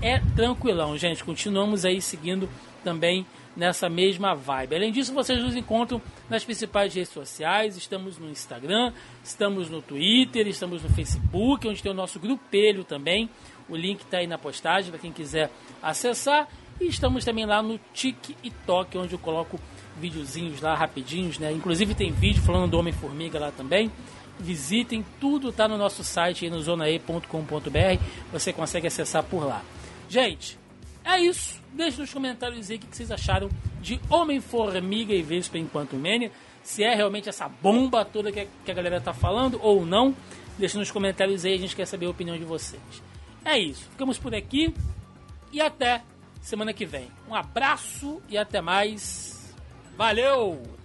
[0.00, 1.22] É tranquilão, gente.
[1.22, 2.48] Continuamos aí seguindo
[2.82, 3.24] também
[3.56, 4.74] nessa mesma vibe.
[4.74, 7.76] Além disso, vocês nos encontram nas principais redes sociais.
[7.76, 8.92] Estamos no Instagram,
[9.22, 13.28] estamos no Twitter, estamos no Facebook, onde tem o nosso grupelho também.
[13.68, 15.50] O link está aí na postagem para quem quiser
[15.82, 16.48] acessar.
[16.80, 19.58] E estamos também lá no TikTok, onde eu coloco
[19.98, 21.52] videozinhos lá rapidinhos, né?
[21.52, 23.90] Inclusive tem vídeo falando do Homem-Formiga lá também.
[24.38, 28.02] Visitem, tudo está no nosso site aí no zonae.com.br.
[28.32, 29.62] Você consegue acessar por lá.
[30.08, 30.58] Gente,
[31.04, 31.60] é isso.
[31.72, 33.48] Deixe nos comentários aí o que vocês acharam
[33.80, 36.30] de Homem-Formiga e Vespa enquanto Mania.
[36.62, 40.14] Se é realmente essa bomba toda que a galera tá falando ou não.
[40.58, 42.80] Deixe nos comentários aí, a gente quer saber a opinião de vocês.
[43.44, 43.88] É isso.
[43.90, 44.74] Ficamos por aqui
[45.52, 46.02] e até
[46.40, 47.08] semana que vem.
[47.28, 49.54] Um abraço e até mais.
[49.96, 50.81] Valeu!